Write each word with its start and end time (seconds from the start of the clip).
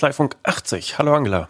Kanzleifunk 0.00 0.36
80. 0.44 0.98
Hallo 0.98 1.14
Angela. 1.14 1.48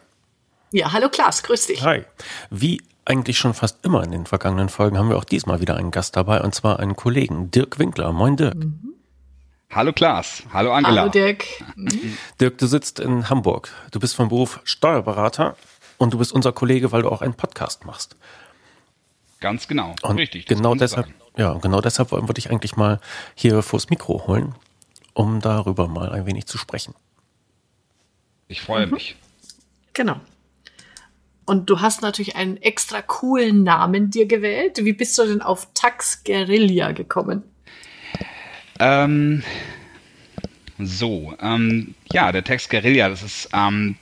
Ja, 0.72 0.92
hallo 0.92 1.08
Klaas, 1.08 1.42
grüß 1.42 1.66
dich. 1.66 1.84
Hi. 1.84 2.04
Wie 2.50 2.80
eigentlich 3.04 3.38
schon 3.38 3.54
fast 3.54 3.84
immer 3.84 4.02
in 4.02 4.12
den 4.12 4.26
vergangenen 4.26 4.68
Folgen 4.68 4.98
haben 4.98 5.08
wir 5.08 5.18
auch 5.18 5.24
diesmal 5.24 5.60
wieder 5.60 5.76
einen 5.76 5.90
Gast 5.90 6.16
dabei 6.16 6.40
und 6.40 6.54
zwar 6.54 6.80
einen 6.80 6.96
Kollegen, 6.96 7.50
Dirk 7.50 7.78
Winkler. 7.78 8.12
Moin 8.12 8.36
Dirk. 8.36 8.56
Mhm. 8.56 8.94
Hallo 9.72 9.92
Klaas, 9.92 10.42
hallo 10.52 10.72
Angela. 10.72 11.02
Hallo 11.02 11.10
Dirk. 11.12 11.44
Dirk, 12.40 12.58
du 12.58 12.66
sitzt 12.66 12.98
in 12.98 13.30
Hamburg. 13.30 13.72
Du 13.92 14.00
bist 14.00 14.16
vom 14.16 14.28
Beruf 14.28 14.60
Steuerberater 14.64 15.56
und 15.96 16.12
du 16.12 16.18
bist 16.18 16.32
unser 16.32 16.50
Kollege, 16.50 16.90
weil 16.90 17.02
du 17.02 17.08
auch 17.08 17.22
einen 17.22 17.34
Podcast 17.34 17.84
machst. 17.84 18.16
Ganz 19.38 19.68
genau, 19.68 19.94
und 20.02 20.18
richtig. 20.18 20.46
Genau 20.46 20.74
deshalb, 20.74 21.06
ja, 21.36 21.54
genau 21.54 21.80
deshalb 21.80 22.10
wollen 22.10 22.28
wir 22.28 22.34
dich 22.34 22.50
eigentlich 22.50 22.74
mal 22.74 22.98
hier 23.36 23.62
vors 23.62 23.90
Mikro 23.90 24.26
holen, 24.26 24.56
um 25.14 25.40
darüber 25.40 25.86
mal 25.86 26.10
ein 26.10 26.26
wenig 26.26 26.46
zu 26.46 26.58
sprechen. 26.58 26.96
Ich 28.48 28.62
freue 28.62 28.86
mhm. 28.86 28.94
mich. 28.94 29.14
Genau. 29.92 30.16
Und 31.46 31.70
du 31.70 31.80
hast 31.80 32.02
natürlich 32.02 32.34
einen 32.34 32.56
extra 32.56 33.02
coolen 33.02 33.62
Namen 33.62 34.10
dir 34.10 34.26
gewählt. 34.26 34.84
Wie 34.84 34.94
bist 34.94 35.16
du 35.16 35.26
denn 35.26 35.42
auf 35.42 35.68
Tax 35.74 36.24
Guerilla 36.24 36.90
gekommen? 36.90 37.44
Ähm, 38.80 39.42
so, 40.78 41.36
ähm, 41.40 41.94
ja, 42.12 42.32
der 42.32 42.42
Tax 42.42 42.68
Guerilla, 42.68 43.10
das 43.10 43.22
ist, 43.22 43.50
ähm, 43.52 43.96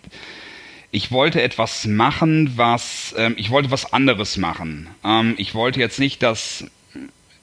ich 0.92 1.10
wollte 1.10 1.42
etwas 1.42 1.86
machen, 1.86 2.52
was, 2.56 3.14
ähm, 3.18 3.34
ich 3.36 3.50
wollte 3.50 3.70
was 3.72 3.92
anderes 3.92 4.36
machen. 4.36 4.88
Ähm, 5.04 5.34
ich 5.36 5.54
wollte 5.54 5.80
jetzt 5.80 5.98
nicht 5.98 6.22
das, 6.22 6.64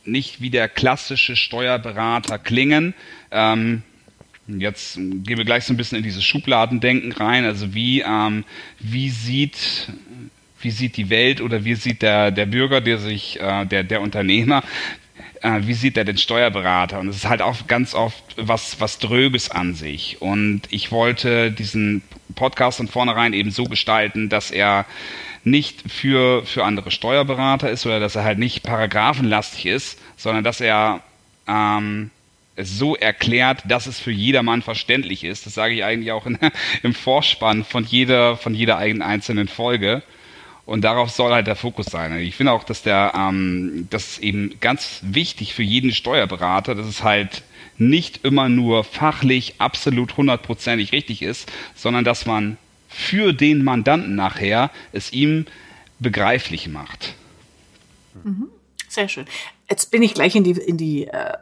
nicht 0.06 0.42
wie 0.42 0.50
der 0.50 0.70
klassische 0.70 1.36
Steuerberater 1.36 2.40
klingen. 2.40 2.94
Ähm, 3.32 3.84
Jetzt 4.48 4.98
gehen 4.98 5.40
wir 5.40 5.44
gleich 5.44 5.64
so 5.64 5.74
ein 5.74 5.78
bisschen 5.78 5.98
in 5.98 6.04
dieses 6.04 6.24
Schubladendenken 6.24 7.12
rein. 7.14 7.46
Also 7.46 7.74
wie, 7.74 8.04
wie 8.80 9.10
sieht 9.10 9.90
wie 10.66 10.72
sieht 10.72 10.98
die 10.98 11.10
Welt 11.10 11.42
oder 11.42 11.64
wie 11.64 11.76
sieht 11.76 12.02
der, 12.02 12.32
der 12.32 12.48
Bürger, 12.48 12.82
der 12.82 12.98
sich, 12.98 13.40
äh, 13.40 13.66
der, 13.66 13.84
der 13.84 14.02
Unternehmer, 14.02 14.64
äh, 15.46 15.68
wie 15.68 15.76
sieht 15.76 15.96
er 15.96 16.06
den 16.06 16.18
Steuerberater? 16.18 17.00
Und 17.00 17.08
es 17.08 17.18
ist 17.18 17.30
halt 17.30 17.42
auch 17.42 17.68
ganz 17.68 17.94
oft 17.94 18.24
was, 18.36 18.82
was 18.82 18.98
Dröges 18.98 19.52
an 19.52 19.76
sich. 19.76 20.22
Und 20.22 20.64
ich 20.72 20.92
wollte 20.92 21.52
diesen 21.52 22.02
Podcast 22.34 22.78
von 22.78 22.88
vornherein 22.88 23.34
eben 23.34 23.52
so 23.52 23.66
gestalten, 23.66 24.28
dass 24.28 24.50
er 24.50 24.86
nicht 25.44 25.84
für, 25.92 26.44
für 26.46 26.66
andere 26.66 26.90
Steuerberater 26.90 27.70
ist 27.70 27.86
oder 27.86 28.00
dass 28.00 28.16
er 28.16 28.24
halt 28.24 28.40
nicht 28.40 28.64
paragraphenlastig 28.64 29.68
ist, 29.68 30.00
sondern 30.18 30.44
dass 30.44 30.60
er 30.60 31.02
ähm, 31.48 32.10
es 32.56 32.80
so 32.80 32.96
erklärt, 32.96 33.62
dass 33.68 33.86
es 33.86 34.00
für 34.00 34.12
jedermann 34.12 34.64
verständlich 34.64 35.24
ist. 35.24 35.46
Das 35.46 35.54
sage 35.54 35.76
ich 35.76 35.84
eigentlich 35.84 36.12
auch 36.12 36.26
in, 36.26 36.40
im 36.82 36.96
Vorspann 36.96 37.64
von 37.64 37.84
jeder, 37.84 38.38
von 38.38 38.56
jeder 38.56 38.80
einzelnen 38.80 39.48
Folge. 39.48 40.02
Und 40.66 40.82
darauf 40.82 41.12
soll 41.12 41.32
halt 41.32 41.48
der 41.48 41.56
Fokus 41.56 41.86
sein. 41.88 42.18
Ich 42.20 42.36
finde 42.36 42.52
auch, 42.52 42.64
dass 42.64 42.82
der, 42.82 43.14
ähm, 43.16 43.88
das 43.92 44.14
ist 44.14 44.24
eben 44.24 44.60
ganz 44.60 45.00
wichtig 45.04 45.54
für 45.54 45.64
jeden 45.64 45.92
Steuerberater, 45.92 46.74
dass 46.74 46.88
es 46.88 47.04
halt 47.04 47.44
nicht 47.78 48.26
immer 48.26 48.50
nur 48.50 48.84
fachlich 48.84 49.56
absolut 49.60 50.18
hundertprozentig 50.18 50.92
richtig 50.92 51.22
ist, 51.22 51.52
sondern 51.76 52.04
dass 52.04 52.26
man 52.26 52.58
für 52.90 53.34
den 53.34 53.64
Mandanten 53.64 54.16
nachher 54.16 54.72
es 54.92 55.12
ihm 55.12 55.46
begreiflich 56.00 56.68
macht. 56.68 57.14
Mhm. 58.24 58.48
Sehr 58.88 59.10
schön. 59.10 59.26
Jetzt 59.70 59.92
bin 59.92 60.02
ich 60.02 60.14
gleich 60.14 60.36
in 60.36 60.44
die, 60.44 60.52
in 60.52 60.78
die 60.78 61.08
äh, 61.08 61.34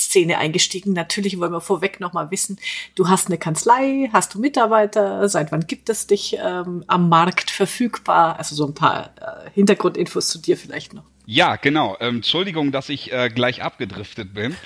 Podcast-Szene 0.00 0.38
eingestiegen. 0.38 0.92
Natürlich 0.92 1.38
wollen 1.38 1.52
wir 1.52 1.60
vorweg 1.60 2.00
nochmal 2.00 2.30
wissen, 2.30 2.58
du 2.94 3.08
hast 3.08 3.28
eine 3.28 3.38
Kanzlei, 3.38 4.08
hast 4.12 4.34
du 4.34 4.40
Mitarbeiter, 4.40 5.28
seit 5.28 5.52
wann 5.52 5.66
gibt 5.66 5.88
es 5.88 6.06
dich 6.06 6.36
ähm, 6.42 6.84
am 6.86 7.08
Markt 7.08 7.50
verfügbar? 7.50 8.38
Also 8.38 8.54
so 8.54 8.66
ein 8.66 8.74
paar 8.74 9.10
äh, 9.20 9.50
Hintergrundinfos 9.54 10.28
zu 10.28 10.38
dir 10.38 10.56
vielleicht 10.56 10.94
noch. 10.94 11.04
Ja, 11.26 11.56
genau. 11.56 11.96
Ähm, 12.00 12.16
Entschuldigung, 12.16 12.72
dass 12.72 12.88
ich 12.88 13.12
äh, 13.12 13.28
gleich 13.28 13.62
abgedriftet 13.62 14.34
bin. 14.34 14.56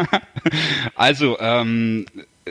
also, 0.94 1.38
ähm, 1.40 2.06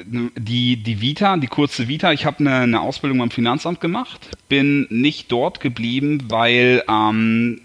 die, 0.05 0.77
die 0.77 1.01
Vita, 1.01 1.35
die 1.37 1.47
kurze 1.47 1.87
Vita, 1.87 2.13
ich 2.13 2.25
habe 2.25 2.39
eine, 2.39 2.55
eine 2.55 2.81
Ausbildung 2.81 3.19
beim 3.19 3.31
Finanzamt 3.31 3.81
gemacht, 3.81 4.29
bin 4.47 4.87
nicht 4.89 5.31
dort 5.31 5.59
geblieben, 5.59 6.25
weil 6.29 6.83
ähm, 6.87 7.61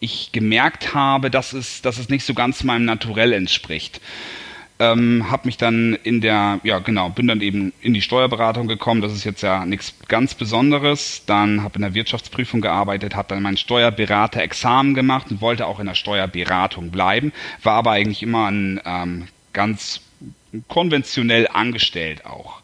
ich 0.00 0.32
gemerkt 0.32 0.94
habe, 0.94 1.30
dass 1.30 1.52
es, 1.52 1.82
dass 1.82 1.98
es 1.98 2.08
nicht 2.08 2.24
so 2.24 2.34
ganz 2.34 2.64
meinem 2.64 2.84
Naturell 2.84 3.32
entspricht. 3.32 4.00
Ähm, 4.80 5.28
habe 5.28 5.48
mich 5.48 5.56
dann 5.56 5.98
in 6.04 6.20
der, 6.20 6.60
ja 6.62 6.78
genau, 6.78 7.08
bin 7.08 7.26
dann 7.26 7.40
eben 7.40 7.72
in 7.80 7.94
die 7.94 8.00
Steuerberatung 8.00 8.68
gekommen. 8.68 9.00
Das 9.00 9.12
ist 9.12 9.24
jetzt 9.24 9.42
ja 9.42 9.66
nichts 9.66 9.92
ganz 10.06 10.34
Besonderes. 10.34 11.24
Dann 11.26 11.64
habe 11.64 11.74
in 11.76 11.82
der 11.82 11.94
Wirtschaftsprüfung 11.94 12.60
gearbeitet, 12.60 13.16
habe 13.16 13.34
dann 13.34 13.42
mein 13.42 13.56
Steuerberater-Examen 13.56 14.94
gemacht 14.94 15.32
und 15.32 15.40
wollte 15.40 15.66
auch 15.66 15.80
in 15.80 15.86
der 15.86 15.96
Steuerberatung 15.96 16.92
bleiben. 16.92 17.32
War 17.64 17.74
aber 17.74 17.90
eigentlich 17.90 18.22
immer 18.22 18.48
ein 18.48 18.80
ähm, 18.84 19.26
ganz 19.52 20.00
konventionell 20.68 21.48
angestellt 21.52 22.24
auch. 22.24 22.60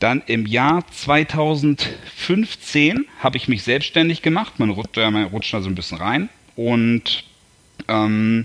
Dann 0.00 0.24
im 0.26 0.44
Jahr 0.44 0.84
2015 0.90 3.06
habe 3.20 3.36
ich 3.36 3.46
mich 3.46 3.62
selbstständig 3.62 4.22
gemacht. 4.22 4.58
Man 4.58 4.70
rutscht, 4.70 4.96
man 4.96 5.22
rutscht 5.24 5.54
da 5.54 5.60
so 5.60 5.68
ein 5.68 5.76
bisschen 5.76 5.98
rein 5.98 6.28
und 6.58 7.22
ähm, 7.86 8.44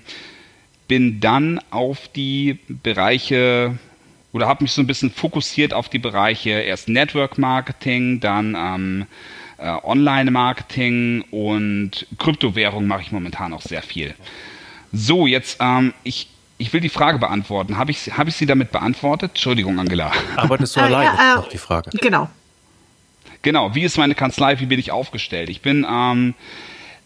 bin 0.87 1.19
dann 1.19 1.59
auf 1.71 2.07
die 2.09 2.59
Bereiche 2.67 3.79
oder 4.33 4.47
habe 4.47 4.63
mich 4.63 4.71
so 4.71 4.81
ein 4.81 4.87
bisschen 4.87 5.09
fokussiert 5.09 5.73
auf 5.73 5.89
die 5.89 5.97
Bereiche 5.97 6.51
erst 6.51 6.87
Network 6.89 7.39
Marketing, 7.39 8.19
dann 8.19 8.55
ähm, 8.55 9.05
äh, 9.57 9.75
Online 9.83 10.29
Marketing 10.29 11.23
und 11.31 12.05
Kryptowährung 12.19 12.85
mache 12.85 13.01
ich 13.01 13.11
momentan 13.11 13.51
auch 13.51 13.63
sehr 13.63 13.81
viel. 13.81 14.13
So, 14.91 15.25
jetzt 15.25 15.57
ähm, 15.59 15.93
ich 16.03 16.29
ich 16.59 16.71
will 16.71 16.81
die 16.81 16.89
Frage 16.89 17.17
beantworten. 17.17 17.77
Habe 17.77 17.89
ich, 17.89 18.15
hab 18.15 18.27
ich 18.27 18.35
sie 18.35 18.45
damit 18.45 18.71
beantwortet? 18.71 19.31
Entschuldigung, 19.31 19.79
Angela. 19.79 20.11
Arbeitest 20.35 20.75
du 20.75 20.79
äh, 20.81 20.83
alleine? 20.83 21.17
Äh, 21.17 21.31
äh, 21.31 21.35
noch 21.35 21.49
die 21.49 21.57
Frage. 21.57 21.89
Genau. 21.99 22.29
Genau. 23.41 23.73
Wie 23.73 23.81
ist 23.81 23.97
meine 23.97 24.13
Kanzlei? 24.13 24.59
Wie 24.59 24.67
bin 24.67 24.79
ich 24.79 24.91
aufgestellt? 24.91 25.49
Ich 25.49 25.61
bin 25.61 25.85
ähm, 25.89 26.35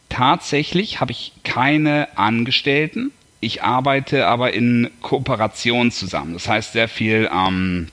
Tatsächlich 0.09 0.99
habe 0.99 1.11
ich 1.11 1.33
keine 1.43 2.07
Angestellten. 2.17 3.11
Ich 3.39 3.63
arbeite 3.63 4.27
aber 4.27 4.53
in 4.53 4.89
Kooperation 5.01 5.91
zusammen. 5.91 6.33
Das 6.33 6.47
heißt 6.47 6.73
sehr 6.73 6.87
viel, 6.87 7.29
ähm, 7.31 7.89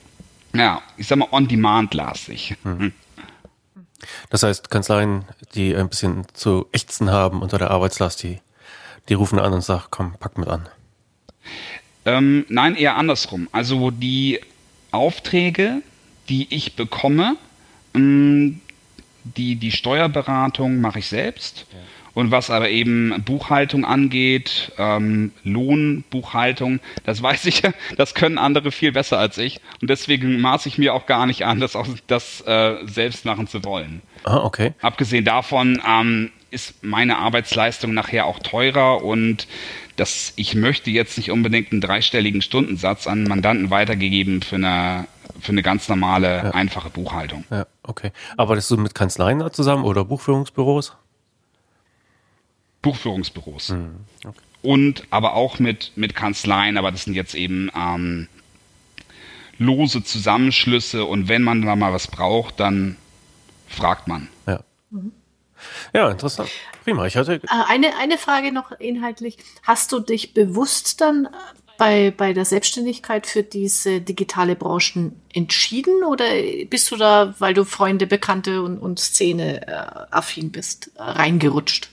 ja, 0.53 0.81
ich 0.97 1.07
sag 1.07 1.17
mal, 1.17 1.27
on-demand-lastig. 1.31 2.55
Mhm. 2.63 2.93
Das 4.29 4.43
heißt, 4.43 4.69
Kanzleien, 4.69 5.25
die 5.53 5.75
ein 5.75 5.89
bisschen 5.89 6.25
zu 6.33 6.67
ächzen 6.71 7.11
haben 7.11 7.41
unter 7.41 7.57
der 7.57 7.71
Arbeitslast, 7.71 8.23
die, 8.23 8.39
die 9.09 9.13
rufen 9.13 9.39
an 9.39 9.53
und 9.53 9.61
sagen, 9.61 9.85
komm, 9.89 10.13
pack 10.19 10.37
mit 10.37 10.47
an. 10.47 10.67
Ähm, 12.05 12.45
nein, 12.49 12.75
eher 12.75 12.95
andersrum. 12.95 13.47
Also 13.51 13.91
die 13.91 14.39
Aufträge, 14.91 15.81
die 16.29 16.47
ich 16.53 16.75
bekomme, 16.75 17.35
mm, 17.93 18.51
die, 19.23 19.55
die 19.55 19.71
Steuerberatung 19.71 20.81
mache 20.81 20.99
ich 20.99 21.07
selbst. 21.07 21.65
Ja. 21.71 21.79
Und 22.15 22.31
was 22.31 22.49
aber 22.49 22.69
eben 22.69 23.21
Buchhaltung 23.23 23.85
angeht, 23.85 24.71
ähm, 24.79 25.31
Lohnbuchhaltung, 25.43 26.79
das 27.03 27.21
weiß 27.21 27.45
ich, 27.45 27.61
das 27.97 28.15
können 28.15 28.39
andere 28.39 28.71
viel 28.71 28.93
besser 28.93 29.19
als 29.19 29.37
ich. 29.37 29.59
Und 29.81 29.89
deswegen 29.89 30.41
maße 30.41 30.67
ich 30.67 30.79
mir 30.79 30.95
auch 30.95 31.05
gar 31.05 31.27
nicht 31.27 31.45
an, 31.45 31.59
das, 31.59 31.75
auch, 31.75 31.85
das 32.07 32.41
äh, 32.47 32.77
selbst 32.85 33.25
machen 33.25 33.47
zu 33.47 33.63
wollen. 33.63 34.01
Ah, 34.23 34.37
okay. 34.37 34.73
Abgesehen 34.81 35.25
davon 35.25 35.81
ähm, 35.87 36.31
ist 36.51 36.83
meine 36.83 37.17
Arbeitsleistung 37.17 37.93
nachher 37.93 38.25
auch 38.25 38.39
teurer 38.39 39.03
und 39.03 39.45
das, 39.97 40.33
ich 40.35 40.55
möchte 40.55 40.89
jetzt 40.91 41.17
nicht 41.17 41.31
unbedingt 41.31 41.71
einen 41.71 41.81
dreistelligen 41.81 42.41
Stundensatz 42.41 43.07
an 43.07 43.23
Mandanten 43.25 43.69
weitergegeben 43.69 44.41
für 44.41 44.55
eine, 44.55 45.07
für 45.39 45.51
eine 45.51 45.63
ganz 45.63 45.89
normale, 45.89 46.37
ja. 46.37 46.51
einfache 46.51 46.89
Buchhaltung. 46.89 47.43
Ja, 47.49 47.65
okay. 47.83 48.11
Arbeitest 48.37 48.71
du 48.71 48.77
mit 48.77 48.95
Kanzleien 48.95 49.43
zusammen 49.51 49.83
oder 49.83 50.05
Buchführungsbüros? 50.05 50.95
Buchführungsbüros. 52.85 53.69
Mhm. 53.69 53.95
Okay. 54.23 54.37
Und 54.61 55.03
aber 55.09 55.33
auch 55.33 55.59
mit, 55.59 55.91
mit 55.95 56.15
Kanzleien, 56.15 56.77
aber 56.77 56.91
das 56.91 57.03
sind 57.03 57.15
jetzt 57.15 57.35
eben 57.35 57.71
ähm, 57.75 58.27
lose 59.57 60.03
Zusammenschlüsse 60.03 61.05
und 61.05 61.27
wenn 61.27 61.41
man 61.41 61.63
da 61.63 61.75
mal 61.75 61.93
was 61.93 62.07
braucht, 62.07 62.59
dann 62.59 62.95
fragt 63.67 64.07
man. 64.07 64.27
Ja. 64.47 64.61
Mhm. 64.91 65.11
Ja, 65.93 66.11
interessant. 66.11 66.49
Prima. 66.83 67.07
Ich 67.07 67.17
hatte 67.17 67.35
äh, 67.35 67.39
eine, 67.67 67.97
eine 67.97 68.19
Frage 68.19 68.51
noch 68.51 68.71
inhaltlich. 68.71 69.37
Hast 69.63 69.91
du 69.91 69.99
dich 69.99 70.35
bewusst 70.35 71.01
dann 71.01 71.27
bei, 71.77 72.13
bei 72.15 72.33
der 72.33 72.45
Selbstständigkeit 72.45 73.25
für 73.25 73.41
diese 73.41 73.99
digitale 73.99 74.55
Branchen 74.55 75.19
entschieden 75.33 76.03
oder 76.03 76.25
bist 76.69 76.91
du 76.91 76.97
da, 76.97 77.33
weil 77.39 77.53
du 77.53 77.65
Freunde, 77.65 78.05
Bekannte 78.05 78.61
und, 78.61 78.77
und 78.77 78.99
Szene 78.99 79.67
äh, 79.67 80.05
affin 80.11 80.51
bist, 80.51 80.91
äh, 80.95 81.01
reingerutscht? 81.01 81.89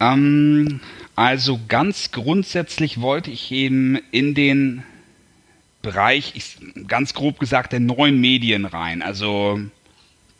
Ähm, 0.00 0.80
also 1.14 1.60
ganz 1.68 2.10
grundsätzlich 2.10 3.00
wollte 3.00 3.30
ich 3.30 3.50
eben 3.52 3.98
in 4.10 4.34
den 4.34 4.82
Bereich, 5.82 6.32
ich, 6.34 6.56
ganz 6.88 7.14
grob 7.14 7.38
gesagt, 7.38 7.72
der 7.72 7.80
neuen 7.80 8.20
Medien 8.20 8.64
rein. 8.64 9.02
Also 9.02 9.60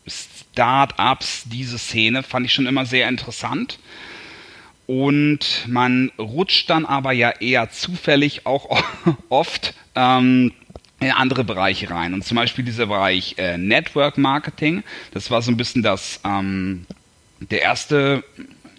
Start-ups, 0.06 1.44
diese 1.46 1.78
Szene 1.78 2.22
fand 2.22 2.46
ich 2.46 2.52
schon 2.52 2.66
immer 2.66 2.86
sehr 2.86 3.08
interessant. 3.08 3.78
Und 4.86 5.64
man 5.66 6.12
rutscht 6.18 6.70
dann 6.70 6.86
aber 6.86 7.12
ja 7.12 7.30
eher 7.30 7.70
zufällig 7.70 8.46
auch 8.46 8.80
oft 9.28 9.74
ähm, 9.94 10.52
in 11.00 11.10
andere 11.10 11.44
Bereiche 11.44 11.90
rein. 11.90 12.14
Und 12.14 12.24
zum 12.24 12.36
Beispiel 12.36 12.64
dieser 12.64 12.86
Bereich 12.86 13.34
äh, 13.38 13.58
Network 13.58 14.16
Marketing, 14.16 14.84
das 15.12 15.30
war 15.30 15.42
so 15.42 15.50
ein 15.50 15.56
bisschen 15.56 15.82
das 15.82 16.20
ähm, 16.24 16.86
der 17.40 17.62
erste 17.62 18.24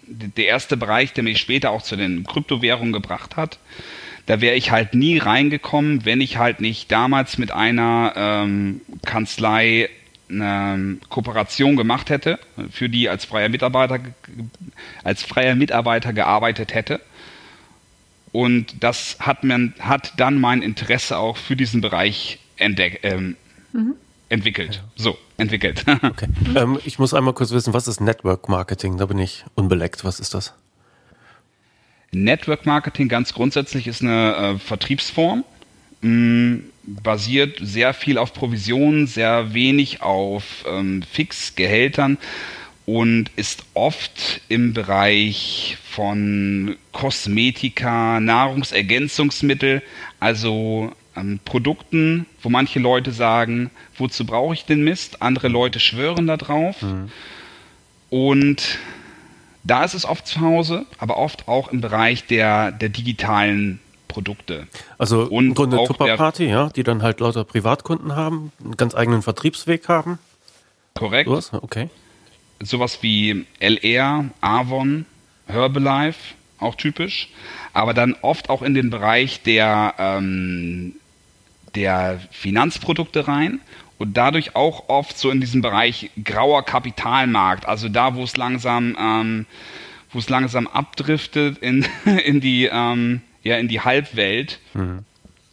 der 0.08 0.46
erste 0.46 0.76
Bereich, 0.76 1.12
der 1.12 1.24
mich 1.24 1.38
später 1.38 1.70
auch 1.70 1.82
zu 1.82 1.96
den 1.96 2.24
Kryptowährungen 2.24 2.92
gebracht 2.92 3.36
hat. 3.36 3.58
Da 4.26 4.40
wäre 4.40 4.56
ich 4.56 4.70
halt 4.70 4.94
nie 4.94 5.18
reingekommen, 5.18 6.04
wenn 6.04 6.20
ich 6.20 6.36
halt 6.36 6.60
nicht 6.60 6.92
damals 6.92 7.38
mit 7.38 7.50
einer 7.50 8.12
ähm, 8.16 8.82
Kanzlei 9.04 9.88
eine 10.30 10.98
Kooperation 11.08 11.76
gemacht 11.76 12.10
hätte, 12.10 12.38
für 12.70 12.88
die 12.88 13.08
als 13.08 13.24
freier 13.24 13.48
Mitarbeiter 13.48 14.00
als 15.02 15.22
freier 15.22 15.54
Mitarbeiter 15.54 16.12
gearbeitet 16.12 16.74
hätte. 16.74 17.00
Und 18.32 18.82
das 18.84 19.16
hat 19.20 19.44
man 19.44 19.74
hat 19.78 20.12
dann 20.18 20.38
mein 20.38 20.60
Interesse 20.60 21.16
auch 21.16 21.36
für 21.36 21.56
diesen 21.56 21.80
Bereich 21.80 22.38
entdeck, 22.56 23.00
ähm, 23.02 23.36
mhm. 23.72 23.94
Entwickelt. 24.28 24.82
So 24.96 25.16
entwickelt. 25.36 25.84
okay. 26.02 26.28
Ähm, 26.54 26.78
ich 26.84 26.98
muss 26.98 27.14
einmal 27.14 27.34
kurz 27.34 27.50
wissen, 27.50 27.72
was 27.72 27.88
ist 27.88 28.00
Network 28.00 28.48
Marketing? 28.48 28.96
Da 28.96 29.06
bin 29.06 29.18
ich 29.18 29.44
unbeleckt. 29.54 30.04
Was 30.04 30.20
ist 30.20 30.34
das? 30.34 30.54
Network 32.10 32.66
Marketing 32.66 33.08
ganz 33.08 33.34
grundsätzlich 33.34 33.86
ist 33.86 34.02
eine 34.02 34.34
äh, 34.36 34.58
Vertriebsform. 34.58 35.44
Mh, 36.00 36.10
mm, 36.10 36.64
basiert 36.88 37.58
sehr 37.60 37.92
viel 37.92 38.16
auf 38.16 38.32
Provisionen, 38.32 39.06
sehr 39.06 39.52
wenig 39.52 40.00
auf 40.00 40.64
ähm, 40.66 41.02
Fixgehältern 41.02 42.16
und 42.86 43.30
ist 43.36 43.64
oft 43.74 44.40
im 44.48 44.72
Bereich 44.72 45.76
von 45.90 46.76
Kosmetika, 46.92 48.20
Nahrungsergänzungsmittel, 48.20 49.82
also 50.20 50.92
ähm, 51.18 51.40
Produkten, 51.44 52.26
wo 52.42 52.48
manche 52.48 52.78
Leute 52.78 53.12
sagen, 53.12 53.70
wozu 53.96 54.24
brauche 54.24 54.54
ich 54.54 54.64
den 54.64 54.84
Mist? 54.84 55.22
Andere 55.22 55.48
Leute 55.48 55.80
schwören 55.80 56.26
darauf. 56.26 56.82
Mhm. 56.82 57.10
Und 58.10 58.78
da 59.64 59.84
ist 59.84 59.94
es 59.94 60.04
oft 60.04 60.26
zu 60.26 60.40
Hause, 60.40 60.86
aber 60.98 61.18
oft 61.18 61.48
auch 61.48 61.68
im 61.68 61.80
Bereich 61.80 62.26
der, 62.26 62.72
der 62.72 62.88
digitalen 62.88 63.80
Produkte. 64.08 64.66
Also 64.96 65.24
und 65.24 65.48
im 65.48 65.54
Grunde 65.54 65.76
Tupper-Party, 65.84 66.46
ja, 66.46 66.70
die 66.70 66.82
dann 66.82 67.02
halt 67.02 67.20
lauter 67.20 67.44
Privatkunden 67.44 68.16
haben, 68.16 68.52
einen 68.64 68.76
ganz 68.76 68.94
eigenen 68.94 69.22
Vertriebsweg 69.22 69.88
haben. 69.88 70.18
Korrekt. 70.94 71.28
Sowas? 71.28 71.52
Okay. 71.52 71.90
Sowas 72.60 72.98
wie 73.02 73.46
LR, 73.60 74.24
Avon, 74.40 75.04
Herbalife, 75.46 76.34
auch 76.58 76.74
typisch. 76.74 77.28
Aber 77.72 77.94
dann 77.94 78.16
oft 78.22 78.50
auch 78.50 78.62
in 78.62 78.74
den 78.74 78.90
Bereich 78.90 79.42
der, 79.42 79.94
ähm, 79.98 80.96
der 81.78 82.20
Finanzprodukte 82.32 83.28
rein 83.28 83.60
und 83.98 84.16
dadurch 84.16 84.56
auch 84.56 84.88
oft 84.88 85.16
so 85.16 85.30
in 85.30 85.40
diesem 85.40 85.62
Bereich 85.62 86.10
grauer 86.24 86.64
Kapitalmarkt, 86.64 87.66
also 87.66 87.88
da, 87.88 88.16
wo 88.16 88.24
es 88.24 88.36
langsam, 88.36 88.96
ähm, 88.98 89.46
wo 90.10 90.18
es 90.18 90.28
langsam 90.28 90.66
abdriftet 90.66 91.58
in, 91.58 91.86
in 92.24 92.40
die 92.40 92.68
ähm, 92.70 93.22
ja, 93.44 93.56
in 93.56 93.68
die 93.68 93.80
Halbwelt. 93.80 94.58
Mhm. 94.74 95.04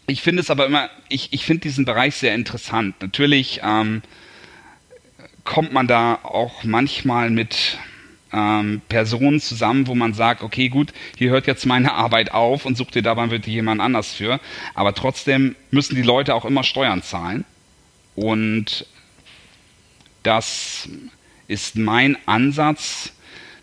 Ich 0.08 0.22
finde 0.22 0.42
es 0.42 0.50
aber 0.50 0.66
immer, 0.66 0.90
ich, 1.10 1.32
ich 1.32 1.46
finde 1.46 1.62
diesen 1.62 1.86
Bereich 1.86 2.16
sehr 2.16 2.36
interessant. 2.36 2.96
Natürlich 3.02 3.62
ähm, 3.64 4.02
kommt 5.44 5.74
man 5.74 5.88
da 5.88 6.20
auch 6.24 6.64
manchmal 6.64 7.30
mit 7.30 7.78
ähm, 8.36 8.82
Personen 8.90 9.40
zusammen, 9.40 9.88
wo 9.88 9.96
man 9.96 10.14
sagt, 10.14 10.44
okay, 10.44 10.68
gut, 10.68 10.92
hier 11.18 11.32
hört 11.32 11.48
jetzt 11.48 11.66
meine 11.66 11.94
Arbeit 11.94 12.32
auf 12.34 12.66
und 12.66 12.76
sucht 12.76 12.96
dir 12.96 13.02
dabei 13.02 13.32
wirklich 13.32 13.56
jemand 13.56 13.80
anders 13.80 14.14
für. 14.14 14.40
Aber 14.74 14.94
trotzdem 14.94 15.56
müssen 15.72 15.96
die 15.96 16.02
Leute 16.02 16.36
auch 16.36 16.44
immer 16.44 16.64
Steuern 16.64 17.02
zahlen. 17.02 17.46
Und 18.16 18.86
das 20.24 20.90
ist 21.48 21.78
mein 21.78 22.18
Ansatz, 22.26 23.14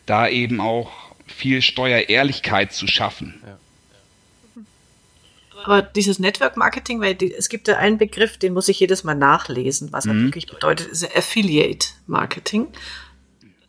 da 0.06 0.28
eben 0.28 0.60
auch 0.60 0.90
viel 1.26 1.60
Steuerehrlichkeit 1.60 2.72
zu 2.72 2.86
schaffen. 2.86 3.42
Ja. 3.46 3.58
Aber 5.64 5.82
dieses 5.82 6.18
Network 6.18 6.56
Marketing, 6.56 7.00
weil 7.00 7.14
die, 7.14 7.32
es 7.32 7.48
gibt 7.48 7.68
ja 7.68 7.76
einen 7.76 7.98
Begriff, 7.98 8.36
den 8.36 8.52
muss 8.52 8.68
ich 8.68 8.80
jedes 8.80 9.04
Mal 9.04 9.14
nachlesen, 9.14 9.92
was 9.92 10.06
mhm. 10.06 10.10
er 10.10 10.24
wirklich 10.24 10.46
bedeutet, 10.46 10.88
ist 10.88 11.16
Affiliate 11.16 11.88
Marketing. 12.06 12.68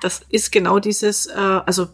Das 0.04 0.22
ist 0.30 0.52
genau 0.52 0.80
dieses, 0.80 1.28
äh, 1.28 1.34
also 1.34 1.88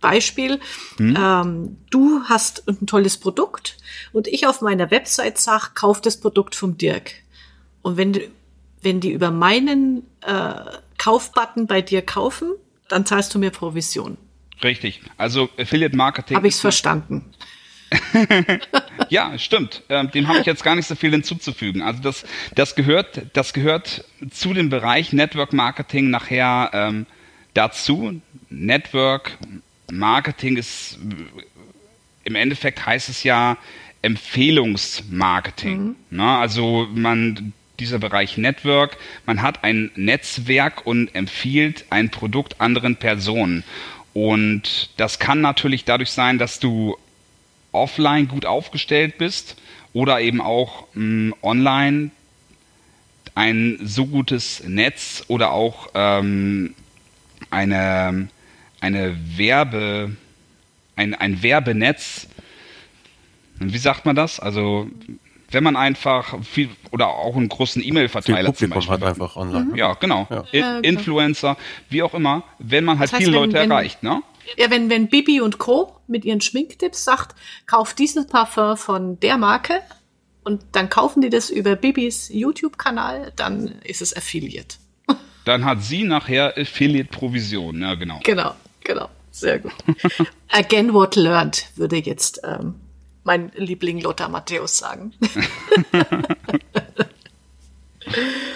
Beispiel, 0.00 0.60
mhm. 0.98 1.16
ähm, 1.18 1.76
du 1.90 2.22
hast 2.24 2.66
ein 2.68 2.86
tolles 2.86 3.18
Produkt 3.18 3.76
und 4.12 4.26
ich 4.26 4.46
auf 4.46 4.62
meiner 4.62 4.90
Website 4.90 5.38
sage, 5.38 5.68
kauf 5.74 6.00
das 6.00 6.18
Produkt 6.18 6.54
vom 6.54 6.78
Dirk. 6.78 7.12
Und 7.82 7.96
wenn, 7.96 8.18
wenn 8.82 9.00
die 9.00 9.12
über 9.12 9.30
meinen 9.30 10.06
äh, 10.22 10.54
Kaufbutton 10.98 11.66
bei 11.66 11.82
dir 11.82 12.02
kaufen, 12.02 12.52
dann 12.88 13.06
zahlst 13.06 13.34
du 13.34 13.38
mir 13.38 13.50
Provision. 13.50 14.16
Richtig. 14.62 15.00
Also 15.16 15.48
Affiliate 15.58 15.96
Marketing. 15.96 16.36
Habe 16.36 16.48
ich 16.48 16.54
es 16.54 16.60
verstanden. 16.60 17.32
ja, 19.08 19.36
stimmt. 19.38 19.82
Ähm, 19.88 20.10
dem 20.10 20.28
habe 20.28 20.38
ich 20.38 20.46
jetzt 20.46 20.62
gar 20.62 20.76
nicht 20.76 20.86
so 20.86 20.94
viel 20.94 21.10
hinzuzufügen. 21.10 21.82
Also 21.82 22.00
das, 22.02 22.24
das 22.54 22.74
gehört, 22.74 23.22
das 23.32 23.52
gehört 23.52 24.04
zu 24.30 24.54
dem 24.54 24.70
Bereich 24.70 25.12
Network 25.12 25.52
Marketing 25.52 26.10
nachher 26.10 26.70
ähm, 26.72 27.06
dazu. 27.54 28.20
Network 28.48 29.38
Marketing 29.90 30.56
ist 30.56 30.98
im 32.24 32.34
Endeffekt 32.34 32.84
heißt 32.86 33.08
es 33.08 33.22
ja 33.22 33.56
Empfehlungsmarketing. 34.02 35.80
Mhm. 35.80 35.96
Ne? 36.10 36.24
Also 36.38 36.88
man 36.92 37.52
dieser 37.78 37.98
Bereich 37.98 38.36
Network, 38.36 38.98
man 39.26 39.42
hat 39.42 39.64
ein 39.64 39.90
Netzwerk 39.96 40.86
und 40.86 41.14
empfiehlt 41.14 41.86
ein 41.90 42.10
Produkt 42.10 42.60
anderen 42.60 42.96
Personen. 42.96 43.64
Und 44.12 44.90
das 44.96 45.18
kann 45.18 45.40
natürlich 45.40 45.84
dadurch 45.84 46.10
sein, 46.10 46.38
dass 46.38 46.60
du 46.60 46.96
offline 47.72 48.28
gut 48.28 48.44
aufgestellt 48.44 49.16
bist 49.18 49.56
oder 49.92 50.20
eben 50.20 50.40
auch 50.40 50.86
mh, 50.94 51.36
online 51.42 52.10
ein 53.34 53.78
so 53.82 54.06
gutes 54.06 54.62
Netz 54.66 55.24
oder 55.28 55.52
auch 55.52 55.88
ähm, 55.94 56.74
eine, 57.50 58.28
eine 58.80 59.16
Werbe, 59.36 60.16
ein, 60.96 61.14
ein 61.14 61.42
Werbenetz, 61.42 62.28
wie 63.58 63.78
sagt 63.78 64.06
man 64.06 64.16
das? 64.16 64.40
Also 64.40 64.88
wenn 65.50 65.64
man 65.64 65.76
einfach 65.76 66.42
viel 66.44 66.70
oder 66.92 67.08
auch 67.08 67.36
einen 67.36 67.48
großen 67.48 67.82
E-Mail-Verteiler 67.82 68.54
zum 68.54 68.70
Beispiel 68.70 68.92
hat 68.92 69.02
einfach 69.02 69.36
online. 69.36 69.76
Ja, 69.76 69.94
genau. 69.94 70.28
Ja. 70.52 70.78
Influencer, 70.78 71.56
wie 71.88 72.02
auch 72.02 72.14
immer, 72.14 72.44
wenn 72.58 72.84
man 72.84 72.98
halt 72.98 73.08
das 73.08 73.14
heißt, 73.14 73.24
viele 73.24 73.36
wenn, 73.36 73.50
Leute 73.50 73.54
wenn, 73.54 73.70
erreicht, 73.70 74.02
ne? 74.02 74.22
Ja, 74.56 74.70
wenn, 74.70 74.90
wenn 74.90 75.08
Bibi 75.08 75.40
und 75.40 75.58
Co. 75.58 75.96
mit 76.06 76.24
ihren 76.24 76.40
Schminktipps 76.40 77.04
sagt, 77.04 77.36
kauf 77.66 77.94
dieses 77.94 78.26
Parfum 78.26 78.76
von 78.76 79.20
der 79.20 79.38
Marke 79.38 79.80
und 80.44 80.62
dann 80.72 80.88
kaufen 80.88 81.20
die 81.20 81.30
das 81.30 81.50
über 81.50 81.76
Bibis 81.76 82.30
YouTube-Kanal, 82.32 83.32
dann 83.36 83.80
ist 83.84 84.02
es 84.02 84.16
Affiliate. 84.16 84.76
Dann 85.44 85.64
hat 85.64 85.82
sie 85.82 86.04
nachher 86.04 86.56
Affiliate-Provision, 86.56 87.80
ja 87.80 87.94
genau. 87.94 88.20
Genau, 88.22 88.54
genau. 88.84 89.08
Sehr 89.30 89.58
gut. 89.60 89.72
Again 90.48 90.92
what 90.92 91.16
learned, 91.16 91.66
würde 91.76 91.96
jetzt 91.96 92.40
ähm, 92.44 92.74
mein 93.24 93.52
Liebling 93.54 94.00
Lothar 94.00 94.28
Matthäus 94.28 94.78
sagen. 94.78 95.12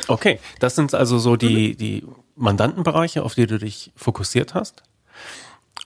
okay, 0.09 0.41
das 0.59 0.75
sind 0.75 0.95
also 0.95 1.19
so 1.19 1.37
die, 1.37 1.77
die 1.77 2.05
Mandantenbereiche, 2.37 3.23
auf 3.23 3.35
die 3.35 3.47
du 3.47 3.59
dich 3.59 3.93
fokussiert 3.95 4.55
hast. 4.55 4.83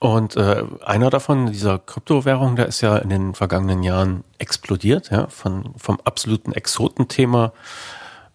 Und 0.00 0.36
äh, 0.36 0.64
einer 0.84 1.10
davon, 1.10 1.50
dieser 1.50 1.78
Kryptowährung, 1.80 2.54
der 2.54 2.66
ist 2.66 2.80
ja 2.82 2.98
in 2.98 3.10
den 3.10 3.34
vergangenen 3.34 3.82
Jahren 3.82 4.22
explodiert, 4.38 5.10
ja, 5.10 5.26
von, 5.26 5.74
vom 5.76 5.98
absoluten 6.04 6.52
Exotenthema 6.52 7.52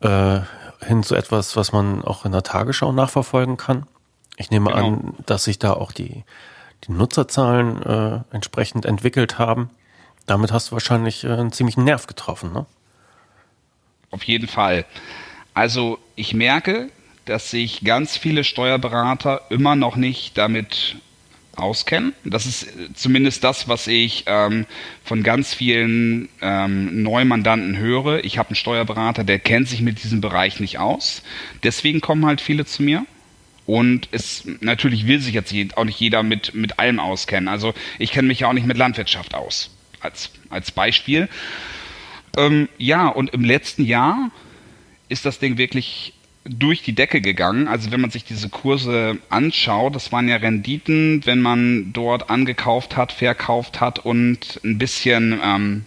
äh, 0.01 0.41
hin 0.83 1.03
zu 1.03 1.15
etwas, 1.15 1.55
was 1.55 1.71
man 1.71 2.03
auch 2.03 2.25
in 2.25 2.31
der 2.31 2.43
Tagesschau 2.43 2.91
nachverfolgen 2.91 3.57
kann. 3.57 3.85
Ich 4.37 4.49
nehme 4.51 4.71
genau. 4.71 4.87
an, 4.87 5.13
dass 5.25 5.43
sich 5.43 5.59
da 5.59 5.73
auch 5.73 5.91
die, 5.91 6.23
die 6.87 6.91
Nutzerzahlen 6.91 7.81
äh, 7.83 8.19
entsprechend 8.31 8.85
entwickelt 8.85 9.37
haben. 9.39 9.69
damit 10.25 10.51
hast 10.51 10.69
du 10.69 10.73
wahrscheinlich 10.73 11.23
äh, 11.23 11.31
einen 11.31 11.51
ziemlichen 11.51 11.83
Nerv 11.83 12.07
getroffen, 12.07 12.53
ne? 12.53 12.65
Auf 14.11 14.23
jeden 14.23 14.47
Fall. 14.47 14.85
Also 15.53 15.97
ich 16.15 16.33
merke, 16.33 16.89
dass 17.25 17.49
sich 17.49 17.83
ganz 17.83 18.15
viele 18.15 18.43
Steuerberater 18.43 19.41
immer 19.49 19.75
noch 19.75 19.95
nicht 19.95 20.37
damit 20.37 20.97
auskennen. 21.55 22.13
Das 22.23 22.45
ist 22.45 22.67
zumindest 22.95 23.43
das, 23.43 23.67
was 23.67 23.87
ich 23.87 24.23
ähm, 24.27 24.65
von 25.03 25.23
ganz 25.23 25.53
vielen 25.53 26.29
ähm, 26.41 27.03
Neumandanten 27.03 27.77
höre. 27.77 28.23
Ich 28.23 28.37
habe 28.37 28.49
einen 28.49 28.55
Steuerberater, 28.55 29.23
der 29.23 29.39
kennt 29.39 29.67
sich 29.67 29.81
mit 29.81 30.03
diesem 30.03 30.21
Bereich 30.21 30.59
nicht 30.59 30.79
aus. 30.79 31.21
Deswegen 31.63 32.01
kommen 32.01 32.25
halt 32.25 32.41
viele 32.41 32.65
zu 32.65 32.83
mir. 32.83 33.05
Und 33.65 34.09
es 34.11 34.43
natürlich 34.59 35.07
will 35.07 35.21
sich 35.21 35.33
jetzt 35.33 35.53
auch 35.77 35.85
nicht 35.85 35.99
jeder 35.99 36.21
mit, 36.21 36.53
mit 36.53 36.79
allem 36.79 36.99
auskennen. 36.99 37.47
Also 37.47 37.73
ich 37.97 38.11
kenne 38.11 38.27
mich 38.27 38.41
ja 38.41 38.49
auch 38.49 38.53
nicht 38.53 38.67
mit 38.67 38.77
Landwirtschaft 38.77 39.35
aus. 39.35 39.69
Als, 40.01 40.31
als 40.49 40.71
Beispiel. 40.71 41.29
Ähm, 42.35 42.67
ja, 42.77 43.07
und 43.07 43.29
im 43.33 43.45
letzten 43.45 43.85
Jahr 43.85 44.31
ist 45.07 45.25
das 45.25 45.39
Ding 45.39 45.57
wirklich 45.57 46.12
durch 46.45 46.83
die 46.83 46.93
Decke 46.93 47.21
gegangen. 47.21 47.67
Also 47.67 47.91
wenn 47.91 48.01
man 48.01 48.11
sich 48.11 48.23
diese 48.25 48.49
Kurse 48.49 49.17
anschaut, 49.29 49.95
das 49.95 50.11
waren 50.11 50.27
ja 50.27 50.37
Renditen, 50.37 51.25
wenn 51.25 51.41
man 51.41 51.93
dort 51.93 52.29
angekauft 52.29 52.97
hat, 52.97 53.11
verkauft 53.11 53.79
hat 53.79 53.99
und 53.99 54.59
ein 54.63 54.77
bisschen 54.77 55.39
ähm, 55.43 55.85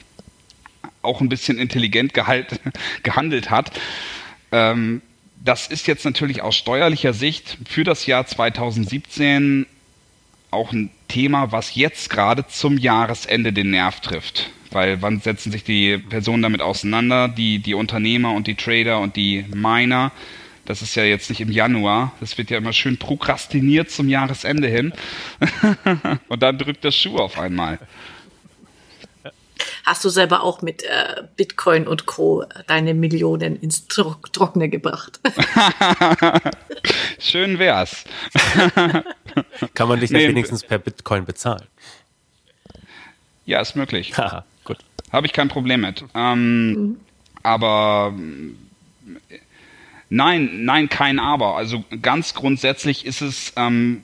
auch 1.02 1.20
ein 1.20 1.28
bisschen 1.28 1.58
intelligent 1.58 2.14
gehalt, 2.14 2.60
gehandelt 3.02 3.50
hat. 3.50 3.72
Ähm, 4.52 5.02
das 5.44 5.68
ist 5.68 5.86
jetzt 5.86 6.04
natürlich 6.04 6.42
aus 6.42 6.56
steuerlicher 6.56 7.12
Sicht 7.12 7.58
für 7.68 7.84
das 7.84 8.06
Jahr 8.06 8.26
2017 8.26 9.66
auch 10.50 10.72
ein 10.72 10.90
Thema, 11.08 11.52
was 11.52 11.74
jetzt 11.74 12.10
gerade 12.10 12.46
zum 12.46 12.78
Jahresende 12.78 13.52
den 13.52 13.70
Nerv 13.70 14.00
trifft. 14.00 14.50
Weil 14.70 15.00
wann 15.02 15.20
setzen 15.20 15.52
sich 15.52 15.64
die 15.64 15.98
Personen 15.98 16.42
damit 16.42 16.60
auseinander, 16.60 17.28
die, 17.28 17.60
die 17.60 17.74
Unternehmer 17.74 18.32
und 18.32 18.46
die 18.46 18.54
Trader 18.54 19.00
und 19.00 19.16
die 19.16 19.44
Miner? 19.54 20.12
Das 20.66 20.82
ist 20.82 20.94
ja 20.96 21.04
jetzt 21.04 21.30
nicht 21.30 21.40
im 21.40 21.50
Januar. 21.50 22.12
Das 22.20 22.36
wird 22.36 22.50
ja 22.50 22.58
immer 22.58 22.72
schön 22.72 22.98
prokrastiniert 22.98 23.90
zum 23.90 24.08
Jahresende 24.08 24.68
hin. 24.68 24.92
und 26.28 26.42
dann 26.42 26.58
drückt 26.58 26.84
der 26.84 26.90
Schuh 26.90 27.16
auf 27.16 27.38
einmal. 27.38 27.78
Hast 29.84 30.04
du 30.04 30.08
selber 30.08 30.42
auch 30.42 30.62
mit 30.62 30.82
äh, 30.82 31.22
Bitcoin 31.36 31.86
und 31.86 32.06
Co. 32.06 32.44
deine 32.66 32.92
Millionen 32.92 33.54
ins 33.54 33.86
Tro 33.86 34.16
Trockene 34.32 34.68
gebracht? 34.68 35.20
schön 37.20 37.60
wär's. 37.60 38.04
Kann 39.74 39.88
man 39.88 40.00
dich 40.00 40.10
nee, 40.10 40.28
wenigstens 40.28 40.64
per 40.64 40.78
Bitcoin 40.78 41.24
bezahlen? 41.24 41.62
Ja, 43.44 43.60
ist 43.60 43.76
möglich. 43.76 44.12
gut. 44.64 44.78
Habe 45.12 45.26
ich 45.26 45.32
kein 45.32 45.48
Problem 45.48 45.82
mit. 45.82 46.04
Ähm, 46.14 46.70
mhm. 46.72 47.00
Aber 47.44 48.12
Nein, 50.08 50.64
nein, 50.64 50.88
kein 50.88 51.18
Aber. 51.18 51.56
Also 51.56 51.84
ganz 52.00 52.34
grundsätzlich 52.34 53.06
ist 53.06 53.22
es, 53.22 53.52
ähm, 53.56 54.02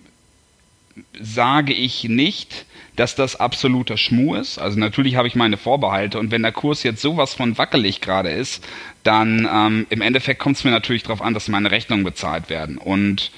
sage 1.21 1.73
ich 1.73 2.05
nicht, 2.05 2.67
dass 2.97 3.15
das 3.15 3.37
absoluter 3.37 3.97
Schmuh 3.97 4.35
ist. 4.35 4.59
Also 4.59 4.79
natürlich 4.79 5.17
habe 5.17 5.29
ich 5.29 5.35
meine 5.35 5.57
Vorbehalte 5.57 6.19
und 6.19 6.31
wenn 6.31 6.43
der 6.43 6.53
Kurs 6.53 6.83
jetzt 6.83 7.01
sowas 7.01 7.35
von 7.35 7.57
wackelig 7.57 8.01
gerade 8.01 8.31
ist, 8.31 8.67
dann 9.03 9.49
ähm, 9.51 9.87
im 9.91 10.03
Endeffekt 10.03 10.41
kommt 10.41 10.57
es 10.57 10.65
mir 10.65 10.71
natürlich 10.71 11.05
darauf 11.05 11.23
an, 11.23 11.35
dass 11.35 11.49
meine 11.49 11.71
Rechnungen 11.71 12.05
bezahlt 12.05 12.51
werden. 12.51 12.79
Und 12.79 13.31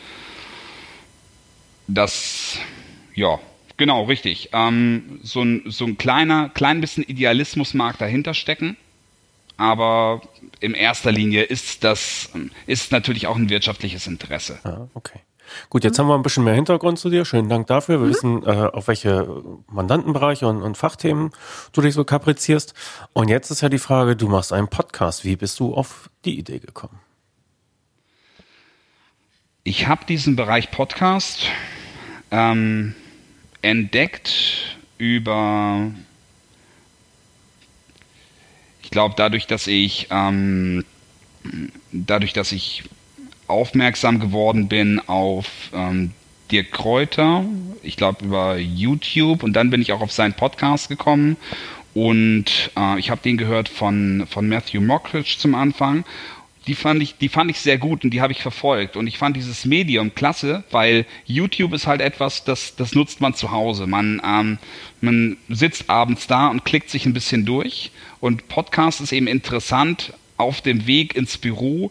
das, 1.87 2.59
ja, 3.15 3.39
genau, 3.77 4.05
richtig. 4.05 4.49
Ähm, 4.53 5.21
so, 5.23 5.43
ein, 5.43 5.63
so 5.67 5.85
ein 5.85 5.99
kleiner, 5.99 6.49
klein 6.49 6.81
bisschen 6.81 7.05
Idealismus 7.05 7.75
mag 7.75 7.99
dahinter 7.99 8.35
stecken 8.35 8.77
aber 9.57 10.21
in 10.61 10.75
erster 10.75 11.13
Linie 11.13 11.43
ist 11.43 11.85
das 11.85 12.31
ist 12.67 12.93
natürlich 12.93 13.27
auch 13.27 13.37
ein 13.37 13.49
wirtschaftliches 13.49 14.07
Interesse. 14.07 14.59
Ah, 14.65 14.89
okay. 14.95 15.21
Gut, 15.71 15.85
jetzt 15.85 15.99
mhm. 15.99 16.03
haben 16.03 16.09
wir 16.09 16.15
ein 16.15 16.23
bisschen 16.23 16.45
mehr 16.45 16.55
Hintergrund 16.55 16.99
zu 16.99 17.11
dir. 17.11 17.25
Schönen 17.25 17.49
Dank 17.49 17.67
dafür. 17.67 18.01
Wir 18.01 18.07
mhm. 18.07 18.11
wissen, 18.11 18.43
äh, 18.45 18.71
auf 18.73 18.89
welche 18.89 19.29
Mandantenbereiche 19.71 20.47
und, 20.47 20.63
und, 20.63 20.77
Fachthemen 20.77 21.31
du 21.73 21.81
dich 21.81 21.95
so 21.95 22.05
kaprizierst. 22.05 22.75
Und 23.13 23.29
jetzt 23.29 23.51
ist 23.51 23.61
ja 23.61 23.69
die 23.69 23.79
Frage, 23.79 24.17
du 24.17 24.29
machst 24.29 24.53
einen 24.53 24.69
Podcast. 24.69 25.25
Wie 25.25 25.37
bist 25.37 25.61
du 25.61 25.75
auf 25.75 26.11
die 26.25 26.39
Idee 26.39 26.59
gekommen? 26.59 26.99
Ich 29.65 29.87
habe 29.87 30.05
diesen 30.07 30.37
Bereich 30.37 30.71
Podcast 30.71 31.47
ähm, 32.31 32.95
entdeckt 33.63 34.77
über 34.99 35.91
glaube, 38.95 39.15
dadurch, 39.19 39.47
dass 39.49 39.67
ich 39.67 40.07
ähm, 40.11 40.85
dadurch, 41.93 42.33
dass 42.33 42.53
ich 42.53 42.85
aufmerksam 43.49 44.21
geworden 44.21 44.69
bin 44.69 45.01
auf 45.07 45.47
ähm, 45.75 46.13
Dirk 46.51 46.71
Kräuter, 46.71 47.45
ich 47.83 47.97
glaube 47.97 48.25
über 48.25 48.57
YouTube 48.57 49.43
und 49.43 49.53
dann 49.55 49.69
bin 49.71 49.83
ich 49.83 49.93
auch 49.93 50.01
auf 50.01 50.13
seinen 50.13 50.35
Podcast 50.35 50.89
gekommen. 50.89 51.37
Und 51.93 52.71
äh, 52.77 52.99
ich 52.99 53.11
habe 53.11 53.21
den 53.21 53.37
gehört 53.37 53.69
von, 53.69 54.27
von 54.29 54.49
Matthew 54.49 54.81
Mockridge 54.81 55.37
zum 55.39 55.55
Anfang 55.55 56.05
die 56.67 56.75
fand 56.75 57.03
ich, 57.03 57.17
die 57.17 57.29
fand 57.29 57.51
ich 57.51 57.61
sehr 57.61 57.79
gut 57.79 58.05
und 58.05 58.11
die 58.11 58.21
habe 58.21 58.33
ich 58.33 58.41
verfolgt. 58.41 58.97
Und 58.97 59.07
ich 59.07 59.19
fand 59.19 59.37
dieses 59.37 59.65
Medium 59.65 60.15
klasse, 60.15 60.65
weil 60.71 61.07
YouTube 61.27 61.73
ist 61.75 61.87
halt 61.87 62.01
etwas, 62.01 62.45
das, 62.45 62.77
das 62.77 62.95
nutzt 62.95 63.21
man 63.21 63.35
zu 63.35 63.51
Hause. 63.51 63.87
Man, 63.87 64.21
ähm, 64.25 64.59
man 65.01 65.37
sitzt 65.49 65.91
abends 65.91 66.27
da 66.27 66.49
und 66.49 66.65
klickt 66.65 66.91
sich 66.91 67.05
ein 67.07 67.13
bisschen 67.13 67.45
durch. 67.45 67.91
Und 68.21 68.49
Podcast 68.49 69.01
ist 69.01 69.13
eben 69.13 69.27
interessant 69.27 70.15
auf 70.37 70.63
dem 70.63 70.87
Weg 70.87 71.15
ins 71.15 71.37
Büro. 71.37 71.91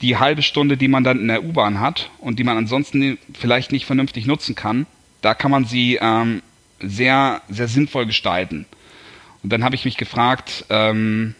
Die 0.00 0.16
halbe 0.16 0.42
Stunde, 0.42 0.76
die 0.76 0.88
man 0.88 1.04
dann 1.04 1.20
in 1.20 1.28
der 1.28 1.44
U-Bahn 1.44 1.80
hat 1.80 2.10
und 2.18 2.38
die 2.38 2.44
man 2.44 2.56
ansonsten 2.56 3.18
vielleicht 3.38 3.72
nicht 3.72 3.84
vernünftig 3.84 4.26
nutzen 4.26 4.54
kann, 4.54 4.86
da 5.20 5.34
kann 5.34 5.50
man 5.50 5.64
sie 5.64 5.98
ähm, 6.00 6.42
sehr, 6.80 7.42
sehr 7.48 7.68
sinnvoll 7.68 8.06
gestalten. 8.06 8.66
Und 9.42 9.52
dann 9.52 9.64
habe 9.64 9.74
ich 9.74 9.84
mich 9.84 9.96
gefragt, 9.96 10.64
ähm, 10.70 11.34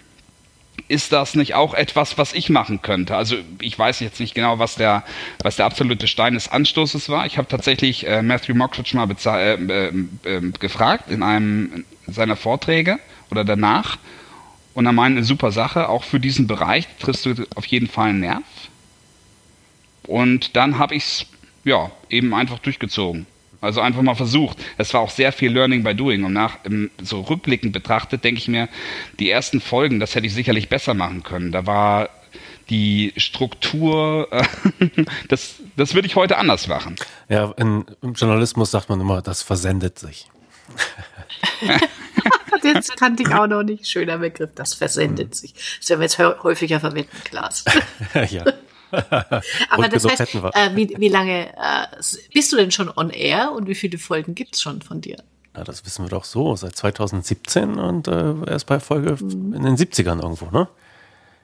ist 0.87 1.13
das 1.13 1.35
nicht 1.35 1.55
auch 1.55 1.75
etwas, 1.75 2.19
was 2.19 2.33
ich 2.33 2.51
machen 2.51 2.83
könnte? 2.83 3.17
Also 3.17 3.37
ich 3.61 3.79
weiß 3.79 4.01
jetzt 4.01 4.21
nicht 4.21 4.35
genau, 4.35 4.59
was 4.59 4.77
der, 4.77 5.05
was 5.43 5.57
der 5.57 5.67
absolute 5.67 6.07
Stein 6.07 6.35
des 6.35 6.49
Anstoßes 6.49 7.09
war. 7.09 7.27
Ich 7.27 7.39
habe 7.39 7.49
tatsächlich 7.49 8.07
äh, 8.07 8.23
Matthew 8.23 8.55
Mockridge 8.55 8.97
mal 8.97 9.09
äh, 9.11 9.55
äh, 9.55 9.93
äh, 10.25 10.41
gefragt 10.59 11.11
in 11.11 11.23
einem 11.23 11.85
seiner 12.07 12.37
Vorträge 12.37 12.99
oder 13.31 13.45
danach. 13.45 13.99
Und 14.75 14.87
er 14.87 14.93
meinte, 14.93 15.25
super 15.25 15.51
Sache, 15.51 15.89
auch 15.89 16.05
für 16.05 16.21
diesen 16.21 16.47
Bereich 16.47 16.87
triffst 17.01 17.27
du 17.27 17.35
auf 17.57 17.67
jeden 17.67 17.89
Fall 17.89 18.11
einen 18.11 18.21
Nerv. 18.21 18.45
Und 20.05 20.57
dann 20.57 20.79
habe 20.79 20.95
ich 20.95 21.05
es 21.05 21.27
ja, 21.65 21.91
eben 22.09 22.35
einfach 22.35 22.59
durchgezogen. 22.59 23.27
Also 23.61 23.81
einfach 23.81 24.03
mal 24.03 24.15
versucht. 24.15 24.59
Es 24.77 24.95
war 24.95 25.01
auch 25.01 25.11
sehr 25.11 25.33
viel 25.33 25.53
Learning 25.53 25.83
by 25.83 25.95
Doing. 25.95 26.25
Und 26.25 26.33
nach 26.33 26.59
so 27.03 27.23
rückblickend 27.23 27.73
betrachtet, 27.73 28.23
denke 28.23 28.41
ich 28.41 28.49
mir, 28.49 28.69
die 29.19 29.31
ersten 29.31 29.61
Folgen, 29.61 29.99
das 29.99 30.15
hätte 30.15 30.27
ich 30.27 30.35
sicherlich 30.35 30.69
besser 30.69 30.95
machen 30.95 31.23
können. 31.23 31.51
Da 31.51 31.67
war 31.67 32.09
die 32.71 33.15
Struktur, 33.17 34.29
äh, 34.31 34.45
das, 35.29 35.57
das 35.77 35.95
würde 35.95 36.07
ich 36.07 36.17
heute 36.17 36.39
anders 36.39 36.69
machen. 36.69 36.97
Ja, 37.29 37.53
in, 37.57 37.85
im 38.03 38.15
Journalismus 38.15 38.71
sagt 38.71 38.89
man 38.89 39.01
immer, 39.01 39.23
das 39.23 39.43
versendet 39.43 39.99
sich. 39.99 40.29
das 42.63 42.89
kannte 42.91 43.23
ich 43.23 43.35
auch 43.35 43.47
noch 43.47 43.63
nicht. 43.63 43.89
Schöner 43.89 44.19
Begriff, 44.19 44.51
das 44.55 44.75
versendet 44.75 45.35
sich. 45.35 45.55
Das 45.81 45.89
werden 45.89 46.01
wir 46.01 46.05
jetzt 46.05 46.19
häufiger 46.43 46.81
verwenden, 46.81 47.17
Klaas. 47.25 47.65
ja. 48.31 48.45
Aber 49.71 49.89
das 49.89 50.05
heißt, 50.05 50.35
äh, 50.35 50.75
wie, 50.75 50.95
wie 50.99 51.09
lange 51.09 51.49
äh, 51.49 51.87
bist 52.33 52.53
du 52.53 52.57
denn 52.57 52.71
schon 52.71 52.91
on 52.95 53.11
air 53.11 53.53
und 53.53 53.69
wie 53.69 53.75
viele 53.75 53.99
Folgen 53.99 54.35
gibt 54.35 54.55
es 54.55 54.63
schon 54.63 54.83
von 54.83 55.01
dir? 55.01 55.17
Ja, 55.57 55.65
das 55.65 55.85
wissen 55.85 56.05
wir 56.05 56.11
doch 56.11 56.25
so, 56.25 56.55
seit 56.57 56.77
2017 56.77 57.79
und 57.79 58.09
äh, 58.09 58.35
erst 58.47 58.67
bei 58.67 58.79
Folge 58.81 59.17
mhm. 59.23 59.55
in 59.55 59.63
den 59.65 59.77
70ern 59.77 60.23
irgendwo, 60.23 60.51
ne? 60.51 60.69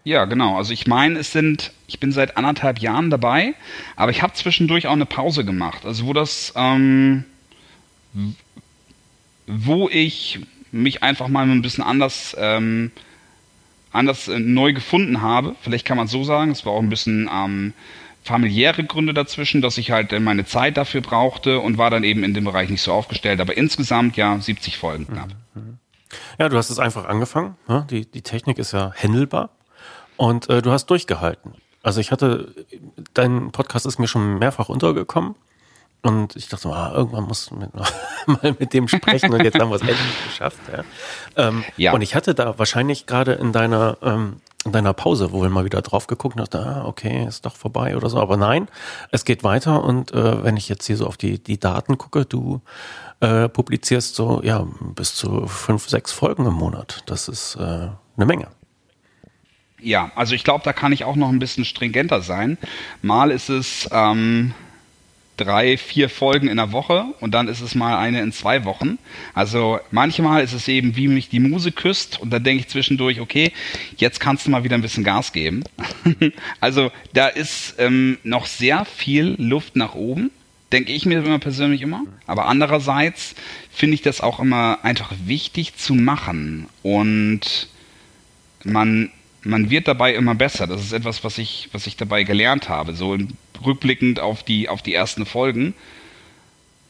Ja, 0.05 0.27
genau. 0.27 0.59
Also 0.59 0.73
ich 0.75 0.87
meine, 0.87 1.19
es 1.19 1.33
sind, 1.33 1.73
ich 1.87 1.99
bin 1.99 2.13
seit 2.13 2.37
anderthalb 2.37 2.79
Jahren 2.79 3.09
dabei, 3.09 3.55
aber 3.97 4.11
ich 4.11 4.23
habe 4.23 4.35
zwischendurch 4.35 4.87
auch 4.87 4.93
eine 4.93 5.07
Pause 5.07 5.47
gemacht. 5.47 5.87
Also 5.87 6.07
wo 6.07 6.13
das, 6.13 6.53
ähm, 6.57 7.25
wo 9.47 9.89
ich 9.89 10.41
mich 10.73 11.03
einfach 11.03 11.29
mal 11.29 11.49
ein 11.49 11.63
bisschen 11.63 11.83
anders 11.85 12.37
ähm, 12.39 12.93
anders 13.95 14.29
äh, 14.29 14.39
neu 14.39 14.73
gefunden 14.73 15.23
habe. 15.23 15.55
Vielleicht 15.61 15.87
kann 15.87 15.97
man 15.97 16.07
es 16.07 16.13
so 16.13 16.25
sagen. 16.25 16.51
Es 16.51 16.67
war 16.67 16.73
auch 16.73 16.83
ein 16.83 16.89
bisschen 16.89 17.31
ähm, 17.33 17.73
familiäre 18.23 18.85
Gründe 18.85 19.15
dazwischen, 19.15 19.63
dass 19.63 19.79
ich 19.79 19.91
halt 19.91 20.13
äh, 20.13 20.21
meine 20.21 20.45
Zeit 20.45 20.77
dafür 20.77 21.01
brauchte 21.01 21.61
und 21.61 21.79
war 21.79 21.91
dann 21.91 22.05
eben 22.05 22.25
in 22.25 22.35
dem 22.35 22.45
Bereich 22.45 22.71
nicht 22.71 22.83
so 22.83 22.93
aufgestellt. 22.93 23.41
Aber 23.41 23.57
insgesamt 23.57 24.17
ja 24.17 24.39
70 24.39 24.79
Folgen 24.79 25.07
knapp. 25.07 25.29
Mhm. 25.55 25.79
Ja, 26.39 26.49
du 26.49 26.57
hast 26.57 26.71
es 26.71 26.79
einfach 26.79 27.07
angefangen. 27.07 27.57
Ne? 27.69 27.87
Die, 27.91 28.07
die 28.11 28.23
Technik 28.23 28.59
ist 28.59 28.73
ja 28.73 28.93
händelbar 28.95 29.51
und 30.17 30.49
äh, 30.49 30.63
du 30.63 30.71
hast 30.71 30.87
durchgehalten. 30.87 31.55
Also 31.83 32.01
ich 32.01 32.13
hatte, 32.13 32.55
dein 33.13 33.51
Podcast 33.53 33.85
ist 33.85 33.99
mir 33.99 34.09
schon 34.09 34.39
mehrfach 34.39 34.69
untergekommen 34.69 35.35
Und 36.05 36.37
ich 36.37 36.49
dachte, 36.49 36.69
ah, 36.69 36.93
irgendwann 36.95 37.25
muss 37.25 37.51
man 37.51 37.71
mal 38.27 38.55
mit 38.59 38.75
dem 38.75 38.89
sprechen 38.89 39.33
und 39.33 39.43
jetzt 39.43 39.59
haben 39.59 39.71
wir 39.71 39.77
es 39.77 39.81
endlich 39.81 39.99
geschafft. 40.29 40.61
Ja. 40.71 41.49
Ähm, 41.49 41.65
ja. 41.79 41.93
Und 41.95 42.03
ich 42.03 42.15
hatte 42.15 42.35
da 42.35 42.59
wahrscheinlich 42.59 43.07
gerade 43.07 43.33
in 43.33 43.53
deiner 43.53 43.97
ähm, 44.03 44.37
in 44.67 44.73
deiner 44.73 44.93
Pause, 44.93 45.33
wo 45.33 45.43
wir 45.43 45.49
mal 45.51 45.65
wieder 45.65 45.83
drauf 45.83 46.07
geguckt 46.07 46.39
haben, 46.39 46.67
ah, 46.67 46.85
okay, 46.87 47.27
ist 47.27 47.45
doch 47.47 47.57
vorbei 47.57 47.97
oder 47.97 48.09
so. 48.09 48.19
Aber 48.19 48.37
nein, 48.37 48.69
es 49.11 49.25
geht 49.25 49.45
weiter 49.45 49.85
und 49.85 50.13
äh, 50.13 50.43
wenn 50.45 50.57
ich 50.57 50.69
jetzt 50.69 50.87
hier 50.87 50.97
so 50.97 51.07
auf 51.07 51.17
die, 51.17 51.43
die 51.43 51.59
Daten 51.59 51.99
gucke, 51.99 52.25
du 52.25 52.61
äh, 53.21 53.49
publizierst 53.49 54.15
so, 54.15 54.43
ja, 54.43 54.67
bis 54.95 55.15
zu 55.15 55.47
fünf, 55.47 55.89
sechs 55.89 56.13
Folgen 56.13 56.47
im 56.47 56.55
Monat. 56.55 57.03
Das 57.07 57.29
ist 57.29 57.57
äh, 57.57 57.61
eine 57.61 58.27
Menge. 58.27 58.49
Ja, 59.81 60.13
also 60.15 60.35
ich 60.35 60.45
glaube, 60.45 60.65
da 60.65 60.73
kann 60.73 60.93
ich 60.93 61.05
auch 61.05 61.17
noch 61.17 61.29
ein 61.29 61.39
bisschen 61.39 61.67
stringenter 61.67 62.23
sein. 62.23 62.57
Mal 63.03 63.31
ist 63.31 63.51
es 63.51 63.89
ähm, 63.93 64.55
drei, 65.37 65.77
vier 65.77 66.09
Folgen 66.09 66.49
in 66.49 66.57
der 66.57 66.73
Woche 66.73 67.07
und 67.21 67.33
dann 67.33 67.49
ist 67.49 67.61
es 67.61 67.75
mal 67.75 67.99
eine 67.99 68.23
in 68.23 68.33
zwei 68.33 68.65
Wochen. 68.65 68.99
Also 69.35 69.81
manchmal 69.91 70.45
ist 70.45 70.53
es 70.53 70.69
eben, 70.69 70.97
wie 70.97 71.09
mich 71.09 71.29
die 71.29 71.41
Muse 71.41 71.73
küsst 71.73 72.21
und 72.21 72.31
dann 72.31 72.45
denke 72.45 72.63
ich 72.63 72.69
zwischendurch, 72.69 73.21
okay, 73.21 73.53
jetzt 73.97 74.21
kannst 74.21 74.47
du 74.47 74.51
mal 74.51 74.65
wieder 74.65 74.77
ein 74.77 74.83
bisschen 74.83 75.05
Gas 75.05 75.33
geben. 75.33 75.65
also 76.61 76.93
da 77.13 77.29
ist 77.29 77.75
ähm, 77.79 78.19
noch 78.23 78.47
sehr 78.47 78.85
viel 78.85 79.35
Luft 79.39 79.77
nach 79.77 79.95
oben, 79.95 80.31
denke 80.73 80.93
ich 80.93 81.07
mir 81.07 81.25
immer 81.25 81.39
persönlich 81.39 81.83
immer. 81.83 82.03
Aber 82.27 82.47
andererseits 82.47 83.35
finde 83.71 83.95
ich 83.95 84.03
das 84.03 84.21
auch 84.21 84.39
immer 84.39 84.79
einfach 84.83 85.13
wichtig 85.25 85.77
zu 85.77 85.95
machen 85.95 86.67
und 86.83 87.69
man 88.65 89.11
man 89.47 89.71
wird 89.71 89.89
dabei 89.89 90.15
immer 90.15 90.35
besser. 90.35 90.67
Das 90.67 90.81
ist 90.81 90.93
etwas, 90.93 91.23
was 91.23 91.37
ich, 91.37 91.69
was 91.73 91.87
ich 91.87 91.97
dabei 91.97 92.25
gelernt 92.25 92.69
habe. 92.69 92.95
So 92.95 93.19
rückblickend 93.65 94.21
auf 94.21 94.43
die, 94.43 94.69
auf 94.69 94.83
die 94.83 94.95
ersten 94.95 95.27
Folgen, 95.27 95.75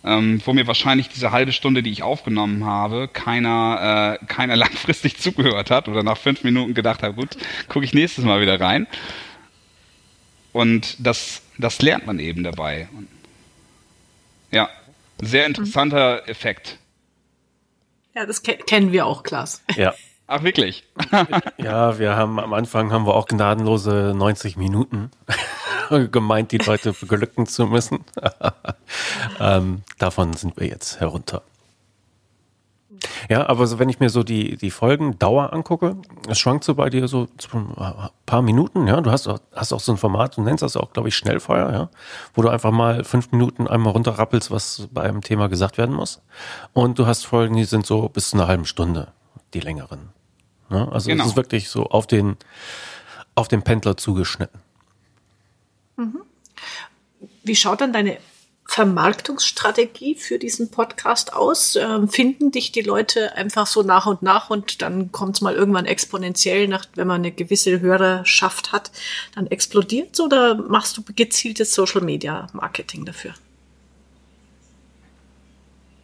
ähm, 0.05 0.41
wo 0.45 0.53
mir 0.53 0.67
wahrscheinlich 0.67 1.09
diese 1.09 1.33
halbe 1.33 1.53
Stunde, 1.53 1.83
die 1.83 1.91
ich 1.91 2.03
aufgenommen 2.03 2.65
habe, 2.65 3.09
keiner, 3.09 4.19
äh, 4.21 4.27
keiner 4.27 4.57
langfristig 4.65 5.19
zugehört 5.19 5.71
hat 5.71 5.89
oder 5.89 6.03
nach 6.03 6.19
fünf 6.19 6.45
Minuten 6.45 6.75
gedacht 6.75 7.03
hat, 7.03 7.17
gut, 7.17 7.37
gucke 7.69 7.85
ich 7.85 7.95
nächstes 7.95 8.25
Mal 8.25 8.41
wieder 8.41 8.61
rein. 8.61 8.87
Und 10.53 10.97
das, 11.05 11.43
das 11.59 11.83
lernt 11.83 12.07
man 12.07 12.21
eben 12.21 12.45
dabei. 12.45 12.89
Ja, 14.53 14.71
sehr 15.21 15.47
interessanter 15.47 16.29
Effekt. 16.29 16.79
Ja, 18.15 18.25
das 18.25 18.43
kennen 18.43 18.93
wir 18.93 19.07
auch, 19.07 19.25
Klaas. 19.25 19.63
Ja. 19.77 19.95
Ach, 20.27 20.43
wirklich? 20.43 20.85
ja, 21.59 21.99
wir 21.99 22.17
haben 22.17 22.41
am 22.41 22.55
Anfang 22.55 22.93
haben 22.93 23.07
wir 23.07 23.15
auch 23.15 23.27
gnadenlose 23.27 24.15
90 24.17 24.57
Minuten 24.57 25.11
gemeint, 26.11 26.53
die 26.53 26.59
Leute 26.59 26.93
beglücken 26.93 27.47
zu 27.47 27.67
müssen. 27.67 28.05
ähm, 29.41 29.83
davon 29.99 30.33
sind 30.33 30.57
wir 30.57 30.67
jetzt 30.67 31.01
herunter. 31.01 31.43
Ja, 33.29 33.49
aber 33.49 33.67
so, 33.67 33.79
wenn 33.79 33.89
ich 33.89 34.01
mir 34.01 34.11
so 34.11 34.23
die, 34.23 34.57
die 34.57 34.71
Folgen 34.71 35.19
Dauer 35.19 35.53
angucke, 35.53 35.97
es 36.29 36.39
schwankt 36.39 36.65
so 36.65 36.75
bei 36.75 36.91
dir 36.91 37.09
so 37.09 37.29
ein 37.53 37.75
paar 38.27 38.43
Minuten, 38.43 38.87
ja. 38.87 39.01
Du 39.01 39.11
hast 39.11 39.27
auch, 39.29 39.39
hast 39.55 39.73
auch 39.73 39.81
so 39.81 39.93
ein 39.93 39.99
Format, 39.99 40.37
du 40.37 40.43
nennst 40.43 40.63
das 40.63 40.77
auch, 40.77 40.93
glaube 40.93 41.09
ich, 41.09 41.17
Schnellfeuer, 41.17 41.73
ja, 41.73 41.91
wo 42.35 42.43
du 42.43 42.49
einfach 42.49 42.71
mal 42.71 43.05
fünf 43.05 43.33
Minuten 43.33 43.67
einmal 43.67 43.93
runterrappelst, 43.93 44.51
was 44.51 44.89
bei 44.93 45.03
einem 45.03 45.21
Thema 45.23 45.49
gesagt 45.49 45.79
werden 45.79 45.95
muss. 45.95 46.23
Und 46.73 46.99
du 46.99 47.07
hast 47.07 47.27
Folgen, 47.27 47.57
die 47.57 47.65
sind 47.65 47.87
so 47.87 48.09
bis 48.09 48.31
zu 48.31 48.37
einer 48.37 48.47
halben 48.47 48.65
Stunde, 48.65 49.09
die 49.55 49.61
längeren. 49.61 50.11
Ne? 50.69 50.91
Also 50.93 51.09
genau. 51.09 51.25
es 51.25 51.31
ist 51.31 51.37
wirklich 51.37 51.69
so 51.69 51.85
auf 51.85 52.07
den, 52.07 52.37
auf 53.35 53.49
den 53.49 53.63
Pendler 53.63 53.97
zugeschnitten. 53.97 54.61
Mhm. 55.97 56.21
Wie 57.43 57.57
schaut 57.57 57.81
dann 57.81 57.93
deine 57.93 58.19
Vermarktungsstrategie 58.67 60.15
für 60.15 60.39
diesen 60.39 60.71
Podcast 60.71 61.35
aus? 61.35 61.77
Ähm, 61.77 62.09
finden 62.09 62.51
dich 62.51 62.73
die 62.73 62.81
Leute 62.81 63.37
einfach 63.37 63.67
so 63.67 63.83
nach 63.83 64.07
und 64.07 64.23
nach 64.23 64.51
und 64.51 64.83
dann 64.83 65.13
kommt 65.13 65.37
es 65.37 65.43
mal 65.43 65.55
irgendwann 65.55 65.87
exponentiell, 65.87 66.67
nach, 66.67 66.87
wenn 66.95 67.07
man 67.07 67.21
eine 67.21 67.33
gewisse 67.33 67.81
Hörerschaft 67.81 68.73
hat, 68.73 68.91
dann 69.35 69.47
explodiert 69.47 70.19
oder 70.19 70.55
machst 70.55 70.97
du 70.97 71.03
gezieltes 71.15 71.75
Social 71.75 72.01
Media 72.01 72.49
Marketing 72.53 73.05
dafür? 73.05 73.35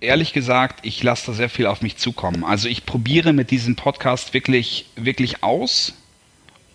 Ehrlich 0.00 0.32
gesagt, 0.32 0.80
ich 0.82 1.02
lasse 1.02 1.26
da 1.26 1.32
sehr 1.32 1.50
viel 1.50 1.66
auf 1.66 1.82
mich 1.82 1.96
zukommen. 1.96 2.44
Also 2.44 2.68
ich 2.68 2.86
probiere 2.86 3.32
mit 3.32 3.50
diesem 3.50 3.76
Podcast 3.76 4.34
wirklich, 4.34 4.86
wirklich 4.96 5.42
aus 5.42 5.94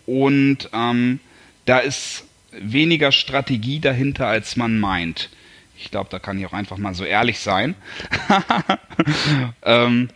und 0.06 0.70
ähm, 0.74 1.20
da 1.66 1.80
ist 1.80 2.26
weniger 2.52 3.12
Strategie 3.12 3.80
dahinter, 3.80 4.28
als 4.28 4.56
man 4.56 4.80
meint. 4.80 5.30
Ich 5.78 5.92
glaube, 5.92 6.10
da 6.10 6.20
kann 6.20 6.40
ich 6.40 6.46
auch 6.46 6.54
einfach 6.54 6.78
mal 6.78 6.94
so 6.94 7.04
ehrlich 7.04 7.40
sein. 7.40 7.76
ähm, 9.64 10.10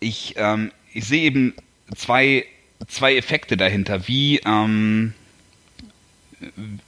ich, 0.00 0.34
ähm, 0.36 0.72
ich 0.92 1.06
sehe 1.06 1.22
eben 1.22 1.54
zwei, 1.94 2.44
zwei 2.86 3.16
Effekte 3.16 3.56
dahinter, 3.56 4.06
wie, 4.06 4.40
ähm, 4.44 5.14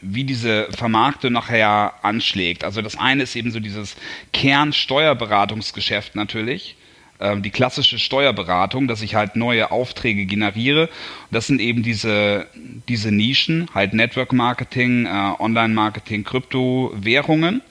wie 0.00 0.24
diese 0.24 0.68
Vermarkte 0.72 1.30
nachher 1.30 1.94
anschlägt. 2.02 2.64
Also 2.64 2.82
das 2.82 2.98
eine 2.98 3.22
ist 3.22 3.34
eben 3.34 3.50
so 3.50 3.60
dieses 3.60 3.96
Kernsteuerberatungsgeschäft 4.32 6.16
natürlich, 6.16 6.76
ähm, 7.20 7.42
die 7.42 7.50
klassische 7.50 7.98
Steuerberatung, 7.98 8.88
dass 8.88 9.00
ich 9.00 9.14
halt 9.14 9.36
neue 9.36 9.70
Aufträge 9.70 10.26
generiere. 10.26 10.88
Das 11.30 11.46
sind 11.46 11.60
eben 11.60 11.82
diese, 11.82 12.46
diese 12.88 13.10
Nischen, 13.10 13.68
halt 13.74 13.94
Network 13.94 14.32
Marketing, 14.32 15.06
äh, 15.06 15.32
Online 15.38 15.74
Marketing, 15.74 16.24
Krypto, 16.24 16.92
Währungen. 16.94 17.62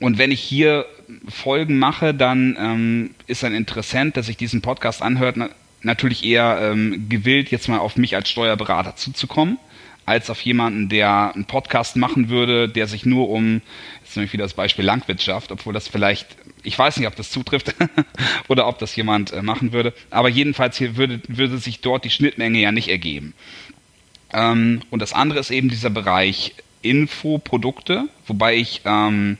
Und 0.00 0.18
wenn 0.18 0.32
ich 0.32 0.40
hier 0.40 0.86
Folgen 1.28 1.78
mache, 1.78 2.14
dann 2.14 2.56
ähm, 2.58 3.10
ist 3.28 3.44
ein 3.44 3.54
Interessent, 3.54 4.16
der 4.16 4.24
sich 4.24 4.36
diesen 4.36 4.60
Podcast 4.60 5.02
anhört, 5.02 5.36
na 5.36 5.50
natürlich 5.84 6.24
eher 6.24 6.60
ähm, 6.62 7.08
gewillt, 7.08 7.50
jetzt 7.50 7.68
mal 7.68 7.78
auf 7.78 7.96
mich 7.96 8.14
als 8.14 8.30
Steuerberater 8.30 8.94
zuzukommen 8.94 9.58
als 10.04 10.30
auf 10.30 10.40
jemanden, 10.40 10.88
der 10.88 11.32
einen 11.34 11.44
Podcast 11.44 11.96
machen 11.96 12.28
würde, 12.28 12.68
der 12.68 12.86
sich 12.86 13.06
nur 13.06 13.28
um, 13.30 13.62
jetzt 14.02 14.16
nehme 14.16 14.26
ich 14.26 14.32
wieder 14.32 14.44
das 14.44 14.54
Beispiel 14.54 14.84
Landwirtschaft, 14.84 15.52
obwohl 15.52 15.72
das 15.72 15.88
vielleicht, 15.88 16.26
ich 16.62 16.78
weiß 16.78 16.96
nicht, 16.96 17.06
ob 17.06 17.16
das 17.16 17.30
zutrifft 17.30 17.74
oder 18.48 18.66
ob 18.66 18.78
das 18.78 18.96
jemand 18.96 19.32
äh, 19.32 19.42
machen 19.42 19.72
würde, 19.72 19.94
aber 20.10 20.28
jedenfalls 20.28 20.76
hier 20.76 20.96
würde, 20.96 21.20
würde 21.28 21.58
sich 21.58 21.80
dort 21.80 22.04
die 22.04 22.10
Schnittmenge 22.10 22.60
ja 22.60 22.72
nicht 22.72 22.88
ergeben. 22.88 23.34
Ähm, 24.32 24.80
und 24.90 25.00
das 25.00 25.12
andere 25.12 25.38
ist 25.38 25.50
eben 25.50 25.68
dieser 25.68 25.90
Bereich 25.90 26.54
Infoprodukte, 26.82 28.08
wobei 28.26 28.56
ich 28.56 28.80
ähm, 28.84 29.38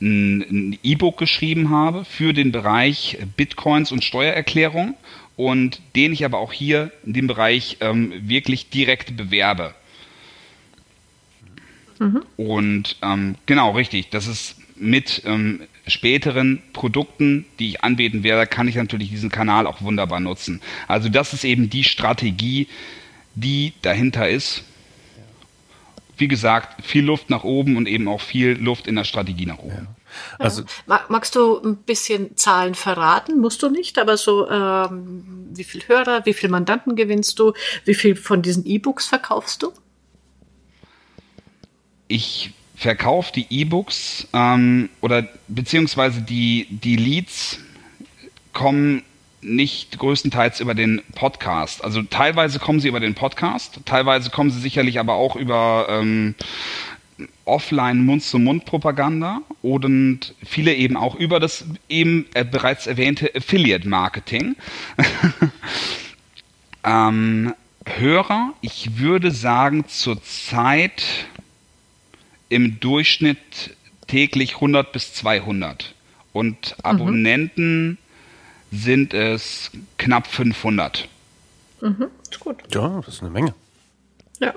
ein 0.00 0.78
E-Book 0.82 1.16
geschrieben 1.16 1.70
habe 1.70 2.04
für 2.04 2.32
den 2.32 2.52
Bereich 2.52 3.18
Bitcoins 3.36 3.92
und 3.92 4.04
Steuererklärung 4.04 4.94
und 5.36 5.80
den 5.96 6.12
ich 6.12 6.24
aber 6.24 6.38
auch 6.38 6.52
hier 6.52 6.92
in 7.04 7.12
dem 7.12 7.26
Bereich 7.26 7.78
ähm, 7.80 8.12
wirklich 8.28 8.70
direkt 8.70 9.16
bewerbe. 9.16 9.74
Mhm. 11.98 12.22
Und 12.36 12.96
ähm, 13.02 13.36
genau, 13.46 13.72
richtig, 13.72 14.10
das 14.10 14.26
ist 14.26 14.56
mit 14.76 15.22
ähm, 15.24 15.62
späteren 15.86 16.62
Produkten, 16.72 17.46
die 17.58 17.70
ich 17.70 17.84
anbieten 17.84 18.22
werde, 18.22 18.46
kann 18.46 18.68
ich 18.68 18.74
natürlich 18.74 19.10
diesen 19.10 19.30
Kanal 19.30 19.66
auch 19.66 19.82
wunderbar 19.82 20.20
nutzen. 20.20 20.60
Also 20.88 21.08
das 21.08 21.32
ist 21.32 21.44
eben 21.44 21.70
die 21.70 21.84
Strategie, 21.84 22.68
die 23.34 23.72
dahinter 23.82 24.28
ist. 24.28 24.64
Wie 26.16 26.28
gesagt, 26.28 26.84
viel 26.86 27.04
Luft 27.04 27.30
nach 27.30 27.44
oben 27.44 27.76
und 27.76 27.88
eben 27.88 28.06
auch 28.08 28.20
viel 28.20 28.50
Luft 28.52 28.86
in 28.86 28.94
der 28.94 29.04
Strategie 29.04 29.46
nach 29.46 29.58
oben. 29.58 29.74
Ja. 29.74 30.03
Also, 30.38 30.64
Magst 30.86 31.36
du 31.36 31.60
ein 31.60 31.76
bisschen 31.76 32.36
Zahlen 32.36 32.74
verraten? 32.74 33.40
Musst 33.40 33.62
du 33.62 33.70
nicht, 33.70 33.98
aber 33.98 34.16
so, 34.16 34.48
ähm, 34.48 35.48
wie 35.52 35.64
viel 35.64 35.82
Hörer, 35.86 36.26
wie 36.26 36.34
viele 36.34 36.50
Mandanten 36.50 36.96
gewinnst 36.96 37.38
du, 37.38 37.52
wie 37.84 37.94
viel 37.94 38.16
von 38.16 38.42
diesen 38.42 38.66
E-Books 38.66 39.06
verkaufst 39.06 39.62
du? 39.62 39.72
Ich 42.08 42.52
verkaufe 42.76 43.32
die 43.32 43.46
E-Books 43.50 44.28
ähm, 44.32 44.90
oder 45.00 45.28
beziehungsweise 45.48 46.20
die, 46.20 46.66
die 46.70 46.96
Leads 46.96 47.58
kommen 48.52 49.02
nicht 49.44 49.98
größtenteils 49.98 50.60
über 50.60 50.74
den 50.74 51.02
Podcast. 51.14 51.84
Also 51.84 52.02
teilweise 52.02 52.58
kommen 52.58 52.80
sie 52.80 52.88
über 52.88 53.00
den 53.00 53.14
Podcast, 53.14 53.80
teilweise 53.84 54.30
kommen 54.30 54.50
sie 54.50 54.60
sicherlich 54.60 54.98
aber 54.98 55.14
auch 55.14 55.36
über 55.36 55.86
ähm, 55.88 56.34
offline 57.44 58.04
Mund-zu-Mund-Propaganda 58.04 59.40
und 59.62 60.34
viele 60.44 60.74
eben 60.74 60.96
auch 60.96 61.14
über 61.14 61.40
das 61.40 61.64
eben 61.88 62.26
äh, 62.34 62.44
bereits 62.44 62.86
erwähnte 62.86 63.34
Affiliate-Marketing. 63.34 64.56
ähm, 66.84 67.54
Hörer, 67.86 68.54
ich 68.62 68.98
würde 68.98 69.30
sagen, 69.30 69.86
zurzeit 69.88 71.04
im 72.48 72.80
Durchschnitt 72.80 73.76
täglich 74.06 74.54
100 74.54 74.90
bis 74.90 75.12
200 75.14 75.94
und 76.32 76.76
mhm. 76.78 76.84
Abonnenten 76.84 77.88
mhm. 77.88 77.98
sind 78.72 79.14
es 79.14 79.70
knapp 79.98 80.26
500. 80.26 81.08
Mhm, 81.80 82.06
ist 82.30 82.40
gut. 82.40 82.56
Ja, 82.72 83.02
das 83.04 83.16
ist 83.16 83.22
eine 83.22 83.30
Menge. 83.30 83.54
Ja 84.40 84.54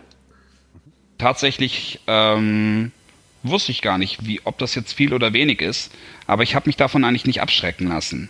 tatsächlich 1.17 1.99
ähm, 2.07 2.91
wusste 3.43 3.71
ich 3.71 3.81
gar 3.81 3.97
nicht, 3.97 4.25
wie, 4.25 4.41
ob 4.43 4.57
das 4.57 4.75
jetzt 4.75 4.93
viel 4.93 5.13
oder 5.13 5.33
wenig 5.33 5.61
ist. 5.61 5.91
Aber 6.25 6.43
ich 6.43 6.55
habe 6.55 6.67
mich 6.67 6.77
davon 6.77 7.03
eigentlich 7.03 7.25
nicht 7.25 7.41
abschrecken 7.41 7.87
lassen. 7.87 8.29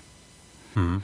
Hm. 0.74 1.04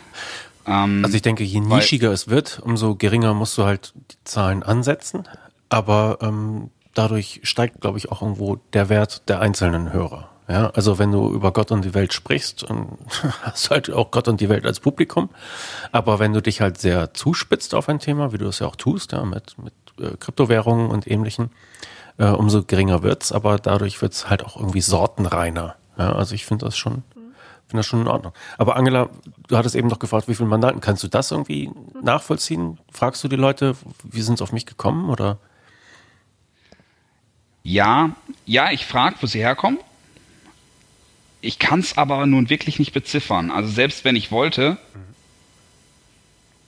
Ähm, 0.65 1.01
also 1.03 1.15
ich 1.15 1.21
denke, 1.21 1.43
je 1.43 1.59
nischiger 1.59 2.11
es 2.11 2.27
wird, 2.27 2.59
umso 2.63 2.95
geringer 2.95 3.33
musst 3.33 3.57
du 3.57 3.63
halt 3.63 3.93
die 4.11 4.17
Zahlen 4.23 4.63
ansetzen. 4.63 5.27
Aber 5.69 6.19
ähm, 6.21 6.69
dadurch 6.93 7.41
steigt, 7.43 7.81
glaube 7.81 7.97
ich, 7.97 8.11
auch 8.11 8.21
irgendwo 8.21 8.57
der 8.73 8.89
Wert 8.89 9.27
der 9.27 9.39
einzelnen 9.41 9.91
Hörer. 9.91 10.29
Ja, 10.47 10.69
also 10.71 10.99
wenn 10.99 11.11
du 11.11 11.31
über 11.31 11.53
Gott 11.53 11.71
und 11.71 11.85
die 11.85 11.93
Welt 11.93 12.13
sprichst, 12.13 12.69
dann 12.69 12.97
hast 13.41 13.67
du 13.67 13.69
halt 13.71 13.89
auch 13.91 14.11
Gott 14.11 14.27
und 14.27 14.41
die 14.41 14.49
Welt 14.49 14.65
als 14.65 14.79
Publikum. 14.79 15.29
Aber 15.91 16.19
wenn 16.19 16.33
du 16.33 16.41
dich 16.41 16.61
halt 16.61 16.77
sehr 16.77 17.13
zuspitzt 17.13 17.73
auf 17.73 17.87
ein 17.87 17.99
Thema, 17.99 18.33
wie 18.33 18.37
du 18.37 18.47
es 18.47 18.59
ja 18.59 18.67
auch 18.67 18.75
tust, 18.75 19.13
ja, 19.13 19.23
mit, 19.23 19.57
mit 19.57 19.73
äh, 19.99 20.17
Kryptowährungen 20.17 20.89
und 20.89 21.07
ähnlichen, 21.07 21.49
äh, 22.17 22.25
umso 22.25 22.63
geringer 22.63 23.03
wird's. 23.03 23.31
Aber 23.31 23.57
dadurch 23.57 24.01
wird's 24.01 24.29
halt 24.29 24.43
auch 24.45 24.57
irgendwie 24.57 24.81
sortenreiner. 24.81 25.75
Ja, 25.97 26.13
also 26.13 26.35
ich 26.35 26.45
finde 26.45 26.65
das 26.65 26.77
schon, 26.77 27.03
finde 27.67 27.77
das 27.77 27.85
schon 27.85 28.01
in 28.01 28.07
Ordnung. 28.07 28.33
Aber 28.57 28.75
Angela, 28.75 29.09
du 29.47 29.57
hattest 29.57 29.75
eben 29.75 29.87
noch 29.87 29.99
gefragt, 29.99 30.27
wie 30.27 30.35
viele 30.35 30.49
Mandanten. 30.49 30.81
Kannst 30.81 31.03
du 31.03 31.07
das 31.07 31.31
irgendwie 31.31 31.71
nachvollziehen? 32.01 32.79
Fragst 32.91 33.23
du 33.23 33.27
die 33.27 33.35
Leute, 33.35 33.75
wie 34.03 34.21
sind 34.21 34.37
sie 34.37 34.43
auf 34.43 34.51
mich 34.51 34.65
gekommen 34.65 35.09
oder? 35.09 35.37
Ja, 37.63 38.11
ja, 38.45 38.71
ich 38.71 38.85
frage, 38.85 39.15
wo 39.21 39.27
sie 39.27 39.39
herkommen. 39.39 39.79
Ich 41.39 41.59
kann 41.59 41.79
es 41.79 41.97
aber 41.97 42.25
nun 42.25 42.49
wirklich 42.49 42.79
nicht 42.79 42.93
beziffern. 42.93 43.51
Also 43.51 43.69
selbst 43.69 44.05
wenn 44.05 44.15
ich 44.15 44.31
wollte, 44.31 44.77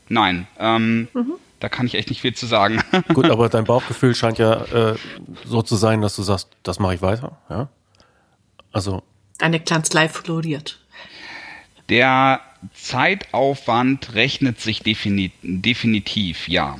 nein, 0.09 0.47
ähm, 0.59 1.07
mhm. 1.13 1.33
Da 1.65 1.69
kann 1.69 1.87
ich 1.87 1.95
echt 1.95 2.09
nicht 2.09 2.21
viel 2.21 2.35
zu 2.35 2.45
sagen. 2.45 2.79
Gut, 3.15 3.27
aber 3.27 3.49
dein 3.49 3.63
Bauchgefühl 3.63 4.13
scheint 4.13 4.37
ja 4.37 4.65
äh, 4.65 4.95
so 5.45 5.63
zu 5.63 5.75
sein, 5.75 5.99
dass 5.99 6.15
du 6.15 6.21
sagst, 6.21 6.49
das 6.61 6.77
mache 6.77 6.93
ich 6.93 7.01
weiter. 7.01 7.39
Ja? 7.49 7.69
Also 8.71 9.01
Deine 9.39 9.59
Kanzlei 9.59 10.07
floriert. 10.07 10.79
Der 11.89 12.39
Zeitaufwand 12.75 14.13
rechnet 14.13 14.61
sich 14.61 14.81
defini 14.81 15.31
definitiv, 15.41 16.47
ja. 16.47 16.77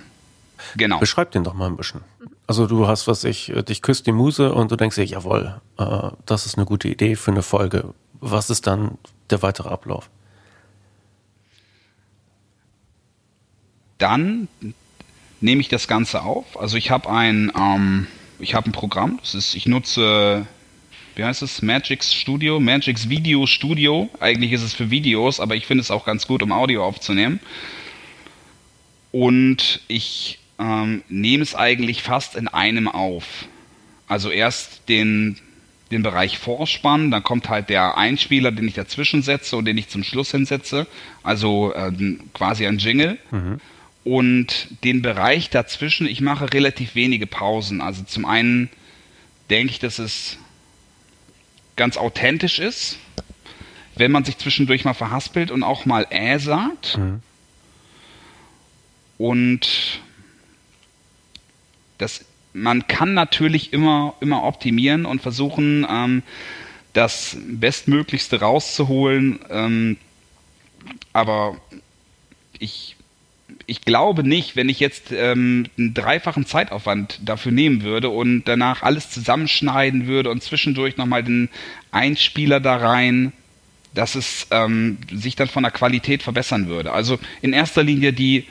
Genau. 0.78 1.00
Beschreib 1.00 1.32
den 1.32 1.44
doch 1.44 1.56
mal 1.56 1.66
ein 1.66 1.78
bisschen. 1.78 2.02
Also 2.46 2.68
du 2.68 2.88
hast, 2.88 3.08
was 3.08 3.24
ich, 3.24 3.50
äh, 3.50 3.64
dich 3.64 3.82
küsst 3.82 4.06
die 4.06 4.12
Muse 4.12 4.54
und 4.54 4.72
du 4.72 4.76
denkst 4.76 4.98
dir, 4.98 5.06
jawohl, 5.06 5.62
äh, 5.80 6.10
das 6.28 6.46
ist 6.46 6.60
eine 6.60 6.66
gute 6.68 6.90
Idee 6.90 7.16
für 7.16 7.32
eine 7.32 7.42
Folge. 7.42 7.96
Was 8.22 8.52
ist 8.52 8.68
dann 8.68 9.00
der 9.32 9.42
weitere 9.42 9.70
Ablauf? 9.70 10.12
Dann 13.98 14.48
nehme 15.42 15.62
ich 15.62 15.70
das 15.70 15.88
Ganze 15.88 16.24
auf. 16.24 16.60
Also 16.60 16.78
ich 16.78 16.92
habe 16.92 17.10
ein, 17.10 17.52
ähm, 17.58 18.08
ich 18.40 18.56
habe 18.56 18.70
ein 18.70 18.74
Programm. 18.74 19.18
Das 19.22 19.36
ist, 19.36 19.56
ich 19.56 19.66
nutze, 19.66 20.46
wie 21.16 21.24
heißt 21.24 21.42
es, 21.42 21.62
Magix 21.62 22.14
Studio, 22.14 22.60
Magix 22.60 23.10
Video 23.10 23.46
Studio. 23.46 24.10
Eigentlich 24.20 24.52
ist 24.52 24.64
es 24.64 24.74
für 24.74 24.92
Videos, 24.92 25.40
aber 25.40 25.56
ich 25.56 25.66
finde 25.66 25.82
es 25.82 25.92
auch 25.92 26.06
ganz 26.06 26.28
gut, 26.28 26.44
um 26.44 26.52
Audio 26.52 26.84
aufzunehmen. 26.86 27.40
Und 29.12 29.82
ich 29.88 30.40
ähm, 30.60 31.04
nehme 31.08 31.44
es 31.44 31.56
eigentlich 31.56 32.04
fast 32.04 32.36
in 32.36 32.48
einem 32.48 32.88
auf. 32.88 33.46
Also 34.08 34.30
erst 34.30 34.90
den, 34.90 35.38
den 35.92 36.04
Bereich 36.04 36.38
Vorspann, 36.38 37.12
dann 37.12 37.24
kommt 37.24 37.50
halt 37.50 37.70
der 37.70 37.98
Einspieler, 37.98 38.52
den 38.52 38.68
ich 38.68 38.74
dazwischen 38.74 39.22
setze 39.22 39.56
und 39.56 39.66
den 39.66 39.78
ich 39.78 39.88
zum 39.88 40.04
Schluss 40.04 40.32
hinsetze, 40.32 40.86
also 41.24 41.74
äh, 41.74 41.92
quasi 42.34 42.68
ein 42.68 42.78
Jingle. 42.78 43.18
Mhm. 43.32 43.60
Und 44.06 44.68
den 44.84 45.02
Bereich 45.02 45.50
dazwischen, 45.50 46.08
ich 46.08 46.22
mache 46.22 46.54
relativ 46.54 46.94
wenige 46.94 47.26
Pausen. 47.26 47.82
Also 47.82 48.04
zum 48.04 48.26
einen 48.26 48.70
denke 49.50 49.72
ich, 49.74 49.80
dass 49.80 50.00
es 50.00 50.38
ganz 51.76 51.98
authentisch 51.98 52.60
ist, 52.60 53.00
wenn 53.96 54.12
man 54.12 54.24
sich 54.24 54.38
zwischendurch 54.38 54.86
mal 54.86 54.94
verhaspelt 54.94 55.50
und 55.50 55.64
auch 55.64 55.86
mal 55.86 56.06
äh 56.12 56.38
sagt. 56.38 57.00
Mhm. 57.00 57.22
Und 59.18 60.02
das, 61.98 62.26
man 62.54 62.88
kann 62.88 63.16
natürlich 63.16 63.74
immer, 63.74 64.14
immer 64.20 64.44
optimieren 64.44 65.08
und 65.08 65.22
versuchen, 65.22 65.86
ähm, 65.90 66.22
das 66.94 67.38
Bestmöglichste 67.40 68.40
rauszuholen. 68.40 69.40
Ähm, 69.50 69.98
aber 71.12 71.60
ich, 72.60 72.95
ich 73.68 73.82
glaube 73.82 74.24
nicht, 74.24 74.56
wenn 74.56 74.70
ich 74.70 74.80
jetzt 74.80 75.12
ähm, 75.12 75.68
einen 75.78 75.94
dreifachen 75.94 76.46
Zeitaufwand 76.46 77.20
dafür 77.24 77.52
nehmen 77.52 77.84
würde 77.84 78.10
und 78.10 78.46
danach 78.46 78.82
alles 78.84 79.10
zusammenschneiden 79.10 80.08
würde 80.08 80.30
und 80.32 80.44
zwischendurch 80.44 80.98
nochmal 80.98 81.24
den 81.24 81.50
Einspieler 81.92 82.60
da 82.60 82.78
rein, 82.78 83.34
dass 83.94 84.16
es 84.16 84.48
ähm, 84.52 84.98
sich 85.12 85.36
dann 85.36 85.48
von 85.48 85.64
der 85.64 85.72
Qualität 85.72 86.24
verbessern 86.24 86.68
würde. 86.68 86.92
Also 86.92 87.20
in 87.42 87.54
erster 87.54 87.84
Linie 87.84 88.14
die 88.14 88.46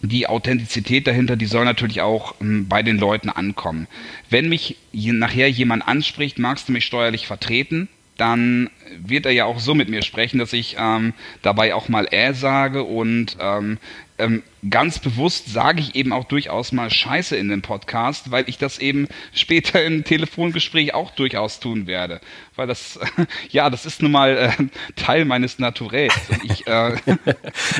die 0.00 0.28
Authentizität 0.28 1.08
dahinter, 1.08 1.34
die 1.34 1.46
soll 1.46 1.64
natürlich 1.64 2.02
auch 2.02 2.36
ähm, 2.40 2.68
bei 2.68 2.82
den 2.84 2.98
Leuten 2.98 3.30
ankommen. 3.30 3.88
Wenn 4.30 4.48
mich 4.48 4.76
nachher 4.92 5.50
jemand 5.50 5.86
anspricht, 5.88 6.38
magst 6.38 6.68
du 6.68 6.72
mich 6.72 6.84
steuerlich 6.84 7.26
vertreten, 7.26 7.88
dann 8.18 8.68
wird 9.00 9.24
er 9.24 9.32
ja 9.32 9.46
auch 9.46 9.60
so 9.60 9.74
mit 9.74 9.88
mir 9.88 10.02
sprechen, 10.02 10.38
dass 10.38 10.52
ich 10.52 10.76
ähm, 10.78 11.14
dabei 11.42 11.74
auch 11.74 11.88
mal 11.88 12.06
äh 12.10 12.34
sage 12.34 12.84
und 12.84 13.36
ähm, 13.40 13.78
ähm, 14.18 14.42
ganz 14.68 14.98
bewusst 14.98 15.52
sage 15.52 15.80
ich 15.80 15.94
eben 15.94 16.12
auch 16.12 16.24
durchaus 16.24 16.72
mal 16.72 16.90
Scheiße 16.90 17.36
in 17.36 17.48
dem 17.48 17.62
Podcast, 17.62 18.32
weil 18.32 18.48
ich 18.48 18.58
das 18.58 18.78
eben 18.78 19.06
später 19.32 19.82
im 19.84 20.02
Telefongespräch 20.02 20.92
auch 20.92 21.12
durchaus 21.12 21.60
tun 21.60 21.86
werde. 21.86 22.20
Weil 22.56 22.66
das, 22.66 22.98
ja, 23.50 23.70
das 23.70 23.86
ist 23.86 24.02
nun 24.02 24.10
mal 24.10 24.36
äh, 24.36 24.50
Teil 24.96 25.24
meines 25.24 25.60
Naturells. 25.60 26.14
Ich, 26.42 26.66
äh, 26.66 26.96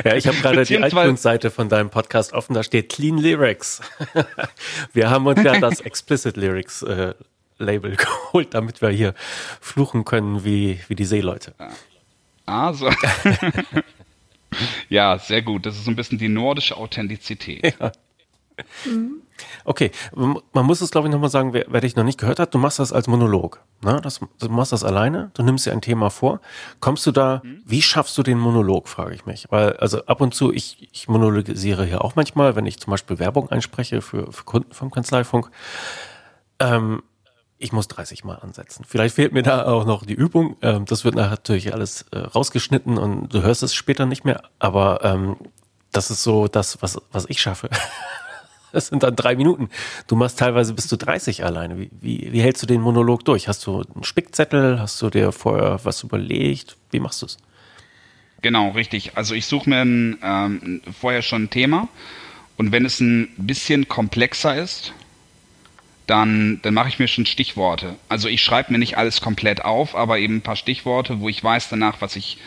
ja, 0.05 0.15
ich 0.15 0.27
habe 0.27 0.37
gerade 0.37 0.63
die 0.63 0.75
iTunes-Seite 0.75 1.51
von 1.51 1.67
deinem 1.67 1.89
Podcast 1.89 2.31
offen, 2.31 2.53
da 2.53 2.63
steht 2.63 2.89
Clean 2.89 3.17
Lyrics. 3.17 3.81
Wir 4.93 5.09
haben 5.09 5.27
uns 5.27 5.43
ja 5.43 5.59
das 5.59 5.81
Explicit 5.81 6.37
Lyrics 6.37 6.81
äh, 6.83 7.13
Label 7.59 7.95
geholt, 7.95 8.53
damit 8.53 8.81
wir 8.81 8.89
hier 8.89 9.13
fluchen 9.61 10.05
können 10.05 10.43
wie, 10.43 10.79
wie 10.87 10.95
die 10.95 11.05
Seeleute. 11.05 11.53
Ah, 12.45 12.73
so. 12.73 12.89
ja, 14.89 15.19
sehr 15.19 15.41
gut. 15.41 15.65
Das 15.65 15.75
ist 15.75 15.85
so 15.85 15.91
ein 15.91 15.95
bisschen 15.95 16.17
die 16.17 16.29
nordische 16.29 16.77
Authentizität. 16.77 17.75
Ja. 17.79 17.91
Okay, 19.63 19.91
man 20.13 20.65
muss 20.65 20.81
es 20.81 20.91
glaube 20.91 21.07
ich 21.07 21.13
nochmal 21.13 21.29
sagen, 21.29 21.53
wer, 21.53 21.65
wer, 21.69 21.81
dich 21.81 21.95
noch 21.95 22.03
nicht 22.03 22.19
gehört 22.19 22.39
hat, 22.39 22.53
du 22.53 22.57
machst 22.57 22.79
das 22.79 22.91
als 22.91 23.07
Monolog. 23.07 23.61
Ne? 23.81 23.99
Das, 24.03 24.19
du 24.19 24.49
machst 24.49 24.73
das 24.73 24.83
alleine, 24.83 25.31
du 25.33 25.43
nimmst 25.43 25.65
dir 25.65 25.71
ein 25.71 25.81
Thema 25.81 26.09
vor. 26.09 26.41
Kommst 26.79 27.05
du 27.05 27.11
da, 27.11 27.41
mhm. 27.43 27.61
wie 27.65 27.81
schaffst 27.81 28.17
du 28.17 28.23
den 28.23 28.37
Monolog, 28.37 28.89
frage 28.89 29.15
ich 29.15 29.25
mich. 29.25 29.47
Weil, 29.49 29.73
also 29.77 30.05
ab 30.05 30.21
und 30.21 30.33
zu, 30.33 30.51
ich, 30.51 30.89
ich 30.91 31.07
monologisiere 31.07 31.85
hier 31.85 32.03
auch 32.03 32.15
manchmal, 32.15 32.55
wenn 32.55 32.65
ich 32.65 32.79
zum 32.79 32.91
Beispiel 32.91 33.19
Werbung 33.19 33.49
einspreche 33.49 34.01
für, 34.01 34.31
für 34.31 34.43
Kunden 34.43 34.73
vom 34.73 34.91
Kanzleifunk. 34.91 35.49
Ähm, 36.59 37.01
ich 37.59 37.73
muss 37.73 37.89
30 37.89 38.23
Mal 38.23 38.35
ansetzen. 38.35 38.85
Vielleicht 38.87 39.15
fehlt 39.15 39.33
mir 39.33 39.43
da 39.43 39.65
auch 39.65 39.85
noch 39.85 40.05
die 40.05 40.13
Übung. 40.13 40.55
Ähm, 40.61 40.85
das 40.85 41.03
wird 41.03 41.15
natürlich 41.15 41.73
alles 41.73 42.05
äh, 42.11 42.19
rausgeschnitten 42.19 42.97
und 42.97 43.33
du 43.33 43.43
hörst 43.43 43.63
es 43.63 43.75
später 43.75 44.05
nicht 44.05 44.23
mehr. 44.23 44.43
Aber 44.59 45.03
ähm, 45.03 45.35
das 45.91 46.09
ist 46.09 46.23
so 46.23 46.47
das, 46.47 46.81
was, 46.81 46.99
was 47.11 47.25
ich 47.29 47.41
schaffe. 47.41 47.69
Das 48.71 48.85
sind 48.85 49.01
dann 49.01 49.15
drei 49.15 49.35
Minuten. 49.35 49.69
Du 50.05 50.15
machst 50.15 50.37
teilweise 50.37 50.75
bis 50.75 50.87
zu 50.87 50.95
30 50.95 51.43
alleine. 51.43 51.79
Wie, 51.79 51.89
wie, 52.01 52.31
wie 52.31 52.39
hältst 52.39 52.61
du 52.61 52.67
den 52.67 52.81
Monolog 52.81 53.25
durch? 53.25 53.47
Hast 53.47 53.65
du 53.65 53.81
einen 53.81 54.03
Spickzettel? 54.03 54.79
Hast 54.79 55.01
du 55.01 55.09
dir 55.09 55.31
vorher 55.31 55.79
was 55.83 56.03
überlegt? 56.03 56.77
Wie 56.91 56.99
machst 56.99 57.23
du 57.23 57.25
es? 57.25 57.37
Genau, 58.43 58.69
richtig. 58.69 59.17
Also 59.17 59.33
ich 59.33 59.47
suche 59.47 59.71
mir 59.71 59.81
ein, 59.81 60.19
ähm, 60.21 60.81
vorher 60.99 61.23
schon 61.23 61.45
ein 61.45 61.49
Thema 61.49 61.87
und 62.57 62.71
wenn 62.71 62.85
es 62.85 62.99
ein 62.99 63.33
bisschen 63.37 63.87
komplexer 63.87 64.55
ist, 64.55 64.93
dann, 66.09 66.59
dann 66.61 66.73
mache 66.73 66.89
ich 66.89 66.99
mir 66.99 67.07
schon 67.07 67.25
Stichworte. 67.25 67.95
Also 68.07 68.27
ich 68.27 68.41
schreibe 68.41 68.71
mir 68.71 68.79
nicht 68.79 68.97
alles 68.97 69.21
komplett 69.21 69.63
auf, 69.63 69.95
aber 69.95 70.19
eben 70.19 70.37
ein 70.37 70.41
paar 70.41 70.55
Stichworte, 70.55 71.19
wo 71.19 71.29
ich 71.29 71.43
weiß 71.43 71.69
danach, 71.69 72.01
was 72.01 72.15
ich 72.15 72.37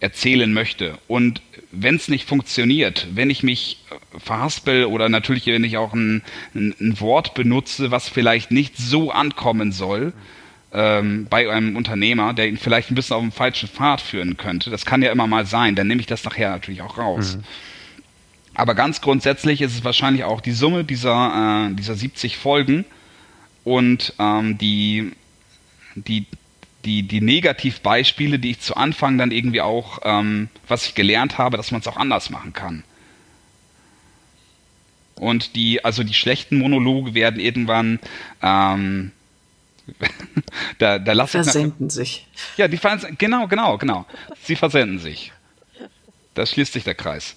erzählen 0.00 0.52
möchte. 0.52 0.98
Und 1.08 1.42
wenn 1.72 1.96
es 1.96 2.08
nicht 2.08 2.28
funktioniert, 2.28 3.08
wenn 3.12 3.30
ich 3.30 3.42
mich 3.42 3.84
verhaspel 4.16 4.84
oder 4.84 5.08
natürlich, 5.08 5.46
wenn 5.46 5.64
ich 5.64 5.76
auch 5.76 5.92
ein, 5.92 6.22
ein, 6.54 6.74
ein 6.80 7.00
Wort 7.00 7.34
benutze, 7.34 7.90
was 7.90 8.08
vielleicht 8.08 8.50
nicht 8.50 8.76
so 8.76 9.10
ankommen 9.10 9.72
soll, 9.72 10.12
ähm, 10.72 11.26
bei 11.30 11.50
einem 11.50 11.76
Unternehmer, 11.76 12.34
der 12.34 12.46
ihn 12.46 12.58
vielleicht 12.58 12.90
ein 12.90 12.94
bisschen 12.94 13.16
auf 13.16 13.22
den 13.22 13.32
falschen 13.32 13.68
Pfad 13.68 14.00
führen 14.00 14.36
könnte, 14.36 14.70
das 14.70 14.84
kann 14.84 15.02
ja 15.02 15.10
immer 15.10 15.26
mal 15.26 15.46
sein, 15.46 15.74
dann 15.74 15.88
nehme 15.88 16.00
ich 16.00 16.06
das 16.06 16.24
nachher 16.24 16.50
natürlich 16.50 16.82
auch 16.82 16.98
raus. 16.98 17.36
Mhm. 17.36 17.44
Aber 18.54 18.74
ganz 18.74 19.00
grundsätzlich 19.00 19.62
ist 19.62 19.74
es 19.74 19.84
wahrscheinlich 19.84 20.24
auch 20.24 20.40
die 20.40 20.52
Summe 20.52 20.84
dieser, 20.84 21.68
äh, 21.70 21.74
dieser 21.74 21.94
70 21.94 22.36
Folgen, 22.36 22.84
und 23.68 24.14
ähm, 24.18 24.56
die, 24.56 25.12
die, 25.94 26.24
die, 26.86 27.02
die 27.02 27.20
Negativbeispiele, 27.20 28.38
die 28.38 28.52
ich 28.52 28.60
zu 28.60 28.76
Anfang 28.76 29.18
dann 29.18 29.30
irgendwie 29.30 29.60
auch, 29.60 30.00
ähm, 30.04 30.48
was 30.66 30.86
ich 30.86 30.94
gelernt 30.94 31.36
habe, 31.36 31.58
dass 31.58 31.70
man 31.70 31.82
es 31.82 31.86
auch 31.86 31.98
anders 31.98 32.30
machen 32.30 32.54
kann. 32.54 32.82
Und 35.16 35.54
die, 35.54 35.84
also 35.84 36.02
die 36.02 36.14
schlechten 36.14 36.56
Monologe 36.58 37.12
werden 37.12 37.40
irgendwann, 37.40 38.00
ähm, 38.40 39.12
da, 40.78 40.98
da 40.98 41.12
lasse 41.12 41.42
versenden 41.42 41.90
sich. 41.90 42.26
Ja, 42.56 42.68
die 42.68 42.78
genau, 43.18 43.48
genau, 43.48 43.76
genau. 43.76 44.06
Sie 44.44 44.56
versenden 44.56 44.98
sich. 44.98 45.32
Da 46.32 46.46
schließt 46.46 46.72
sich 46.72 46.84
der 46.84 46.94
Kreis. 46.94 47.36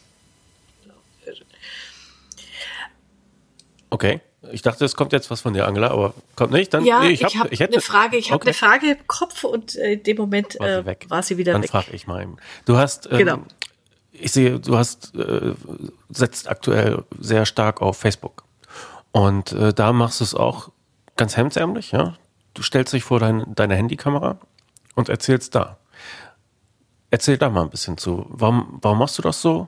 Okay. 3.89 4.21
Ich 4.51 4.63
dachte, 4.63 4.85
es 4.85 4.95
kommt 4.95 5.13
jetzt 5.13 5.29
was 5.29 5.41
von 5.41 5.53
dir, 5.53 5.67
Angela, 5.67 5.91
aber 5.91 6.13
kommt 6.35 6.51
nicht. 6.51 6.73
Dann, 6.73 6.83
ja, 6.83 7.01
nee, 7.01 7.09
ich, 7.09 7.23
habe 7.23 7.49
hab 7.49 7.69
eine 7.71 7.81
Frage. 7.81 8.17
Ich 8.17 8.25
okay. 8.25 8.33
habe 8.33 8.43
eine 8.45 8.53
Frage 8.53 8.91
im 8.91 9.07
Kopf 9.07 9.43
und 9.43 9.75
äh, 9.75 9.93
in 9.93 10.03
dem 10.03 10.17
Moment 10.17 10.59
war 10.59 10.67
sie, 10.67 10.73
äh, 10.73 10.85
weg. 10.85 11.05
War 11.09 11.23
sie 11.23 11.37
wieder 11.37 11.53
dann 11.53 11.61
weg. 11.61 11.71
Dann 11.71 11.83
frage 11.83 11.95
ich 11.95 12.07
mal. 12.07 12.27
Du 12.65 12.77
hast, 12.77 13.07
ähm, 13.11 13.17
genau. 13.19 13.39
ich 14.11 14.31
sehe, 14.31 14.59
du 14.59 14.77
hast 14.77 15.13
äh, 15.15 15.53
setzt 16.09 16.49
aktuell 16.49 17.03
sehr 17.19 17.45
stark 17.45 17.81
auf 17.81 17.97
Facebook 17.97 18.43
und 19.11 19.51
äh, 19.51 19.73
da 19.73 19.93
machst 19.93 20.21
du 20.21 20.23
es 20.23 20.33
auch 20.33 20.69
ganz 21.17 21.37
hemdsärmlich, 21.37 21.91
ja. 21.91 22.15
Du 22.53 22.63
stellst 22.63 22.93
dich 22.93 23.03
vor 23.03 23.19
dein, 23.19 23.45
deine 23.53 23.75
Handykamera 23.75 24.39
und 24.95 25.07
erzählst 25.07 25.53
da. 25.53 25.77
Erzähl 27.11 27.37
da 27.37 27.49
mal 27.49 27.63
ein 27.63 27.69
bisschen 27.69 27.97
zu. 27.97 28.25
Warum, 28.29 28.79
warum 28.81 28.97
machst 28.97 29.17
du 29.17 29.21
das 29.21 29.41
so? 29.41 29.67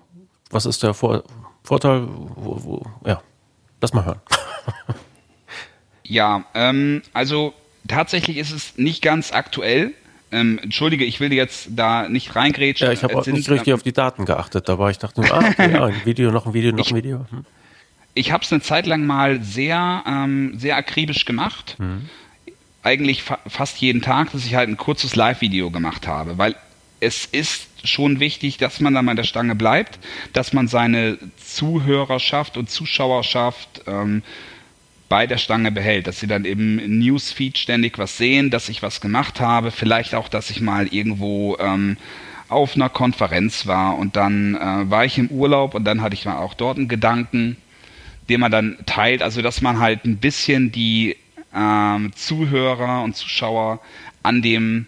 Was 0.49 0.65
ist 0.65 0.81
der 0.81 0.93
Vor 0.93 1.23
Vorteil? 1.63 2.07
Wo, 2.35 2.63
wo, 2.63 2.85
ja, 3.05 3.21
lass 3.81 3.93
mal 3.93 4.05
hören. 4.05 4.21
ja, 6.03 6.45
ähm, 6.53 7.01
also 7.13 7.53
tatsächlich 7.87 8.37
ist 8.37 8.51
es 8.51 8.77
nicht 8.77 9.01
ganz 9.01 9.31
aktuell. 9.31 9.93
Ähm, 10.31 10.59
Entschuldige, 10.63 11.05
ich 11.05 11.19
will 11.19 11.31
jetzt 11.31 11.69
da 11.71 12.09
nicht 12.09 12.35
reingrätschen. 12.35 12.87
Ja, 12.87 12.93
ich 12.93 13.03
habe 13.03 13.15
auch 13.15 13.25
nicht 13.25 13.49
richtig 13.49 13.73
auf 13.73 13.83
die 13.83 13.93
Daten 13.93 14.25
geachtet. 14.25 14.67
Da 14.67 14.79
war 14.79 14.89
ich 14.89 14.97
dachte, 14.97 15.21
ah, 15.29 15.47
okay, 15.47 15.71
ja, 15.71 15.85
ein 15.85 16.05
Video, 16.05 16.31
noch 16.31 16.47
ein 16.47 16.53
Video, 16.53 16.71
noch 16.71 16.89
ein 16.89 16.95
Video. 16.95 17.25
Hm. 17.29 17.45
Ich 18.15 18.31
habe 18.31 18.43
es 18.43 18.51
eine 18.51 18.61
Zeit 18.61 18.85
lang 18.85 19.05
mal 19.05 19.41
sehr, 19.43 20.03
ähm, 20.07 20.57
sehr 20.57 20.77
akribisch 20.77 21.25
gemacht. 21.25 21.75
Mhm. 21.79 22.09
Eigentlich 22.83 23.23
fa 23.23 23.39
fast 23.47 23.77
jeden 23.79 24.01
Tag, 24.01 24.31
dass 24.31 24.45
ich 24.45 24.55
halt 24.55 24.69
ein 24.69 24.77
kurzes 24.77 25.15
Live-Video 25.15 25.71
gemacht 25.71 26.05
habe, 26.05 26.37
weil 26.37 26.55
es 26.99 27.25
ist 27.25 27.67
schon 27.83 28.19
wichtig, 28.19 28.57
dass 28.57 28.79
man 28.79 28.93
dann 28.93 29.09
an 29.09 29.15
der 29.15 29.23
Stange 29.23 29.55
bleibt, 29.55 29.99
dass 30.31 30.53
man 30.53 30.67
seine 30.67 31.17
Zuhörerschaft 31.37 32.57
und 32.57 32.69
Zuschauerschaft 32.69 33.81
ähm, 33.87 34.23
bei 35.13 35.27
der 35.27 35.37
Stange 35.37 35.71
behält, 35.71 36.07
dass 36.07 36.19
sie 36.19 36.25
dann 36.25 36.43
im 36.43 36.77
Newsfeed 36.97 37.59
ständig 37.59 37.99
was 37.99 38.17
sehen, 38.17 38.49
dass 38.49 38.67
ich 38.67 38.81
was 38.81 38.99
gemacht 38.99 39.39
habe, 39.39 39.69
vielleicht 39.69 40.15
auch, 40.15 40.27
dass 40.27 40.49
ich 40.49 40.59
mal 40.59 40.87
irgendwo 40.87 41.55
ähm, 41.59 41.97
auf 42.49 42.75
einer 42.75 42.89
Konferenz 42.89 43.67
war 43.67 43.99
und 43.99 44.15
dann 44.15 44.55
äh, 44.55 44.89
war 44.89 45.05
ich 45.05 45.19
im 45.19 45.27
Urlaub 45.27 45.75
und 45.75 45.83
dann 45.83 46.01
hatte 46.01 46.15
ich 46.15 46.25
mal 46.25 46.37
auch 46.37 46.55
dort 46.55 46.79
einen 46.79 46.87
Gedanken, 46.87 47.57
den 48.27 48.39
man 48.39 48.51
dann 48.51 48.79
teilt, 48.87 49.21
also 49.21 49.43
dass 49.43 49.61
man 49.61 49.77
halt 49.77 50.03
ein 50.03 50.17
bisschen 50.17 50.71
die 50.71 51.15
ähm, 51.53 52.11
Zuhörer 52.15 53.03
und 53.03 53.15
Zuschauer 53.15 53.81
an 54.23 54.41
dem 54.41 54.87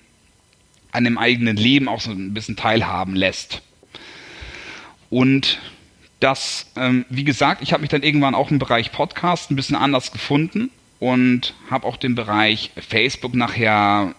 an 0.92 1.04
dem 1.04 1.20
eigenen 1.20 1.56
Leben 1.56 1.88
auch 1.88 2.02
so 2.02 2.10
ein 2.10 2.34
bisschen 2.34 2.56
teilhaben 2.56 3.16
lässt. 3.16 3.62
Und 5.12 5.60
das, 6.26 6.66
ähm, 6.76 7.06
wie 7.10 7.24
gesagt, 7.24 7.62
ich 7.62 7.72
habe 7.72 7.82
mich 7.82 7.92
dann 7.92 8.02
irgendwann 8.02 8.34
auch 8.34 8.50
im 8.50 8.58
Bereich 8.58 8.92
Podcast 8.92 9.52
ein 9.52 9.56
bisschen 9.56 9.76
anders 9.76 10.12
gefunden 10.12 10.72
und 11.00 11.54
habe 11.70 11.86
auch 11.86 11.98
den 11.98 12.16
Bereich 12.16 12.72
Facebook 12.76 13.36
nachher 13.36 14.16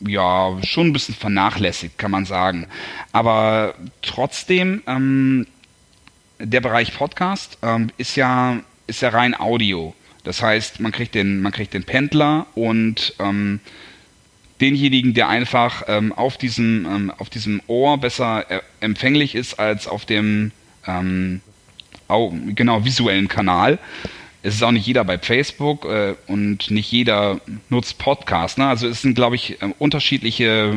ja 0.00 0.58
schon 0.64 0.88
ein 0.88 0.92
bisschen 0.92 1.14
vernachlässigt, 1.14 1.96
kann 1.96 2.10
man 2.10 2.26
sagen. 2.26 2.66
Aber 3.12 3.74
trotzdem, 4.02 4.82
ähm, 4.88 5.46
der 6.40 6.60
Bereich 6.60 6.92
Podcast 6.92 7.58
ähm, 7.62 7.92
ist 7.96 8.16
ja 8.16 8.58
ist 8.88 9.00
ja 9.00 9.10
rein 9.10 9.38
Audio. 9.38 9.94
Das 10.24 10.42
heißt, 10.42 10.80
man 10.80 10.90
kriegt 10.90 11.14
den 11.14 11.40
man 11.40 11.52
kriegt 11.52 11.72
den 11.72 11.84
Pendler 11.84 12.46
und 12.56 13.14
ähm, 13.20 13.60
denjenigen, 14.60 15.14
der 15.14 15.28
einfach 15.28 15.84
ähm, 15.86 16.12
auf, 16.12 16.36
diesem, 16.36 16.84
ähm, 16.84 17.12
auf 17.16 17.30
diesem 17.30 17.62
Ohr 17.68 17.96
besser 17.98 18.50
äh, 18.50 18.60
empfänglich 18.80 19.36
ist 19.36 19.60
als 19.60 19.86
auf 19.86 20.04
dem 20.04 20.50
ähm, 20.86 21.40
oh, 22.08 22.32
genau 22.54 22.84
visuellen 22.84 23.28
Kanal. 23.28 23.78
Es 24.42 24.54
ist 24.54 24.62
auch 24.62 24.72
nicht 24.72 24.86
jeder 24.86 25.04
bei 25.04 25.18
Facebook 25.18 25.84
äh, 25.84 26.14
und 26.26 26.70
nicht 26.70 26.90
jeder 26.90 27.40
nutzt 27.68 27.98
Podcast. 27.98 28.58
Ne? 28.58 28.66
Also 28.66 28.88
es 28.88 29.02
sind, 29.02 29.14
glaube 29.14 29.36
ich, 29.36 29.60
äh, 29.60 29.74
unterschiedliche 29.78 30.74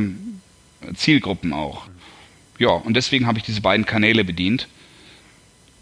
Zielgruppen 0.95 1.53
auch. 1.53 1.87
Ja, 2.59 2.69
und 2.69 2.95
deswegen 2.95 3.25
habe 3.25 3.37
ich 3.37 3.43
diese 3.43 3.61
beiden 3.61 3.85
Kanäle 3.85 4.25
bedient 4.25 4.67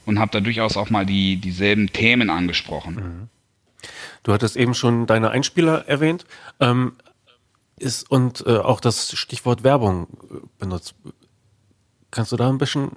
und 0.06 0.20
habe 0.20 0.32
da 0.32 0.40
durchaus 0.40 0.78
auch 0.78 0.90
mal 0.90 1.06
die, 1.06 1.38
dieselben 1.38 1.92
Themen 1.92 2.30
angesprochen. 2.30 2.96
Mhm. 2.96 3.30
Du 4.24 4.32
hattest 4.32 4.56
eben 4.56 4.76
schon 4.76 5.08
deine 5.08 5.32
Einspieler 5.32 5.88
erwähnt. 5.88 6.26
Ähm, 6.60 6.94
ist 7.78 8.10
und 8.12 8.44
äh, 8.46 8.58
auch 8.58 8.80
das 8.80 9.18
Stichwort 9.18 9.64
Werbung 9.64 10.08
äh, 10.30 10.36
benutzt. 10.60 10.94
Kannst 12.12 12.32
du 12.32 12.38
da 12.38 12.50
ein 12.50 12.58
bisschen 12.58 12.92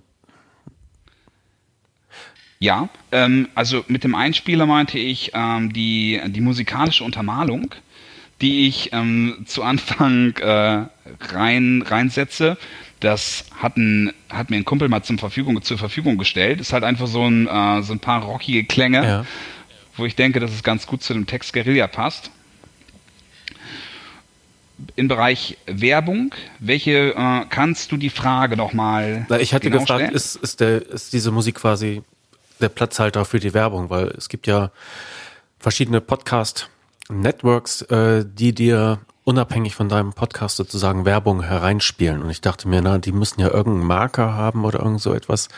ja, 2.65 2.89
ähm, 3.13 3.49
also 3.55 3.85
mit 3.89 4.05
dem 4.05 4.15
Einspieler 4.15 4.65
meinte 4.65 4.99
ich 4.99 5.33
ähm, 5.35 5.73
die, 5.73 6.19
die 6.29 6.41
musikalische 6.41 7.05
Untermalung, 7.05 7.75
die 8.41 8.67
ich 8.67 8.91
ähm, 8.93 9.45
zu 9.45 9.63
Anfang 9.63 10.35
äh, 10.39 10.87
rein, 11.21 11.85
reinsetze. 11.87 12.57
Das 13.01 13.45
hat, 13.59 13.77
ein, 13.77 14.13
hat 14.31 14.49
mir 14.49 14.57
ein 14.57 14.65
Kumpel 14.65 14.89
mal 14.89 15.03
zum 15.03 15.19
Verfügung, 15.19 15.61
zur 15.61 15.77
Verfügung 15.77 16.17
gestellt. 16.17 16.59
Ist 16.59 16.73
halt 16.73 16.85
einfach 16.85 17.07
so 17.07 17.29
ein, 17.29 17.47
äh, 17.47 17.83
so 17.83 17.93
ein 17.93 18.01
paar 18.01 18.23
rockige 18.23 18.65
Klänge, 18.65 19.05
ja. 19.05 19.27
wo 19.99 20.07
ich 20.07 20.17
denke, 20.17 20.41
dass 20.41 20.51
es 20.51 20.63
ganz 20.63 20.87
gut 20.87 21.03
zu 21.03 21.13
dem 21.13 21.27
Text 21.27 21.53
Guerilla 21.53 21.87
passt 21.87 22.31
im 24.97 25.07
Bereich 25.07 25.57
Werbung, 25.67 26.35
welche 26.59 27.15
äh, 27.15 27.45
kannst 27.49 27.93
du 27.93 27.97
die 27.97 28.11
Frage 28.11 28.57
nochmal? 28.57 29.27
Ich 29.39 29.55
hatte 29.55 29.71
genau 29.71 29.81
gefragt, 29.83 30.13
ist, 30.13 30.35
ist, 30.37 30.61
der, 30.61 30.85
ist 30.89 31.13
diese 31.13 31.31
Musik 31.31 31.57
quasi 31.57 32.03
der 32.61 32.69
Platzhalter 32.69 33.25
für 33.25 33.41
die 33.41 33.55
Werbung, 33.55 33.91
weil 33.91 34.09
es 34.09 34.29
gibt 34.29 34.47
ja 34.47 34.71
verschiedene 35.59 36.01
Podcast-Networks, 36.01 37.83
äh, 37.83 38.25
die 38.27 38.55
dir 38.55 39.01
unabhängig 39.25 39.75
von 39.75 39.89
deinem 39.89 40.13
Podcast 40.13 40.57
sozusagen 40.57 41.07
Werbung 41.07 41.43
hereinspielen. 41.43 42.23
Und 42.23 42.29
ich 42.31 42.43
dachte 42.43 42.69
mir, 42.69 42.83
na, 42.83 42.99
die 42.99 43.13
müssen 43.13 43.41
ja 43.41 43.49
irgendeinen 43.49 43.87
Marker 43.87 44.35
haben 44.35 44.65
oder 44.65 44.81
irgend 44.81 45.01
so 45.01 45.15
etwas, 45.15 45.49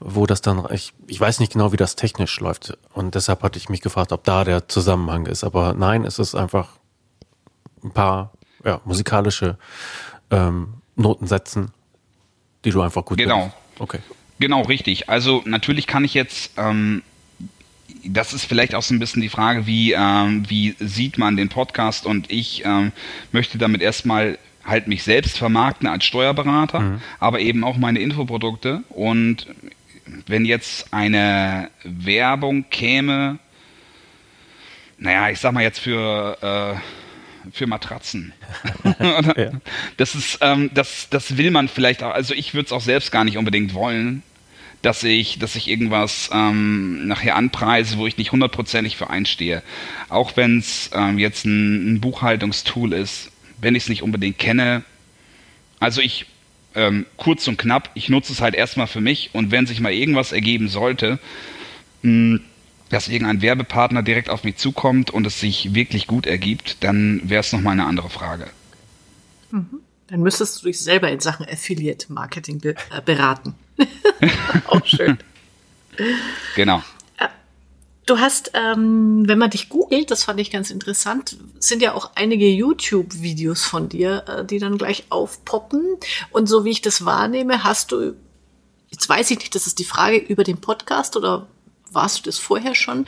wo 0.00 0.24
das 0.26 0.40
dann, 0.40 0.66
ich, 0.72 0.94
ich 1.06 1.20
weiß 1.20 1.38
nicht 1.40 1.52
genau, 1.52 1.72
wie 1.72 1.76
das 1.76 1.96
technisch 1.96 2.40
läuft. 2.40 2.78
Und 2.94 3.14
deshalb 3.14 3.42
hatte 3.42 3.58
ich 3.58 3.68
mich 3.68 3.82
gefragt, 3.82 4.12
ob 4.12 4.24
da 4.24 4.44
der 4.44 4.68
Zusammenhang 4.68 5.26
ist. 5.26 5.44
Aber 5.44 5.74
nein, 5.74 6.04
es 6.04 6.18
ist 6.18 6.34
einfach 6.34 6.78
ein 7.84 7.90
paar 7.92 8.32
ja, 8.64 8.80
musikalische 8.84 9.58
ähm, 10.30 10.74
Noten 10.96 11.26
setzen, 11.26 11.72
die 12.64 12.70
du 12.70 12.80
einfach 12.80 13.04
gut 13.04 13.18
Genau. 13.18 13.44
Bist. 13.44 13.80
Okay. 13.80 14.00
Genau, 14.40 14.62
richtig. 14.62 15.08
Also 15.10 15.42
natürlich 15.44 15.86
kann 15.86 16.02
ich 16.02 16.14
jetzt, 16.14 16.52
ähm, 16.56 17.02
das 18.04 18.32
ist 18.32 18.46
vielleicht 18.46 18.74
auch 18.74 18.82
so 18.82 18.94
ein 18.94 18.98
bisschen 18.98 19.20
die 19.20 19.28
Frage, 19.28 19.66
wie, 19.66 19.92
ähm, 19.92 20.48
wie 20.48 20.74
sieht 20.80 21.18
man 21.18 21.36
den 21.36 21.50
Podcast 21.50 22.06
und 22.06 22.32
ich 22.32 22.64
ähm, 22.64 22.92
möchte 23.32 23.58
damit 23.58 23.82
erstmal 23.82 24.38
halt 24.64 24.88
mich 24.88 25.02
selbst 25.02 25.36
vermarkten 25.36 25.86
als 25.86 26.06
Steuerberater, 26.06 26.80
mhm. 26.80 27.00
aber 27.18 27.40
eben 27.40 27.64
auch 27.64 27.76
meine 27.76 27.98
Infoprodukte. 27.98 28.82
Und 28.88 29.46
wenn 30.26 30.46
jetzt 30.46 30.92
eine 30.92 31.70
Werbung 31.84 32.64
käme, 32.70 33.38
naja, 34.96 35.28
ich 35.28 35.38
sag 35.38 35.52
mal 35.52 35.62
jetzt 35.62 35.80
für 35.80 36.76
äh, 36.76 36.80
für 37.52 37.66
Matratzen. 37.66 38.32
ja. 39.36 39.52
Das 39.96 40.14
ist, 40.14 40.38
ähm, 40.42 40.70
das, 40.74 41.08
das 41.08 41.38
will 41.38 41.50
man 41.50 41.68
vielleicht 41.68 42.02
auch, 42.02 42.12
also 42.12 42.34
ich 42.34 42.52
würde 42.52 42.66
es 42.66 42.72
auch 42.72 42.82
selbst 42.82 43.10
gar 43.12 43.24
nicht 43.24 43.38
unbedingt 43.38 43.72
wollen, 43.72 44.22
dass 44.82 45.04
ich, 45.04 45.38
dass 45.38 45.56
ich 45.56 45.68
irgendwas 45.68 46.30
ähm, 46.32 47.06
nachher 47.06 47.36
anpreise, 47.36 47.98
wo 47.98 48.06
ich 48.06 48.16
nicht 48.16 48.32
hundertprozentig 48.32 48.96
für 48.96 49.10
einstehe. 49.10 49.62
Auch 50.08 50.36
wenn 50.36 50.58
es 50.58 50.90
ähm, 50.94 51.18
jetzt 51.18 51.44
ein, 51.44 51.94
ein, 51.94 52.00
Buchhaltungstool 52.00 52.92
ist, 52.92 53.30
wenn 53.60 53.74
ich 53.74 53.84
es 53.84 53.88
nicht 53.88 54.02
unbedingt 54.02 54.38
kenne. 54.38 54.82
Also 55.80 56.00
ich, 56.00 56.26
ähm, 56.74 57.06
kurz 57.16 57.46
und 57.48 57.58
knapp, 57.58 57.90
ich 57.94 58.08
nutze 58.08 58.32
es 58.32 58.40
halt 58.40 58.54
erstmal 58.54 58.86
für 58.86 59.00
mich 59.00 59.30
und 59.32 59.50
wenn 59.50 59.66
sich 59.66 59.80
mal 59.80 59.92
irgendwas 59.92 60.32
ergeben 60.32 60.68
sollte, 60.68 61.18
mh, 62.02 62.36
hm, 62.36 62.40
dass 62.88 63.08
irgendein 63.08 63.40
Werbepartner 63.40 64.02
direkt 64.02 64.30
auf 64.30 64.42
mich 64.42 64.56
zukommt 64.56 65.10
und 65.12 65.24
es 65.24 65.38
sich 65.38 65.74
wirklich 65.74 66.08
gut 66.08 66.26
ergibt, 66.26 66.82
dann 66.82 67.20
wäre 67.22 67.38
es 67.38 67.52
nochmal 67.52 67.74
eine 67.74 67.86
andere 67.86 68.10
Frage. 68.10 68.48
Mhm. 69.52 69.80
Dann 70.10 70.20
müsstest 70.20 70.60
du 70.60 70.66
dich 70.66 70.80
selber 70.80 71.10
in 71.10 71.20
Sachen 71.20 71.46
Affiliate 71.48 72.12
Marketing 72.12 72.60
be 72.60 72.70
äh, 72.70 73.00
beraten. 73.04 73.54
Auch 74.66 74.84
schön. 74.84 75.18
Genau. 76.56 76.82
Äh, 77.18 77.28
du 78.06 78.18
hast, 78.18 78.50
ähm, 78.54 79.28
wenn 79.28 79.38
man 79.38 79.50
dich 79.50 79.68
googelt, 79.68 80.10
das 80.10 80.24
fand 80.24 80.40
ich 80.40 80.50
ganz 80.50 80.70
interessant, 80.70 81.36
sind 81.58 81.80
ja 81.82 81.94
auch 81.94 82.12
einige 82.14 82.48
YouTube-Videos 82.48 83.64
von 83.64 83.88
dir, 83.88 84.24
äh, 84.26 84.44
die 84.44 84.58
dann 84.58 84.78
gleich 84.78 85.04
aufpoppen. 85.10 85.96
Und 86.30 86.48
so 86.48 86.64
wie 86.64 86.70
ich 86.70 86.82
das 86.82 87.04
wahrnehme, 87.04 87.62
hast 87.62 87.92
du, 87.92 88.14
jetzt 88.90 89.08
weiß 89.08 89.30
ich 89.30 89.38
nicht, 89.38 89.54
das 89.54 89.66
ist 89.66 89.78
die 89.78 89.84
Frage 89.84 90.16
über 90.16 90.42
den 90.42 90.60
Podcast 90.60 91.16
oder 91.16 91.46
warst 91.92 92.18
du 92.18 92.22
das 92.24 92.38
vorher 92.38 92.74
schon, 92.74 93.06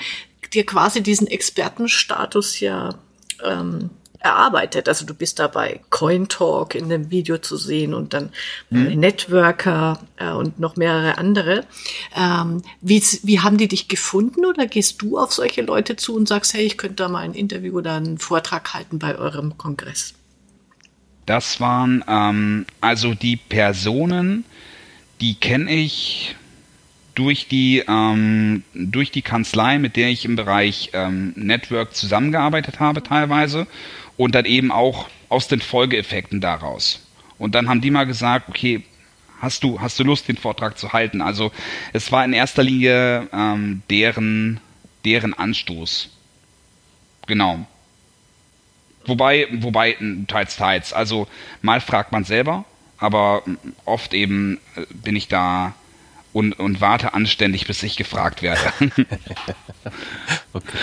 dir 0.53 0.67
quasi 0.67 1.03
diesen 1.03 1.27
Expertenstatus 1.27 2.61
ja 2.61 2.99
ähm, 3.43 3.91
erarbeitet. 4.23 4.89
Also 4.89 5.05
du 5.05 5.15
bist 5.15 5.39
da 5.39 5.49
bei 5.49 5.81
CoinTalk 5.91 6.75
in 6.75 6.89
dem 6.89 7.11
Video 7.11 7.39
zu 7.39 7.57
sehen 7.57 7.95
und 7.95 8.15
dann 8.15 8.31
mhm. 8.71 9.01
Networker 9.01 10.01
äh, 10.17 10.31
und 10.31 10.59
noch 10.59 10.77
mehrere 10.77 11.19
andere. 11.19 11.65
Ähm, 12.17 12.63
wie, 12.81 13.03
wie 13.23 13.41
haben 13.41 13.59
die 13.59 13.69
dich 13.69 13.89
gefunden 13.89 14.45
oder 14.45 14.67
gehst 14.67 15.03
du 15.03 15.19
auf 15.19 15.33
solche 15.33 15.63
Leute 15.63 15.97
zu 15.97 16.15
und 16.15 16.29
sagst, 16.29 16.55
hey, 16.55 16.65
ich 16.65 16.79
könnte 16.79 16.97
da 16.97 17.09
mal 17.09 17.21
ein 17.21 17.35
Interview 17.35 17.79
oder 17.79 17.95
einen 17.95 18.19
Vortrag 18.19 18.75
halten 18.75 18.99
bei 18.99 19.17
eurem 19.17 19.59
Kongress? 19.59 20.15
Das 21.27 21.61
waren 21.61 22.05
ähm, 22.09 22.67
also 22.81 23.15
die 23.15 23.37
Personen, 23.37 24.45
die 25.21 25.35
kenne 25.35 25.73
ich 25.73 26.37
durch 27.15 27.49
die, 27.49 27.85
ähm, 27.87 28.63
durch 28.75 29.11
die 29.11 29.23
Kanzlei, 29.23 29.79
mit 29.79 29.97
der 29.97 30.09
ich 30.09 30.25
im 30.25 30.37
Bereich 30.37 30.91
ähm, 30.93 31.33
Network 31.37 31.95
zusammengearbeitet 31.95 32.81
habe 32.81 33.03
teilweise 33.03 33.67
und 34.17 34.35
dann 34.35 34.45
eben 34.45 34.71
auch 34.71 35.09
aus 35.29 35.49
den 35.49 35.61
Folgeeffekten 35.61 36.41
daraus. 36.41 37.07
Und 37.39 37.55
dann 37.55 37.69
haben 37.69 37.81
die 37.81 37.91
mal 37.91 38.07
gesagt, 38.07 38.49
okay, 38.49 38.85
hast 39.41 39.65
du, 39.65 39.81
hast 39.81 39.99
du 39.99 40.05
Lust, 40.05 40.29
den 40.29 40.37
Vortrag 40.37 40.79
zu 40.79 40.93
halten? 40.93 41.21
Also 41.21 41.53
es 41.93 42.13
war 42.13 42.25
in 42.25 42.33
erster 42.33 42.63
Linie 42.63 43.29
ähm, 43.33 43.83
deren, 43.91 44.61
deren 45.05 45.35
Anstoß. 45.35 46.09
Genau. 47.27 47.67
Wobei, 49.05 49.49
wobei, 49.53 49.97
teils, 50.29 50.57
teils. 50.57 50.93
Also 50.93 51.27
mal 51.61 51.81
fragt 51.81 52.13
man 52.13 52.25
selber, 52.25 52.65
aber 52.99 53.43
oft 53.85 54.15
eben 54.15 54.61
äh, 54.77 54.87
bin 54.91 55.17
ich 55.17 55.29
da 55.29 55.75
und, 56.33 56.59
und 56.59 56.81
warte 56.81 57.15
anständig, 57.15 57.67
bis 57.67 57.83
ich 57.83 57.97
gefragt 57.97 58.43
werde. 58.43 58.61
okay. 60.53 60.79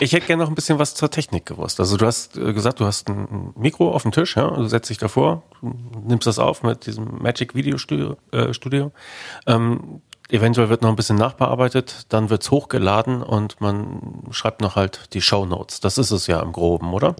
Ich 0.00 0.12
hätte 0.12 0.26
gerne 0.26 0.42
noch 0.42 0.50
ein 0.50 0.54
bisschen 0.54 0.78
was 0.78 0.94
zur 0.94 1.10
Technik 1.10 1.46
gewusst. 1.46 1.78
Also 1.78 1.96
du 1.96 2.06
hast 2.06 2.36
äh, 2.36 2.52
gesagt, 2.52 2.80
du 2.80 2.84
hast 2.84 3.08
ein 3.08 3.52
Mikro 3.56 3.92
auf 3.92 4.02
dem 4.02 4.12
Tisch, 4.12 4.36
ja? 4.36 4.50
du 4.50 4.66
setzt 4.66 4.90
dich 4.90 4.98
davor, 4.98 5.42
nimmst 5.60 6.26
das 6.26 6.38
auf 6.38 6.62
mit 6.62 6.86
diesem 6.86 7.22
Magic 7.22 7.54
Video 7.54 7.78
Studio. 7.78 8.16
Äh, 8.32 8.52
Studio. 8.52 8.92
Ähm, 9.46 10.02
eventuell 10.28 10.68
wird 10.68 10.82
noch 10.82 10.90
ein 10.90 10.96
bisschen 10.96 11.16
nachbearbeitet, 11.16 12.06
dann 12.08 12.30
wird's 12.30 12.50
hochgeladen 12.50 13.22
und 13.22 13.60
man 13.60 14.24
schreibt 14.30 14.60
noch 14.60 14.74
halt 14.74 15.14
die 15.14 15.20
Show 15.20 15.46
Notes. 15.46 15.80
Das 15.80 15.98
ist 15.98 16.10
es 16.10 16.26
ja 16.26 16.40
im 16.40 16.52
Groben, 16.52 16.92
oder? 16.92 17.14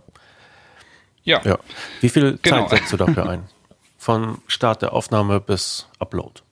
Ja. 1.23 1.41
ja. 1.45 1.59
Wie 2.01 2.09
viel 2.09 2.39
genau. 2.43 2.67
Zeit 2.67 2.81
setzt 2.81 2.93
du 2.93 2.97
dafür 2.97 3.29
ein? 3.29 3.45
Von 3.99 4.39
Start 4.49 4.83
der 4.83 4.93
Aufnahme 4.93 5.41
bis 5.41 5.89
Upload? 5.99 6.43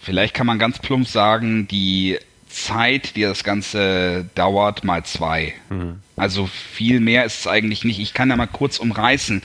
Vielleicht 0.00 0.34
kann 0.34 0.46
man 0.46 0.58
ganz 0.58 0.78
plump 0.78 1.06
sagen, 1.06 1.68
die 1.68 2.18
Zeit, 2.48 3.14
die 3.16 3.22
das 3.22 3.44
Ganze 3.44 4.28
dauert, 4.34 4.84
mal 4.84 5.04
zwei. 5.04 5.54
Mhm. 5.68 6.00
Also 6.16 6.46
viel 6.46 7.00
mehr 7.00 7.24
ist 7.24 7.40
es 7.40 7.46
eigentlich 7.46 7.84
nicht. 7.84 7.98
Ich 8.00 8.14
kann 8.14 8.28
da 8.28 8.36
mal 8.36 8.46
kurz 8.46 8.78
umreißen. 8.78 9.42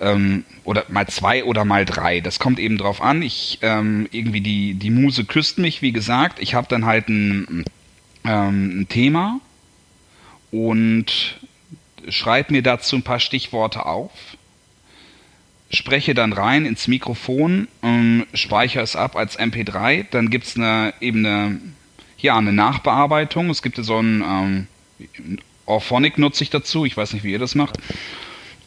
Ähm, 0.00 0.44
oder 0.64 0.84
mal 0.88 1.06
zwei 1.08 1.44
oder 1.44 1.64
mal 1.64 1.84
drei. 1.84 2.20
Das 2.20 2.38
kommt 2.38 2.58
eben 2.58 2.78
drauf 2.78 3.02
an. 3.02 3.22
Ich 3.22 3.58
ähm, 3.62 4.08
irgendwie 4.12 4.40
die, 4.40 4.74
die 4.74 4.90
Muse 4.90 5.24
küsst 5.24 5.58
mich, 5.58 5.82
wie 5.82 5.92
gesagt. 5.92 6.38
Ich 6.40 6.54
habe 6.54 6.68
dann 6.68 6.86
halt 6.86 7.08
ein, 7.08 7.64
ähm, 8.24 8.82
ein 8.82 8.88
Thema 8.88 9.40
und 10.50 11.40
schreibe 12.08 12.52
mir 12.52 12.62
dazu 12.62 12.96
ein 12.96 13.02
paar 13.02 13.20
Stichworte 13.20 13.84
auf 13.84 14.10
spreche 15.72 16.14
dann 16.14 16.32
rein 16.32 16.66
ins 16.66 16.88
Mikrofon, 16.88 17.68
ähm, 17.82 18.26
speichere 18.34 18.82
es 18.82 18.96
ab 18.96 19.16
als 19.16 19.38
MP3, 19.38 20.06
dann 20.10 20.30
gibt 20.30 20.46
es 20.46 20.56
eine, 20.56 20.92
eben 21.00 21.24
eine, 21.24 21.60
ja, 22.18 22.36
eine 22.36 22.52
Nachbearbeitung. 22.52 23.50
Es 23.50 23.62
gibt 23.62 23.76
so 23.76 23.98
ein 23.98 24.22
ähm, 24.22 25.38
Orphonic 25.66 26.18
nutze 26.18 26.44
ich 26.44 26.50
dazu, 26.50 26.84
ich 26.84 26.96
weiß 26.96 27.14
nicht, 27.14 27.24
wie 27.24 27.32
ihr 27.32 27.38
das 27.38 27.54
macht. 27.54 27.78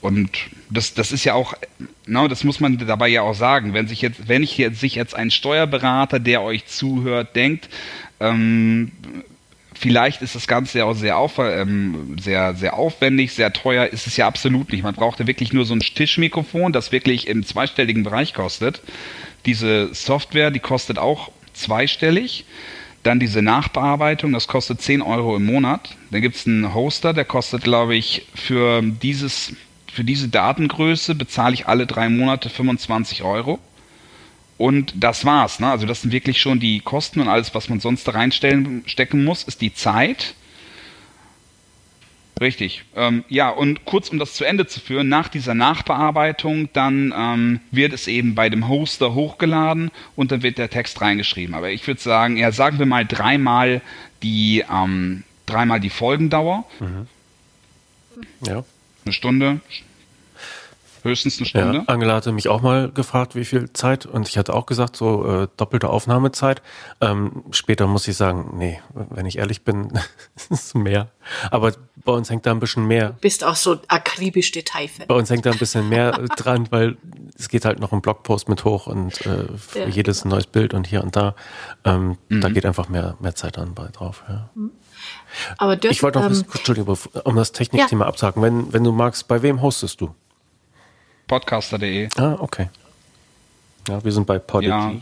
Und 0.02 0.30
das, 0.70 0.94
das 0.94 1.12
ist 1.12 1.24
ja 1.24 1.34
auch, 1.34 1.56
no, 2.06 2.28
das 2.28 2.44
muss 2.44 2.60
man 2.60 2.78
dabei 2.78 3.08
ja 3.08 3.22
auch 3.22 3.34
sagen, 3.34 3.74
wenn 3.74 3.88
sich 3.88 4.02
jetzt, 4.02 4.28
wenn 4.28 4.44
ich 4.44 4.58
jetzt, 4.58 4.80
sich 4.80 4.96
jetzt 4.96 5.16
ein 5.16 5.32
Steuerberater, 5.32 6.20
der 6.20 6.42
euch 6.42 6.66
zuhört, 6.66 7.36
denkt, 7.36 7.70
ähm, 8.20 8.92
Vielleicht 9.78 10.22
ist 10.22 10.36
das 10.36 10.48
Ganze 10.48 10.80
ja 10.80 10.86
auch 10.86 10.96
sehr, 10.96 11.18
auf, 11.18 11.38
ähm, 11.38 12.16
sehr, 12.20 12.56
sehr 12.56 12.76
aufwendig, 12.76 13.34
sehr 13.34 13.52
teuer. 13.52 13.88
Ist 13.88 14.08
es 14.08 14.18
ja 14.18 14.26
absolut 14.26 14.72
nicht. 14.72 14.84
Man 14.84 14.96
braucht 14.96 15.20
ja 15.20 15.28
wirklich 15.28 15.52
nur 15.52 15.66
so 15.66 15.76
ein 15.76 15.82
Tischmikrofon, 15.82 16.72
das 16.72 16.92
wirklich 16.92 17.28
im 17.28 17.46
zweistelligen 17.46 18.04
Bereich 18.04 18.34
kostet. 18.34 18.82
Diese 19.46 19.94
Software, 19.94 20.50
die 20.50 20.60
kostet 20.60 20.98
auch 20.98 21.30
zweistellig. 21.54 22.46
Dann 23.04 23.20
diese 23.20 23.42
Nachbearbeitung, 23.42 24.32
das 24.32 24.48
kostet 24.48 24.82
10 24.82 25.02
Euro 25.02 25.36
im 25.36 25.46
Monat. 25.46 25.96
Dann 26.10 26.22
gibt 26.22 26.38
es 26.38 26.48
einen 26.48 26.74
Hoster, 26.74 27.14
der 27.14 27.26
kostet, 27.26 27.64
glaube 27.64 27.96
ich, 27.96 28.26
für, 28.34 28.82
dieses, 28.82 29.54
für 29.92 30.04
diese 30.04 30.30
Datengröße 30.30 31.14
bezahle 31.16 31.54
ich 31.54 31.68
alle 31.68 31.86
drei 31.86 32.10
Monate 32.10 32.50
25 32.50 33.24
Euro. 33.24 33.60
Und 34.58 34.94
das 34.96 35.26
war's. 35.26 35.60
Ne? 35.60 35.70
Also 35.70 35.86
das 35.86 36.02
sind 36.02 36.12
wirklich 36.12 36.40
schon 36.40 36.60
die 36.60 36.80
Kosten 36.80 37.20
und 37.20 37.28
alles, 37.28 37.54
was 37.54 37.68
man 37.70 37.80
sonst 37.80 38.08
da 38.08 38.14
reinstellen 38.14 38.84
stecken 38.86 39.24
muss, 39.24 39.44
ist 39.44 39.62
die 39.62 39.74
Zeit. 39.74 40.36
Richtig. 42.40 42.84
Ähm, 42.96 43.24
ja, 43.30 43.50
und 43.50 43.86
kurz 43.86 44.10
um 44.10 44.20
das 44.20 44.34
zu 44.34 44.44
Ende 44.44 44.68
zu 44.68 44.82
führen, 44.82 45.08
nach 45.08 45.30
dieser 45.30 45.54
Nachbearbeitung, 45.54 46.70
dann 46.74 47.14
ähm, 47.16 47.60
wird 47.72 47.94
es 47.94 48.08
eben 48.08 48.36
bei 48.36 48.50
dem 48.50 48.68
Hoster 48.68 49.14
hochgeladen 49.14 49.90
und 50.18 50.32
dann 50.32 50.44
wird 50.44 50.58
der 50.58 50.70
Text 50.70 51.00
reingeschrieben. 51.00 51.56
Aber 51.56 51.70
ich 51.70 51.88
würde 51.88 52.02
sagen, 52.02 52.36
ja, 52.36 52.52
sagen 52.52 52.78
wir 52.78 52.86
mal 52.86 53.06
dreimal 53.06 53.82
die, 54.22 54.66
ähm, 54.70 55.24
dreimal 55.46 55.80
die 55.80 55.90
Folgendauer. 55.90 56.66
Mhm. 56.80 57.08
Ja. 58.46 58.66
Eine 59.06 59.14
Stunde, 59.14 59.62
höchstens 61.06 61.38
eine 61.38 61.46
Stunde. 61.46 61.78
Ja, 61.78 61.84
Angela 61.88 62.16
hatte 62.16 62.32
mich 62.32 62.50
auch 62.50 62.62
mal 62.62 62.92
gefragt, 62.92 63.36
wie 63.36 63.46
viel 63.46 63.72
Zeit 63.72 64.06
und 64.06 64.28
ich 64.28 64.38
hatte 64.38 64.54
auch 64.54 64.66
gesagt, 64.66 64.96
so 64.96 65.44
äh, 65.44 65.48
doppelte 65.56 65.90
Aufnahmezeit. 65.90 66.62
Ähm, 67.00 67.44
später 67.52 67.88
muss 67.88 68.08
ich 68.08 68.18
sagen, 68.18 68.54
nee, 68.58 68.82
wenn 68.94 69.26
ich 69.26 69.38
ehrlich 69.38 69.64
bin, 69.64 69.94
ist 70.36 70.52
es 70.52 70.74
mehr. 70.74 71.10
Aber 71.52 71.74
bei 72.04 72.12
uns 72.12 72.30
hängt 72.30 72.46
da 72.46 72.52
ein 72.52 72.60
bisschen 72.60 72.86
mehr. 72.86 73.10
Du 73.10 73.22
bist 73.22 73.44
auch 73.44 73.56
so 73.56 73.80
akribisch 73.88 74.52
detailfest. 74.52 75.08
Bei 75.08 75.16
uns 75.16 75.30
hängt 75.30 75.46
da 75.46 75.52
ein 75.52 75.58
bisschen 75.58 75.88
mehr 75.88 76.12
dran, 76.36 76.68
weil 76.72 76.98
es 77.38 77.50
geht 77.50 77.66
halt 77.66 77.80
noch 77.80 77.94
ein 77.94 78.02
Blogpost 78.02 78.50
mit 78.50 78.64
hoch 78.66 78.88
und 78.88 79.26
äh, 79.26 79.48
für 79.58 79.80
ja, 79.80 79.88
jedes 79.88 80.26
ein 80.26 80.30
neues 80.30 80.48
Bild 80.48 80.74
und 80.74 80.88
hier 80.88 81.04
und 81.04 81.16
da. 81.16 81.36
Ähm, 81.84 82.18
mhm. 82.30 82.42
Da 82.42 82.50
geht 82.50 82.66
einfach 82.66 82.90
mehr, 82.90 83.16
mehr 83.20 83.36
Zeit 83.36 83.58
dran 83.58 83.74
bei 83.74 83.88
drauf. 83.88 84.24
Ja. 84.28 84.50
Mhm. 84.56 84.72
Aber 85.58 85.76
Dirk, 85.76 85.94
ich 85.94 86.04
wollte 86.04 86.20
noch, 86.20 86.30
ähm, 86.30 86.46
Entschuldigung, 86.54 86.98
um 87.24 87.36
das 87.36 87.52
Technikthema 87.52 88.06
ja. 88.06 88.10
abzuhaken, 88.10 88.42
wenn, 88.42 88.74
wenn 88.74 88.84
du 88.84 88.92
magst, 88.92 89.28
bei 89.28 89.42
wem 89.42 89.62
hostest 89.62 90.02
du? 90.02 90.14
podcaster.de. 91.28 92.10
Ah, 92.18 92.38
okay. 92.40 92.70
Ja, 93.88 94.04
wir 94.04 94.12
sind 94.12 94.26
bei 94.26 94.40
Podigy. 94.40 94.70
Ja. 94.70 94.94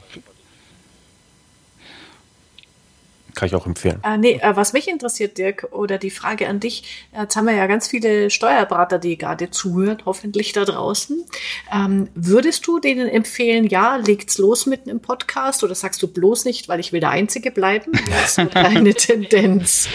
Kann 3.36 3.47
ich 3.47 3.55
auch 3.55 3.65
empfehlen. 3.65 3.99
Äh, 4.03 4.17
nee, 4.17 4.39
äh, 4.41 4.55
was 4.55 4.73
mich 4.73 4.88
interessiert, 4.88 5.39
Dirk, 5.39 5.67
oder 5.71 5.97
die 5.97 6.12
Frage 6.12 6.47
an 6.47 6.59
dich, 6.59 7.07
jetzt 7.19 7.36
haben 7.36 7.47
wir 7.47 7.55
ja 7.55 7.65
ganz 7.65 7.88
viele 7.88 8.29
Steuerberater, 8.29 8.99
die 8.99 9.17
gerade 9.17 9.49
zuhören, 9.49 9.97
hoffentlich 10.05 10.51
da 10.51 10.65
draußen. 10.65 11.25
Ähm, 11.73 12.09
würdest 12.13 12.67
du 12.67 12.79
denen 12.79 13.07
empfehlen, 13.07 13.65
ja, 13.67 13.95
legt's 13.95 14.38
los 14.38 14.67
mitten 14.67 14.89
im 14.89 14.99
Podcast 14.99 15.63
oder 15.63 15.73
sagst 15.73 16.03
du 16.03 16.07
bloß 16.07 16.45
nicht, 16.45 16.69
weil 16.69 16.79
ich 16.79 16.93
will 16.93 16.99
der 16.99 17.09
Einzige 17.09 17.51
bleiben? 17.51 17.91
Das 18.13 18.38
ist 18.38 18.55
deine 18.55 18.93
Tendenz. 18.93 19.89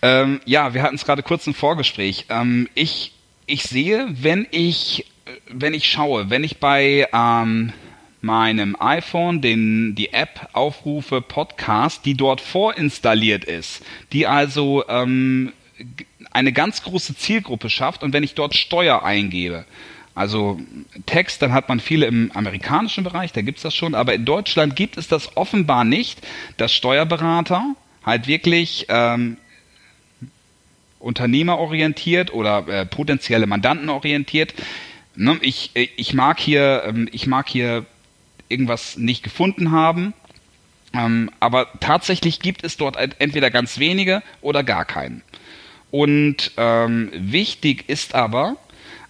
ähm, 0.00 0.40
ja, 0.44 0.74
wir 0.74 0.82
hatten 0.82 0.94
es 0.94 1.04
gerade 1.04 1.22
kurz 1.22 1.46
im 1.46 1.54
Vorgespräch. 1.54 2.26
Ähm, 2.28 2.68
ich, 2.74 3.14
ich 3.46 3.64
sehe, 3.64 4.06
wenn 4.10 4.46
ich 4.52 5.06
wenn 5.48 5.74
ich 5.74 5.90
schaue, 5.90 6.30
wenn 6.30 6.44
ich 6.44 6.58
bei 6.58 7.06
ähm, 7.12 7.72
meinem 8.20 8.76
iPhone 8.78 9.40
den, 9.40 9.94
die 9.94 10.12
App 10.12 10.48
aufrufe 10.52 11.20
Podcast, 11.20 12.04
die 12.04 12.14
dort 12.14 12.40
vorinstalliert 12.40 13.44
ist, 13.44 13.84
die 14.12 14.26
also 14.26 14.84
ähm, 14.88 15.52
eine 16.30 16.52
ganz 16.52 16.82
große 16.82 17.16
Zielgruppe 17.16 17.68
schafft 17.68 18.02
und 18.02 18.12
wenn 18.12 18.22
ich 18.22 18.34
dort 18.34 18.54
Steuer 18.54 19.02
eingebe, 19.02 19.64
also 20.14 20.60
Text, 21.06 21.40
dann 21.40 21.52
hat 21.52 21.68
man 21.68 21.80
viele 21.80 22.06
im 22.06 22.30
amerikanischen 22.32 23.02
Bereich, 23.02 23.32
da 23.32 23.40
gibt 23.40 23.58
es 23.58 23.62
das 23.62 23.74
schon, 23.74 23.94
aber 23.94 24.14
in 24.14 24.24
Deutschland 24.24 24.76
gibt 24.76 24.98
es 24.98 25.08
das 25.08 25.36
offenbar 25.36 25.84
nicht, 25.84 26.20
dass 26.58 26.72
Steuerberater 26.72 27.74
halt 28.04 28.26
wirklich 28.26 28.86
ähm, 28.88 29.38
unternehmerorientiert 30.98 32.32
oder 32.32 32.68
äh, 32.68 32.86
potenzielle 32.86 33.46
Mandanten 33.46 33.88
orientiert 33.88 34.54
ne, 35.14 35.38
ich, 35.40 35.70
ich 35.74 36.14
mag 36.14 36.40
hier, 36.40 36.82
ähm, 36.86 37.08
ich 37.12 37.26
mag 37.26 37.48
hier 37.48 37.86
irgendwas 38.48 38.96
nicht 38.96 39.22
gefunden 39.22 39.70
haben. 39.70 40.14
Ähm, 40.94 41.30
aber 41.40 41.68
tatsächlich 41.80 42.40
gibt 42.40 42.64
es 42.64 42.76
dort 42.76 42.96
entweder 42.96 43.50
ganz 43.50 43.78
wenige 43.78 44.22
oder 44.42 44.62
gar 44.62 44.84
keinen. 44.84 45.22
Und 45.90 46.52
ähm, 46.56 47.10
wichtig 47.12 47.88
ist 47.88 48.14
aber, 48.14 48.56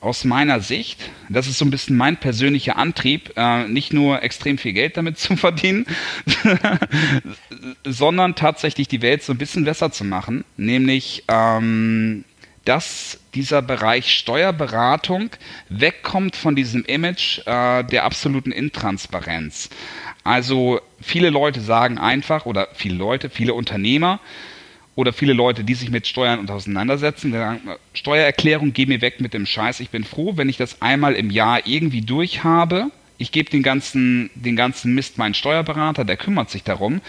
aus 0.02 0.24
meiner 0.24 0.60
Sicht, 0.60 1.00
das 1.28 1.46
ist 1.46 1.58
so 1.58 1.64
ein 1.64 1.70
bisschen 1.70 1.96
mein 1.96 2.16
persönlicher 2.16 2.76
Antrieb, 2.76 3.32
äh, 3.36 3.68
nicht 3.68 3.92
nur 3.92 4.22
extrem 4.22 4.58
viel 4.58 4.72
Geld 4.72 4.96
damit 4.96 5.18
zu 5.20 5.36
verdienen, 5.36 5.86
sondern 7.84 8.34
tatsächlich 8.34 8.88
die 8.88 9.00
Welt 9.00 9.22
so 9.22 9.32
ein 9.32 9.38
bisschen 9.38 9.64
besser 9.64 9.92
zu 9.92 10.04
machen, 10.04 10.44
nämlich 10.56 11.22
ähm, 11.28 12.24
dass 12.64 13.18
dieser 13.34 13.62
Bereich 13.62 14.12
Steuerberatung 14.12 15.30
wegkommt 15.68 16.36
von 16.36 16.54
diesem 16.54 16.84
Image 16.84 17.38
äh, 17.46 17.82
der 17.84 18.04
absoluten 18.04 18.52
Intransparenz. 18.52 19.70
Also 20.24 20.80
viele 21.00 21.30
Leute 21.30 21.60
sagen 21.60 21.98
einfach, 21.98 22.46
oder 22.46 22.68
viele 22.74 22.94
Leute, 22.94 23.30
viele 23.30 23.54
Unternehmer, 23.54 24.20
oder 24.94 25.12
viele 25.12 25.32
Leute, 25.32 25.64
die 25.64 25.74
sich 25.74 25.90
mit 25.90 26.06
Steuern 26.06 26.48
auseinandersetzen, 26.48 27.32
sagen, 27.32 27.60
Steuererklärung, 27.94 28.74
geh 28.74 28.86
mir 28.86 29.00
weg 29.00 29.20
mit 29.20 29.32
dem 29.32 29.46
Scheiß. 29.46 29.80
Ich 29.80 29.90
bin 29.90 30.04
froh, 30.04 30.36
wenn 30.36 30.50
ich 30.50 30.58
das 30.58 30.82
einmal 30.82 31.14
im 31.14 31.30
Jahr 31.30 31.66
irgendwie 31.66 32.02
durch 32.02 32.44
habe. 32.44 32.90
Ich 33.16 33.32
gebe 33.32 33.48
den 33.48 33.62
ganzen, 33.62 34.28
den 34.34 34.54
ganzen 34.54 34.94
Mist 34.94 35.16
meinen 35.16 35.34
Steuerberater, 35.34 36.04
der 36.04 36.16
kümmert 36.16 36.50
sich 36.50 36.62
darum. 36.62 37.00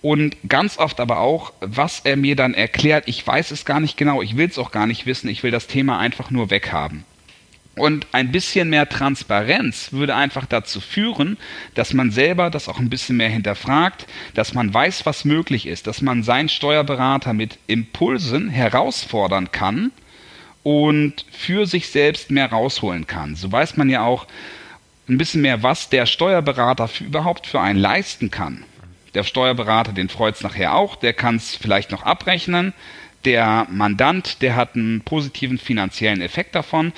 Und 0.00 0.36
ganz 0.48 0.78
oft 0.78 1.00
aber 1.00 1.18
auch, 1.18 1.52
was 1.60 2.00
er 2.04 2.16
mir 2.16 2.36
dann 2.36 2.54
erklärt, 2.54 3.04
ich 3.08 3.26
weiß 3.26 3.50
es 3.50 3.64
gar 3.64 3.80
nicht 3.80 3.96
genau, 3.96 4.22
ich 4.22 4.36
will 4.36 4.48
es 4.48 4.58
auch 4.58 4.70
gar 4.70 4.86
nicht 4.86 5.06
wissen, 5.06 5.28
ich 5.28 5.42
will 5.42 5.50
das 5.50 5.66
Thema 5.66 5.98
einfach 5.98 6.30
nur 6.30 6.50
weghaben. 6.50 7.04
Und 7.74 8.06
ein 8.12 8.32
bisschen 8.32 8.70
mehr 8.70 8.88
Transparenz 8.88 9.92
würde 9.92 10.14
einfach 10.14 10.46
dazu 10.46 10.80
führen, 10.80 11.36
dass 11.74 11.94
man 11.94 12.10
selber 12.10 12.50
das 12.50 12.68
auch 12.68 12.78
ein 12.78 12.90
bisschen 12.90 13.16
mehr 13.16 13.28
hinterfragt, 13.28 14.06
dass 14.34 14.52
man 14.52 14.72
weiß, 14.72 15.06
was 15.06 15.24
möglich 15.24 15.66
ist, 15.66 15.86
dass 15.86 16.02
man 16.02 16.22
seinen 16.22 16.48
Steuerberater 16.48 17.32
mit 17.32 17.58
Impulsen 17.66 18.48
herausfordern 18.48 19.52
kann 19.52 19.92
und 20.64 21.24
für 21.30 21.66
sich 21.66 21.88
selbst 21.88 22.30
mehr 22.30 22.50
rausholen 22.50 23.06
kann. 23.06 23.36
So 23.36 23.50
weiß 23.50 23.76
man 23.76 23.88
ja 23.88 24.02
auch 24.02 24.26
ein 25.08 25.18
bisschen 25.18 25.42
mehr, 25.42 25.62
was 25.62 25.88
der 25.88 26.06
Steuerberater 26.06 26.90
überhaupt 27.00 27.46
für 27.46 27.60
einen 27.60 27.78
leisten 27.78 28.30
kann. 28.30 28.64
Der 29.18 29.24
Steuerberater, 29.24 29.90
den 29.92 30.08
freut 30.08 30.36
es 30.36 30.44
nachher 30.44 30.76
auch, 30.76 30.94
der 30.94 31.12
kann 31.12 31.34
es 31.34 31.56
vielleicht 31.56 31.90
noch 31.90 32.04
abrechnen. 32.04 32.72
Der 33.24 33.66
Mandant, 33.68 34.42
der 34.42 34.54
hat 34.54 34.76
einen 34.76 35.00
positiven 35.00 35.58
finanziellen 35.58 36.20
Effekt 36.20 36.54
davon. 36.54 36.92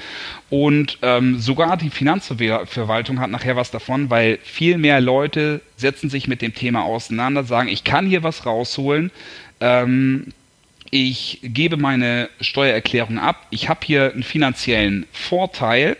Und 0.50 0.98
ähm, 1.00 1.40
sogar 1.40 1.78
die 1.78 1.88
Finanzverwaltung 1.88 3.20
hat 3.20 3.30
nachher 3.30 3.56
was 3.56 3.70
davon, 3.70 4.10
weil 4.10 4.38
viel 4.42 4.76
mehr 4.76 5.00
Leute 5.00 5.62
setzen 5.78 6.10
sich 6.10 6.28
mit 6.28 6.42
dem 6.42 6.54
Thema 6.54 6.82
auseinander, 6.82 7.42
sagen, 7.42 7.70
ich 7.70 7.84
kann 7.84 8.06
hier 8.06 8.22
was 8.22 8.44
rausholen, 8.44 9.10
ähm, 9.60 10.34
ich 10.90 11.38
gebe 11.42 11.78
meine 11.78 12.28
Steuererklärung 12.42 13.18
ab, 13.18 13.46
ich 13.48 13.70
habe 13.70 13.80
hier 13.82 14.12
einen 14.12 14.24
finanziellen 14.24 15.06
Vorteil, 15.10 15.96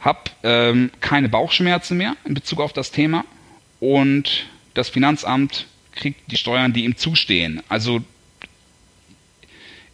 habe 0.00 0.18
ähm, 0.42 0.90
keine 1.00 1.28
Bauchschmerzen 1.28 1.98
mehr 1.98 2.16
in 2.24 2.34
Bezug 2.34 2.58
auf 2.60 2.72
das 2.72 2.90
Thema. 2.90 3.24
Und 3.78 4.48
das 4.78 4.88
Finanzamt 4.88 5.66
kriegt 5.92 6.30
die 6.30 6.36
Steuern, 6.36 6.72
die 6.72 6.84
ihm 6.84 6.96
zustehen. 6.96 7.62
Also 7.68 8.00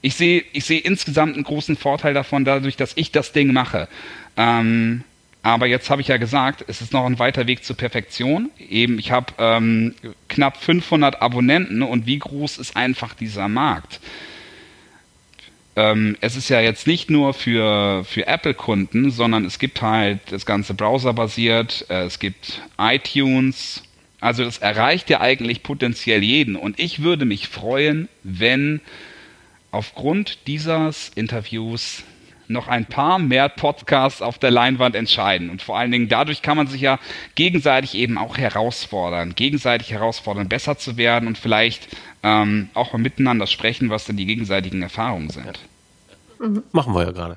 ich 0.02 0.14
sehe 0.14 0.44
ich 0.52 0.64
sehe 0.64 0.80
insgesamt 0.80 1.34
einen 1.34 1.44
großen 1.44 1.76
Vorteil 1.76 2.14
davon, 2.14 2.44
dadurch, 2.44 2.76
dass 2.76 2.92
ich 2.96 3.10
das 3.10 3.32
Ding 3.32 3.52
mache. 3.52 3.88
Ähm, 4.36 5.02
aber 5.42 5.66
jetzt 5.66 5.90
habe 5.90 6.00
ich 6.00 6.08
ja 6.08 6.16
gesagt, 6.16 6.64
es 6.68 6.80
ist 6.80 6.92
noch 6.92 7.04
ein 7.04 7.18
weiter 7.18 7.46
Weg 7.46 7.64
zur 7.64 7.76
Perfektion. 7.76 8.50
Eben, 8.58 8.98
ich 8.98 9.10
habe 9.10 9.32
ähm, 9.38 9.94
knapp 10.28 10.56
500 10.56 11.20
Abonnenten 11.20 11.82
und 11.82 12.06
wie 12.06 12.18
groß 12.18 12.58
ist 12.58 12.76
einfach 12.76 13.14
dieser 13.14 13.48
Markt? 13.48 14.00
Ähm, 15.76 16.16
es 16.20 16.36
ist 16.36 16.48
ja 16.48 16.60
jetzt 16.60 16.86
nicht 16.86 17.10
nur 17.10 17.34
für, 17.34 18.04
für 18.04 18.26
Apple-Kunden, 18.26 19.10
sondern 19.10 19.44
es 19.44 19.58
gibt 19.58 19.82
halt 19.82 20.20
das 20.30 20.46
Ganze 20.46 20.72
browserbasiert, 20.72 21.86
äh, 21.88 22.04
es 22.04 22.18
gibt 22.18 22.62
iTunes. 22.78 23.82
Also 24.24 24.42
das 24.42 24.56
erreicht 24.56 25.10
ja 25.10 25.20
eigentlich 25.20 25.62
potenziell 25.62 26.22
jeden. 26.22 26.56
Und 26.56 26.80
ich 26.80 27.02
würde 27.02 27.26
mich 27.26 27.46
freuen, 27.48 28.08
wenn 28.22 28.80
aufgrund 29.70 30.46
dieses 30.46 31.10
Interviews 31.14 32.04
noch 32.48 32.66
ein 32.66 32.86
paar 32.86 33.18
mehr 33.18 33.50
Podcasts 33.50 34.22
auf 34.22 34.38
der 34.38 34.50
Leinwand 34.50 34.94
entscheiden. 34.96 35.50
Und 35.50 35.60
vor 35.60 35.76
allen 35.76 35.92
Dingen 35.92 36.08
dadurch 36.08 36.40
kann 36.40 36.56
man 36.56 36.68
sich 36.68 36.80
ja 36.80 36.98
gegenseitig 37.34 37.96
eben 37.96 38.16
auch 38.16 38.38
herausfordern, 38.38 39.34
gegenseitig 39.34 39.90
herausfordern, 39.90 40.48
besser 40.48 40.78
zu 40.78 40.96
werden 40.96 41.28
und 41.28 41.36
vielleicht 41.36 41.88
ähm, 42.22 42.70
auch 42.72 42.94
miteinander 42.94 43.46
sprechen, 43.46 43.90
was 43.90 44.06
denn 44.06 44.16
die 44.16 44.24
gegenseitigen 44.24 44.80
Erfahrungen 44.80 45.28
sind. 45.28 45.58
Machen 46.72 46.94
wir 46.94 47.04
ja 47.04 47.10
gerade. 47.12 47.36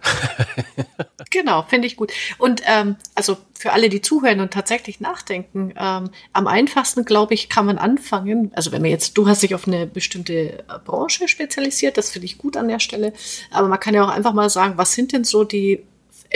genau, 1.30 1.64
finde 1.64 1.88
ich 1.88 1.95
gut. 1.95 2.12
Und 2.38 2.62
ähm, 2.66 2.95
also 3.16 3.38
für 3.54 3.74
alle, 3.74 3.89
die 3.89 4.02
zuhören 4.02 4.39
und 4.39 4.52
tatsächlich 4.52 5.00
nachdenken, 5.00 5.74
ähm, 5.78 6.10
am 6.34 6.48
einfachsten, 6.48 7.06
glaube 7.06 7.34
ich, 7.34 7.50
kann 7.50 7.66
man 7.66 7.78
anfangen. 7.78 8.52
Also 8.56 8.72
wenn 8.72 8.82
man 8.82 8.91
jetzt, 8.91 9.18
du 9.18 9.28
hast 9.28 9.43
dich 9.43 9.56
auf 9.56 9.68
eine 9.68 9.88
bestimmte 9.88 10.64
Branche 10.86 11.28
spezialisiert, 11.28 11.98
das 11.98 12.12
finde 12.12 12.26
ich 12.26 12.38
gut 12.38 12.58
an 12.58 12.68
der 12.68 12.80
Stelle. 12.80 13.14
Aber 13.52 13.68
man 13.68 13.80
kann 13.80 13.93
ja 13.93 14.04
auch 14.04 14.10
einfach 14.10 14.34
mal 14.34 14.50
sagen, 14.50 14.78
was 14.78 14.93
sind 14.93 15.14
denn 15.14 15.24
so 15.24 15.43
die 15.43 15.84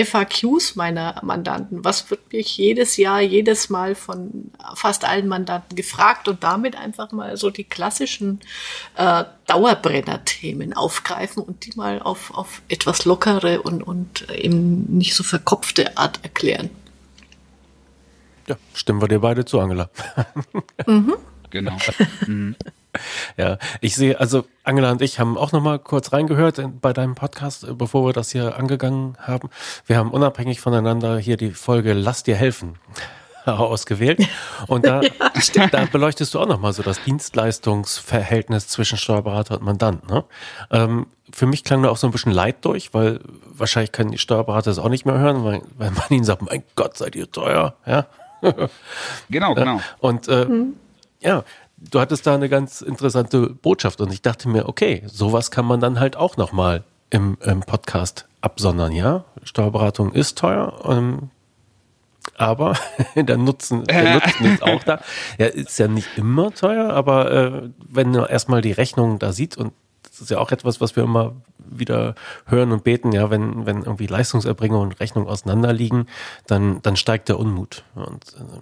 FAQs 0.06 0.76
meiner 0.76 1.20
Mandanten. 1.24 1.84
Was 1.84 2.10
wird 2.10 2.34
mich 2.34 2.58
jedes 2.58 2.98
Jahr, 2.98 3.22
jedes 3.22 3.70
Mal 3.70 3.96
von 3.96 4.52
fast 4.76 5.06
allen 5.06 5.28
Mandanten 5.28 5.76
gefragt 5.76 6.28
und 6.28 6.44
damit 6.44 6.76
einfach 6.76 7.12
mal 7.12 7.38
so 7.38 7.50
die 7.50 7.64
klassischen 7.64 8.40
äh, 8.96 9.24
Dauerbrenner-Themen 9.48 10.74
aufgreifen 10.74 11.44
und 11.44 11.66
die 11.66 11.74
mal 11.76 12.02
auf, 12.02 12.34
auf 12.34 12.62
etwas 12.68 13.06
lockere 13.06 13.62
und, 13.62 13.84
und 13.84 14.30
eben 14.30 14.86
nicht 14.98 15.16
so 15.16 15.24
verkopfte 15.24 15.98
Art 15.98 16.20
erklären. 16.24 16.70
Ja, 18.48 18.58
stimmen 18.74 19.02
wir 19.02 19.08
dir 19.08 19.20
beide 19.20 19.46
zu, 19.46 19.60
Angela. 19.60 19.90
mhm. 20.86 21.16
Genau. 21.50 21.78
Ja, 23.38 23.58
ich 23.80 23.96
sehe, 23.96 24.20
also 24.20 24.46
Angela 24.64 24.92
und 24.92 25.02
ich 25.02 25.20
haben 25.20 25.38
auch 25.38 25.52
noch 25.52 25.62
mal 25.62 25.80
kurz 25.80 26.12
reingehört 26.14 26.62
bei 26.82 26.94
deinem 26.94 27.16
Podcast, 27.16 27.64
äh, 27.64 27.74
bevor 27.74 28.06
wir 28.06 28.14
das 28.14 28.32
hier 28.32 28.58
angegangen 28.58 29.18
haben. 29.20 29.50
Wir 29.86 29.98
haben 29.98 30.12
unabhängig 30.12 30.60
voneinander 30.60 31.18
hier 31.18 31.38
die 31.38 31.52
Folge 31.52 31.94
Lass 31.94 32.24
dir 32.24 32.36
helfen 32.36 32.76
ausgewählt. 33.46 34.28
Und 34.68 34.86
da, 34.86 35.02
ja, 35.54 35.68
da 35.68 35.86
beleuchtest 35.86 36.34
du 36.34 36.40
auch 36.40 36.48
noch 36.48 36.60
mal 36.60 36.74
so 36.74 36.84
das 36.84 37.04
Dienstleistungsverhältnis 37.04 38.68
zwischen 38.68 38.98
Steuerberater 38.98 39.56
und 39.56 39.64
Mandant. 39.64 40.10
Ne? 40.10 40.24
Ähm, 40.70 41.08
für 41.32 41.46
mich 41.46 41.64
klang 41.64 41.82
da 41.84 41.90
auch 41.90 41.98
so 41.98 42.08
ein 42.08 42.12
bisschen 42.12 42.34
Leid 42.34 42.58
durch, 42.66 42.94
weil 42.94 43.20
wahrscheinlich 43.46 43.92
können 43.92 44.12
die 44.12 44.18
Steuerberater 44.18 44.70
das 44.70 44.80
auch 44.80 44.90
nicht 44.90 45.06
mehr 45.06 45.18
hören, 45.18 45.44
weil, 45.44 45.62
weil 45.78 45.92
man 45.92 46.06
ihnen 46.10 46.26
sagt, 46.26 46.42
mein 46.42 46.64
Gott, 46.76 46.98
seid 46.98 47.16
ihr 47.16 47.32
teuer. 47.32 47.76
Ja? 47.86 48.08
genau, 49.30 49.54
genau. 49.56 49.82
Und 50.00 50.28
äh, 50.28 50.46
mhm. 50.46 50.76
ja, 51.22 51.44
du 51.90 52.00
hattest 52.00 52.28
da 52.28 52.36
eine 52.36 52.50
ganz 52.50 52.82
interessante 52.82 53.50
Botschaft 53.50 54.02
und 54.02 54.14
ich 54.14 54.22
dachte 54.22 54.50
mir, 54.50 54.68
okay, 54.70 55.04
sowas 55.08 55.52
kann 55.52 55.66
man 55.66 55.80
dann 55.80 56.00
halt 56.00 56.16
auch 56.16 56.38
nochmal 56.38 56.84
im, 57.10 57.38
im 57.42 57.62
Podcast 57.62 58.28
absondern, 58.42 58.92
ja? 58.92 59.26
Steuerberatung 59.44 60.14
ist 60.14 60.38
teuer, 60.38 60.80
ähm, 60.86 61.30
aber 62.38 62.76
der 63.16 63.38
Nutzen, 63.38 63.84
der 63.86 64.14
Nutzen 64.26 64.46
ist 64.46 64.64
auch 64.64 64.84
da. 64.84 65.02
Ja, 65.38 65.48
ist 65.48 65.80
ja 65.80 65.88
nicht 65.88 66.18
immer 66.18 66.52
teuer, 66.54 66.92
aber 66.92 67.32
äh, 67.32 67.70
wenn 67.88 68.12
man 68.12 68.26
erstmal 68.26 68.62
die 68.62 68.72
Rechnung 68.72 69.20
da 69.20 69.34
sieht 69.34 69.58
und 69.58 69.74
das 70.04 70.22
ist 70.22 70.30
ja 70.30 70.40
auch 70.40 70.52
etwas, 70.52 70.82
was 70.82 70.96
wir 70.96 71.04
immer 71.04 71.36
wieder 71.58 72.16
hören 72.46 72.72
und 72.72 72.84
beten, 72.84 73.12
ja, 73.14 73.30
wenn, 73.30 73.66
wenn 73.66 73.84
irgendwie 73.84 74.08
Leistungserbringung 74.08 74.82
und 74.82 75.00
Rechnung 75.00 75.28
auseinanderliegen, 75.28 76.08
dann, 76.48 76.82
dann 76.82 76.98
steigt 76.98 77.30
der 77.30 77.40
Unmut. 77.40 77.86
Und 77.96 78.36
äh, 78.38 78.60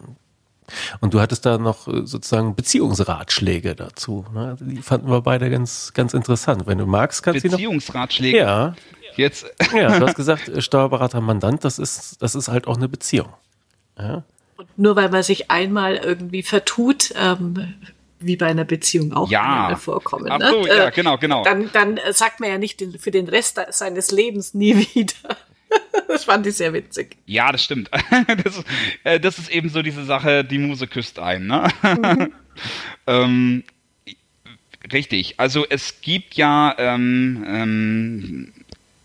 und 1.02 1.14
du 1.14 1.20
hattest 1.20 1.46
da 1.46 1.58
noch 1.58 1.88
äh, 1.88 2.06
sozusagen 2.06 2.56
Beziehungsratschläge 2.56 3.76
dazu. 3.76 4.26
Ne? 4.34 4.58
Die 4.60 4.82
fanden 4.82 5.10
wir 5.10 5.22
beide 5.22 5.50
ganz, 5.50 5.94
ganz 5.94 6.14
interessant. 6.14 6.68
Wenn 6.68 6.78
du 6.78 6.86
magst, 6.86 7.24
kannst 7.24 7.44
du 7.44 7.50
Beziehungsratschläge? 7.50 8.38
Ja. 8.38 8.76
Jetzt. 9.16 9.46
Ja, 9.74 10.00
du 10.00 10.08
hast 10.08 10.16
gesagt, 10.16 10.48
äh, 10.48 10.62
Steuerberater, 10.62 11.22
Mandant, 11.22 11.66
das 11.66 11.80
ist, 11.80 12.22
das 12.22 12.36
ist 12.36 12.48
halt 12.48 12.68
auch 12.68 12.78
eine 12.78 12.88
Beziehung. 12.88 13.30
Ja? 13.98 14.24
Und 14.58 14.68
nur 14.78 14.96
weil 14.96 15.10
man 15.10 15.24
sich 15.24 15.52
einmal 15.52 15.96
irgendwie 15.96 16.44
vertut, 16.44 17.14
ähm, 17.18 17.76
wie 18.20 18.36
bei 18.36 18.48
einer 18.48 18.66
Beziehung 18.66 19.14
auch 19.14 19.30
ja. 19.30 19.76
vorkommen. 19.76 20.28
Ach 20.30 20.40
ne? 20.40 20.50
so, 20.50 20.62
ne? 20.62 20.78
ja, 20.78 20.90
genau, 20.90 21.18
genau. 21.18 21.44
Dann, 21.44 21.70
dann 21.72 22.00
sagt 22.12 22.40
man 22.40 22.50
ja 22.50 22.58
nicht 22.58 22.84
für 23.00 23.12
den 23.12 23.28
Rest 23.28 23.60
seines 23.72 24.12
Lebens 24.12 24.54
nie 24.54 24.76
wieder. 24.96 25.38
Das 26.08 26.24
fand 26.24 26.48
ich 26.48 26.56
sehr 26.56 26.74
witzig. 26.74 27.18
Ja, 27.26 27.52
das 27.52 27.64
stimmt. 27.64 27.90
Das, 28.44 28.64
äh, 29.04 29.20
das 29.20 29.38
ist 29.38 29.50
eben 29.50 29.70
so 29.70 29.82
diese 29.82 30.04
Sache, 30.06 30.44
die 30.44 30.58
Muse 30.58 30.88
küsst 30.88 31.20
ein. 31.20 31.48
Ne? 31.48 31.68
Mhm. 31.84 32.34
ähm, 33.08 33.64
richtig. 34.92 35.36
Also 35.38 35.66
es 35.70 36.02
gibt 36.02 36.34
ja 36.36 36.76
ähm, 36.78 37.46
ähm, 37.48 38.54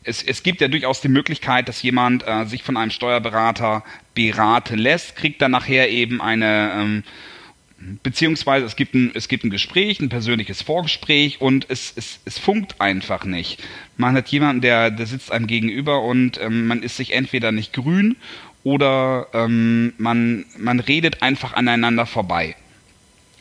es, 0.02 0.22
es, 0.22 0.42
gibt 0.42 0.60
ja 0.60 0.68
durchaus 0.68 1.00
die 1.00 1.08
Möglichkeit, 1.08 1.68
dass 1.68 1.82
jemand 1.82 2.26
äh, 2.26 2.44
sich 2.44 2.62
von 2.62 2.76
einem 2.76 2.90
Steuerberater 2.90 3.84
beraten 4.14 4.78
lässt, 4.78 5.16
kriegt 5.16 5.40
dann 5.40 5.52
nachher 5.52 5.90
eben 5.90 6.20
eine 6.20 6.72
ähm, 6.74 7.04
beziehungsweise 8.02 8.66
es 8.66 8.76
gibt 8.76 8.94
ein, 8.94 9.10
es 9.14 9.28
gibt 9.28 9.44
ein 9.44 9.50
Gespräch, 9.50 10.00
ein 10.00 10.08
persönliches 10.08 10.62
Vorgespräch 10.62 11.40
und 11.40 11.66
es, 11.68 11.92
es, 11.96 12.20
es 12.24 12.38
funkt 12.38 12.80
einfach 12.80 13.24
nicht. 13.24 13.62
Man 13.96 14.16
hat 14.16 14.28
jemanden, 14.28 14.62
der, 14.62 14.90
der 14.90 15.06
sitzt 15.06 15.32
einem 15.32 15.46
gegenüber 15.46 16.02
und 16.02 16.40
ähm, 16.40 16.66
man 16.66 16.82
ist 16.82 16.96
sich 16.96 17.12
entweder 17.12 17.52
nicht 17.52 17.72
grün 17.72 18.16
oder 18.62 19.28
ähm, 19.32 19.92
man, 19.98 20.46
man 20.58 20.80
redet 20.80 21.22
einfach 21.22 21.52
aneinander 21.52 22.06
vorbei 22.06 22.56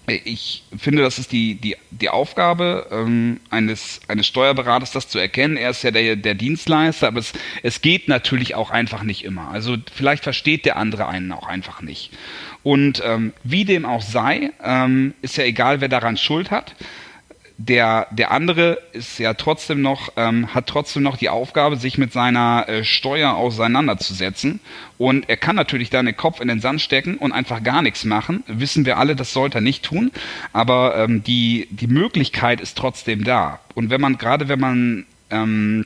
ich 0.06 0.64
finde, 0.78 1.02
das 1.02 1.18
ist 1.18 1.32
die, 1.32 1.56
die, 1.56 1.78
die 1.92 2.10
Aufgabe 2.10 2.88
ähm, 2.92 3.40
eines, 3.50 4.02
eines 4.10 4.28
Steuerberaters, 4.28 4.92
das 4.92 5.08
zu 5.08 5.18
erkennen. 5.18 5.56
Er 5.56 5.70
ist 5.70 5.84
ja 5.84 5.92
der, 5.92 6.18
der 6.18 6.36
Dienstleister, 6.36 7.08
aber 7.08 7.20
es, 7.20 7.32
es 7.62 7.82
geht 7.82 8.10
natürlich 8.10 8.56
auch 8.56 8.70
einfach 8.70 9.04
nicht 9.04 9.24
immer. 9.24 9.50
Also 9.50 9.78
vielleicht 9.94 10.24
versteht 10.24 10.66
der 10.66 10.76
andere 10.76 11.08
einen 11.08 11.32
auch 11.32 11.48
einfach 11.48 11.82
nicht. 11.82 12.12
Und 12.64 13.02
ähm, 13.06 13.34
wie 13.44 13.64
dem 13.64 13.86
auch 13.86 14.02
sei, 14.02 14.52
ähm, 14.62 15.14
ist 15.22 15.38
ja 15.38 15.46
egal, 15.46 15.80
wer 15.80 15.90
daran 15.90 16.18
Schuld 16.18 16.52
hat 16.52 16.76
der, 17.58 18.08
der 18.12 18.32
andere 18.32 18.80
ist 18.94 19.20
ja 19.20 19.36
trotzdem 19.36 19.82
noch, 19.82 20.14
ähm, 20.18 20.54
hat 20.54 20.68
trotzdem 20.68 21.04
noch 21.04 21.18
die 21.18 21.30
Aufgabe, 21.30 21.78
sich 21.78 21.98
mit 21.98 22.12
seiner 22.12 22.68
äh, 22.68 22.84
Steuer 22.84 23.36
auseinanderzusetzen. 23.36 24.60
Und 24.98 25.30
er 25.30 25.38
kann 25.38 25.56
natürlich 25.56 25.90
da 25.90 26.02
den 26.02 26.18
Kopf 26.18 26.42
in 26.42 26.48
den 26.48 26.62
Sand 26.62 26.82
stecken 26.82 27.18
und 27.18 27.32
einfach 27.32 27.62
gar 27.64 27.82
nichts 27.82 28.06
machen. 28.06 28.44
Wissen 28.48 28.86
wir 28.86 28.98
alle, 28.98 29.16
das 29.16 29.34
sollte 29.34 29.60
er 29.60 29.62
nicht 29.62 29.84
tun. 29.84 30.12
Aber 30.52 30.98
ähm, 30.98 31.24
die, 31.24 31.68
die 31.70 31.88
Möglichkeit 31.88 32.60
ist 32.60 32.78
trotzdem 32.78 33.24
da. 33.24 33.60
Und 33.76 33.92
wenn 33.92 34.02
man, 34.02 34.18
gerade 34.18 34.50
wenn 34.50 34.60
man 34.60 35.06
ähm, 35.30 35.86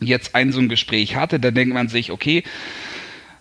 jetzt 0.00 0.34
ein 0.34 0.52
so 0.52 0.60
ein 0.60 0.68
Gespräch 0.68 1.14
hatte, 1.14 1.38
dann 1.38 1.54
denkt 1.54 1.74
man 1.74 1.88
sich, 1.88 2.10
okay, 2.10 2.42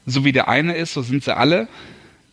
so 0.06 0.26
wie 0.26 0.32
der 0.32 0.48
eine 0.48 0.76
ist, 0.76 0.94
so 0.94 1.02
sind 1.02 1.24
sie 1.24 1.36
alle 1.36 1.68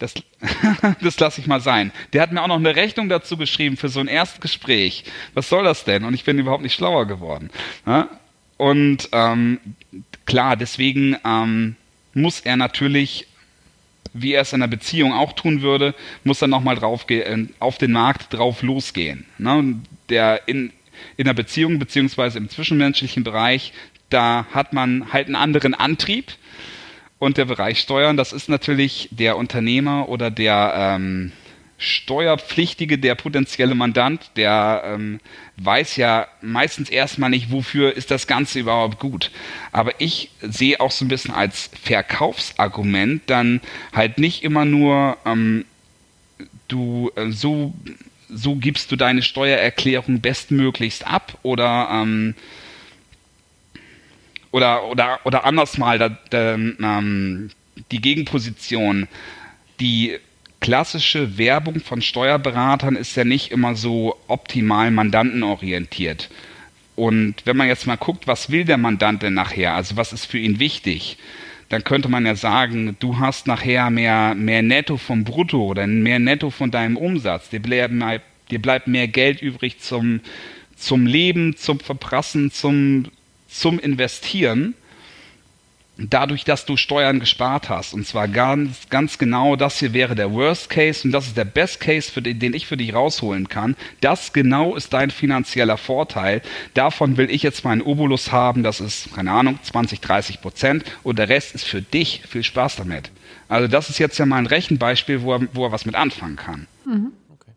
das, 0.00 0.14
das 1.00 1.20
lasse 1.20 1.40
ich 1.40 1.46
mal 1.46 1.60
sein. 1.60 1.92
Der 2.12 2.22
hat 2.22 2.32
mir 2.32 2.42
auch 2.42 2.48
noch 2.48 2.56
eine 2.56 2.74
Rechnung 2.74 3.08
dazu 3.08 3.36
geschrieben 3.36 3.76
für 3.76 3.88
so 3.88 4.00
ein 4.00 4.08
Erstgespräch. 4.08 5.04
Was 5.34 5.48
soll 5.48 5.62
das 5.62 5.84
denn? 5.84 6.04
Und 6.04 6.14
ich 6.14 6.24
bin 6.24 6.38
überhaupt 6.38 6.62
nicht 6.62 6.74
schlauer 6.74 7.06
geworden. 7.06 7.50
Ja? 7.86 8.08
Und 8.56 9.08
ähm, 9.12 9.60
klar, 10.24 10.56
deswegen 10.56 11.16
ähm, 11.24 11.76
muss 12.14 12.40
er 12.40 12.56
natürlich, 12.56 13.26
wie 14.12 14.32
er 14.32 14.42
es 14.42 14.52
in 14.52 14.62
einer 14.62 14.70
Beziehung 14.70 15.12
auch 15.12 15.34
tun 15.34 15.62
würde, 15.62 15.94
muss 16.24 16.42
er 16.42 16.48
nochmal 16.48 16.76
drauf 16.76 17.08
äh, 17.08 17.46
auf 17.60 17.78
den 17.78 17.92
Markt 17.92 18.32
drauf 18.32 18.62
losgehen. 18.62 19.26
Ne? 19.38 19.76
Der 20.08 20.48
in, 20.48 20.72
in 21.16 21.26
einer 21.26 21.34
Beziehung 21.34 21.78
beziehungsweise 21.78 22.38
im 22.38 22.48
zwischenmenschlichen 22.48 23.22
Bereich, 23.22 23.72
da 24.08 24.46
hat 24.52 24.72
man 24.72 25.12
halt 25.12 25.26
einen 25.26 25.36
anderen 25.36 25.74
Antrieb 25.74 26.32
und 27.20 27.36
der 27.36 27.44
Bereich 27.44 27.78
Steuern, 27.78 28.16
das 28.16 28.32
ist 28.32 28.48
natürlich 28.48 29.08
der 29.12 29.36
Unternehmer 29.36 30.08
oder 30.08 30.30
der 30.30 30.72
ähm, 30.74 31.32
Steuerpflichtige, 31.76 32.98
der 32.98 33.14
potenzielle 33.14 33.74
Mandant, 33.74 34.30
der 34.36 34.82
ähm, 34.84 35.20
weiß 35.58 35.96
ja 35.96 36.26
meistens 36.40 36.88
erstmal 36.88 37.30
nicht, 37.30 37.52
wofür 37.52 37.94
ist 37.94 38.10
das 38.10 38.26
Ganze 38.26 38.58
überhaupt 38.58 38.98
gut. 38.98 39.30
Aber 39.70 39.92
ich 39.98 40.30
sehe 40.40 40.80
auch 40.80 40.90
so 40.90 41.04
ein 41.04 41.08
bisschen 41.08 41.32
als 41.34 41.70
Verkaufsargument 41.82 43.22
dann 43.26 43.60
halt 43.92 44.18
nicht 44.18 44.42
immer 44.42 44.64
nur, 44.64 45.18
ähm, 45.26 45.66
du 46.68 47.12
äh, 47.16 47.30
so, 47.30 47.74
so 48.30 48.54
gibst 48.54 48.90
du 48.92 48.96
deine 48.96 49.22
Steuererklärung 49.22 50.22
bestmöglichst 50.22 51.06
ab 51.06 51.36
oder 51.42 51.88
ähm, 51.92 52.34
oder, 54.50 54.88
oder, 54.88 55.20
oder 55.24 55.44
anders 55.44 55.78
mal, 55.78 55.98
da, 55.98 56.08
da, 56.30 56.54
ähm, 56.54 57.50
die 57.90 58.00
Gegenposition, 58.00 59.08
die 59.78 60.18
klassische 60.60 61.38
Werbung 61.38 61.80
von 61.80 62.02
Steuerberatern 62.02 62.96
ist 62.96 63.16
ja 63.16 63.24
nicht 63.24 63.50
immer 63.50 63.74
so 63.74 64.16
optimal 64.28 64.90
mandantenorientiert. 64.90 66.28
Und 66.96 67.36
wenn 67.46 67.56
man 67.56 67.68
jetzt 67.68 67.86
mal 67.86 67.96
guckt, 67.96 68.26
was 68.26 68.50
will 68.50 68.64
der 68.64 68.76
Mandant 68.76 69.22
denn 69.22 69.34
nachher, 69.34 69.74
also 69.74 69.96
was 69.96 70.12
ist 70.12 70.26
für 70.26 70.38
ihn 70.38 70.58
wichtig, 70.58 71.16
dann 71.70 71.84
könnte 71.84 72.08
man 72.08 72.26
ja 72.26 72.34
sagen, 72.34 72.96
du 72.98 73.18
hast 73.18 73.46
nachher 73.46 73.90
mehr, 73.90 74.34
mehr 74.34 74.60
Netto 74.60 74.96
vom 74.96 75.24
Brutto 75.24 75.64
oder 75.64 75.86
mehr 75.86 76.18
Netto 76.18 76.50
von 76.50 76.70
deinem 76.70 76.96
Umsatz. 76.96 77.48
Dir 77.48 77.60
bleibt, 77.60 77.94
dir 78.50 78.60
bleibt 78.60 78.88
mehr 78.88 79.08
Geld 79.08 79.40
übrig 79.40 79.78
zum, 79.78 80.20
zum 80.76 81.06
Leben, 81.06 81.56
zum 81.56 81.78
Verprassen, 81.78 82.50
zum 82.50 83.06
zum 83.50 83.78
Investieren, 83.78 84.74
dadurch, 86.08 86.44
dass 86.44 86.64
du 86.64 86.76
Steuern 86.76 87.20
gespart 87.20 87.68
hast. 87.68 87.92
Und 87.92 88.06
zwar 88.06 88.28
ganz, 88.28 88.88
ganz 88.88 89.18
genau, 89.18 89.56
das 89.56 89.78
hier 89.78 89.92
wäre 89.92 90.14
der 90.14 90.32
Worst 90.32 90.70
Case 90.70 91.06
und 91.06 91.12
das 91.12 91.26
ist 91.26 91.36
der 91.36 91.44
Best 91.44 91.80
Case, 91.80 92.10
für 92.10 92.22
den, 92.22 92.38
den 92.38 92.54
ich 92.54 92.66
für 92.66 92.76
dich 92.76 92.94
rausholen 92.94 93.48
kann. 93.48 93.76
Das 94.00 94.32
genau 94.32 94.74
ist 94.76 94.92
dein 94.92 95.10
finanzieller 95.10 95.76
Vorteil. 95.76 96.42
Davon 96.74 97.16
will 97.16 97.30
ich 97.30 97.42
jetzt 97.42 97.64
meinen 97.64 97.82
Obolus 97.82 98.32
haben, 98.32 98.62
das 98.62 98.80
ist, 98.80 99.14
keine 99.14 99.32
Ahnung, 99.32 99.58
20, 99.62 100.00
30 100.00 100.40
Prozent 100.40 100.84
und 101.02 101.18
der 101.18 101.28
Rest 101.28 101.54
ist 101.54 101.64
für 101.64 101.82
dich. 101.82 102.22
Viel 102.28 102.44
Spaß 102.44 102.76
damit. 102.76 103.10
Also 103.48 103.68
das 103.68 103.90
ist 103.90 103.98
jetzt 103.98 104.18
ja 104.18 104.26
mal 104.26 104.38
ein 104.38 104.46
Rechenbeispiel, 104.46 105.22
wo 105.22 105.34
er, 105.34 105.40
wo 105.52 105.64
er 105.66 105.72
was 105.72 105.84
mit 105.84 105.94
anfangen 105.94 106.36
kann. 106.36 106.66
Mhm. 106.84 107.12
Okay. 107.32 107.50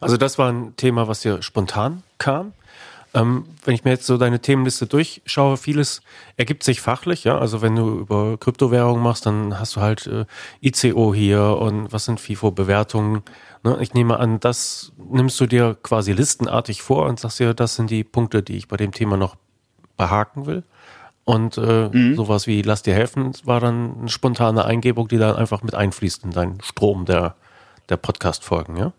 Also 0.00 0.16
das 0.16 0.38
war 0.38 0.52
ein 0.52 0.76
Thema, 0.76 1.08
was 1.08 1.20
dir 1.20 1.42
spontan 1.42 2.02
kam. 2.18 2.52
Ähm, 3.18 3.44
wenn 3.64 3.74
ich 3.74 3.84
mir 3.84 3.90
jetzt 3.90 4.06
so 4.06 4.16
deine 4.16 4.40
Themenliste 4.40 4.86
durchschaue, 4.86 5.56
vieles 5.56 6.02
ergibt 6.36 6.62
sich 6.62 6.80
fachlich, 6.80 7.24
ja. 7.24 7.38
Also 7.38 7.62
wenn 7.62 7.74
du 7.74 7.98
über 7.98 8.36
Kryptowährungen 8.38 9.02
machst, 9.02 9.26
dann 9.26 9.58
hast 9.58 9.76
du 9.76 9.80
halt 9.80 10.06
äh, 10.06 10.24
ICO 10.60 11.14
hier 11.14 11.58
und 11.58 11.92
was 11.92 12.04
sind 12.04 12.20
FIFO-Bewertungen. 12.20 13.22
Ne? 13.64 13.78
Ich 13.80 13.94
nehme 13.94 14.20
an, 14.20 14.40
das 14.40 14.92
nimmst 15.10 15.40
du 15.40 15.46
dir 15.46 15.76
quasi 15.82 16.12
listenartig 16.12 16.82
vor 16.82 17.06
und 17.06 17.18
sagst 17.18 17.40
dir, 17.40 17.54
das 17.54 17.74
sind 17.74 17.90
die 17.90 18.04
Punkte, 18.04 18.42
die 18.42 18.56
ich 18.56 18.68
bei 18.68 18.76
dem 18.76 18.92
Thema 18.92 19.16
noch 19.16 19.36
behaken 19.96 20.46
will. 20.46 20.62
Und 21.24 21.58
äh, 21.58 21.90
mhm. 21.92 22.14
sowas 22.14 22.46
wie 22.46 22.62
Lass 22.62 22.82
dir 22.82 22.94
helfen 22.94 23.32
war 23.44 23.60
dann 23.60 23.98
eine 23.98 24.08
spontane 24.08 24.64
Eingebung, 24.64 25.08
die 25.08 25.18
dann 25.18 25.36
einfach 25.36 25.62
mit 25.62 25.74
einfließt 25.74 26.24
in 26.24 26.30
deinen 26.30 26.62
Strom 26.62 27.04
der, 27.04 27.34
der 27.88 27.96
Podcast-Folgen, 27.96 28.76
ja? 28.76 28.92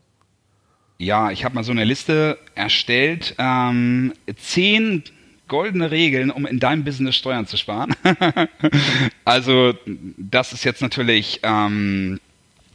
Ja, 1.02 1.32
ich 1.32 1.45
habe 1.45 1.56
mal 1.56 1.64
so 1.64 1.72
eine 1.72 1.86
Liste 1.86 2.38
erstellt. 2.56 3.34
Ähm, 3.38 4.14
zehn 4.36 5.02
goldene 5.47 5.91
Regeln, 5.91 6.30
um 6.30 6.45
in 6.45 6.60
deinem 6.60 6.84
Business 6.84 7.16
Steuern 7.16 7.47
zu 7.47 7.56
sparen. 7.56 7.95
also 9.24 9.74
das 10.18 10.52
ist 10.52 10.66
jetzt 10.66 10.82
natürlich 10.82 11.39
ähm, 11.43 12.20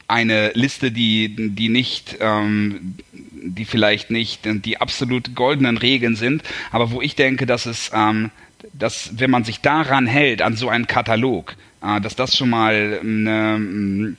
eine 0.09 0.53
Liste, 0.55 0.91
die, 0.91 1.37
die 1.51 1.69
nicht, 1.69 2.17
ähm, 2.21 2.95
die 3.13 3.67
vielleicht 3.67 4.11
nicht 4.11 4.41
die 4.65 4.81
absolut 4.81 5.35
goldenen 5.35 5.77
Regeln 5.77 6.17
sind, 6.17 6.43
aber 6.71 6.93
wo 6.93 7.03
ich 7.03 7.17
denke, 7.17 7.45
dass 7.45 7.67
es, 7.67 7.91
ähm, 7.93 8.31
dass 8.73 9.19
wenn 9.19 9.31
man 9.31 9.45
sich 9.45 9.61
daran 9.61 10.07
hält, 10.07 10.41
an 10.41 10.57
so 10.57 10.71
einen 10.71 10.87
Katalog, 10.87 11.57
äh, 11.83 12.01
dass 12.01 12.17
das 12.17 12.35
schon 12.35 12.49
mal 12.49 13.01
eine 13.03 14.17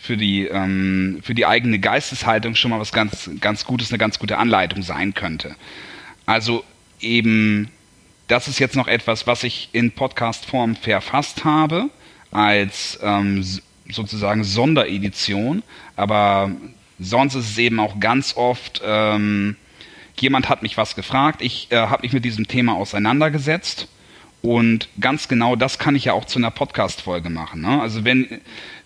für 0.00 0.16
die, 0.16 0.46
ähm, 0.46 1.20
für 1.22 1.34
die 1.34 1.44
eigene 1.44 1.78
Geisteshaltung 1.78 2.54
schon 2.54 2.70
mal 2.70 2.80
was 2.80 2.92
ganz, 2.92 3.30
ganz 3.40 3.64
Gutes, 3.64 3.90
eine 3.90 3.98
ganz 3.98 4.18
gute 4.18 4.38
Anleitung 4.38 4.82
sein 4.82 5.12
könnte. 5.12 5.54
Also 6.24 6.64
eben, 7.00 7.68
das 8.26 8.48
ist 8.48 8.58
jetzt 8.58 8.76
noch 8.76 8.88
etwas, 8.88 9.26
was 9.26 9.44
ich 9.44 9.68
in 9.72 9.92
Podcast-Form 9.92 10.76
verfasst 10.76 11.44
habe, 11.44 11.90
als 12.30 12.98
ähm, 13.02 13.44
sozusagen 13.90 14.42
Sonderedition, 14.42 15.62
aber 15.96 16.50
sonst 16.98 17.34
ist 17.34 17.50
es 17.50 17.58
eben 17.58 17.78
auch 17.78 18.00
ganz 18.00 18.36
oft, 18.36 18.80
ähm, 18.84 19.56
jemand 20.16 20.48
hat 20.48 20.62
mich 20.62 20.78
was 20.78 20.94
gefragt, 20.94 21.42
ich 21.42 21.66
äh, 21.70 21.76
habe 21.76 22.02
mich 22.02 22.12
mit 22.12 22.24
diesem 22.24 22.46
Thema 22.48 22.74
auseinandergesetzt 22.74 23.88
und 24.42 24.88
ganz 24.98 25.28
genau 25.28 25.56
das 25.56 25.78
kann 25.78 25.96
ich 25.96 26.06
ja 26.06 26.14
auch 26.14 26.24
zu 26.24 26.38
einer 26.38 26.50
Podcast-Folge 26.50 27.28
machen. 27.28 27.60
Ne? 27.60 27.80
Also 27.80 28.04
wenn 28.04 28.40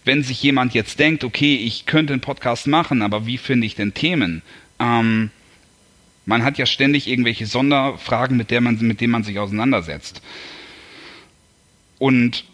wenn 0.04 0.22
sich 0.22 0.42
jemand 0.42 0.74
jetzt 0.74 0.98
denkt, 0.98 1.24
okay, 1.24 1.56
ich 1.56 1.86
könnte 1.86 2.12
einen 2.12 2.20
Podcast 2.20 2.66
machen, 2.66 3.02
aber 3.02 3.26
wie 3.26 3.38
finde 3.38 3.66
ich 3.66 3.74
denn 3.74 3.94
Themen? 3.94 4.42
Ähm, 4.78 5.30
man 6.26 6.42
hat 6.42 6.58
ja 6.58 6.66
ständig 6.66 7.08
irgendwelche 7.08 7.46
Sonderfragen, 7.46 8.36
mit, 8.36 8.50
der 8.50 8.60
man, 8.60 8.78
mit 8.80 9.00
denen 9.00 9.12
man 9.12 9.24
sich 9.24 9.38
auseinandersetzt. 9.38 10.22
Und 11.98 12.44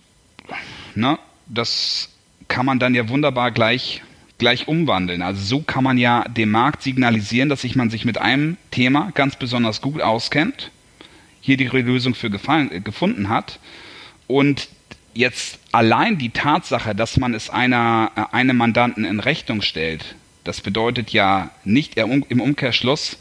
na, 0.95 1.19
das 1.47 2.11
kann 2.49 2.67
man 2.67 2.79
dann 2.79 2.95
ja 2.95 3.09
wunderbar 3.09 3.51
gleich, 3.51 4.03
gleich 4.39 4.69
umwandeln. 4.69 5.23
Also 5.23 5.43
so 5.43 5.61
kann 5.61 5.85
man 5.85 5.99
ja 5.99 6.25
dem 6.25 6.51
Markt 6.51 6.83
signalisieren, 6.83 7.49
dass 7.49 7.63
sich 7.63 7.77
man 7.77 7.91
sich 7.91 8.05
mit 8.05 8.19
einem 8.19 8.57
Thema 8.71 9.13
ganz 9.15 9.37
besonders 9.37 9.81
gut 9.81 10.03
auskennt, 10.03 10.71
hier 11.41 11.57
die 11.57 11.67
Lösung 11.67 12.15
für 12.15 12.31
gefallen, 12.31 12.71
äh, 12.73 12.81
gefunden 12.81 13.29
hat 13.29 13.59
und 14.27 14.69
jetzt 15.15 15.59
allein 15.73 16.19
die 16.19 16.31
Tatsache, 16.31 16.95
dass 16.95 17.17
man 17.17 17.35
es 17.35 17.51
einer, 17.51 18.11
äh, 18.17 18.35
einem 18.35 18.57
Mandanten 18.57 19.05
in 19.05 19.21
Rechnung 19.21 19.63
stellt, 19.63 20.17
das 20.45 20.61
bedeutet 20.61 21.11
ja 21.11 21.51
nicht 21.65 21.97
im 21.97 22.41
Umkehrschluss, 22.41 23.19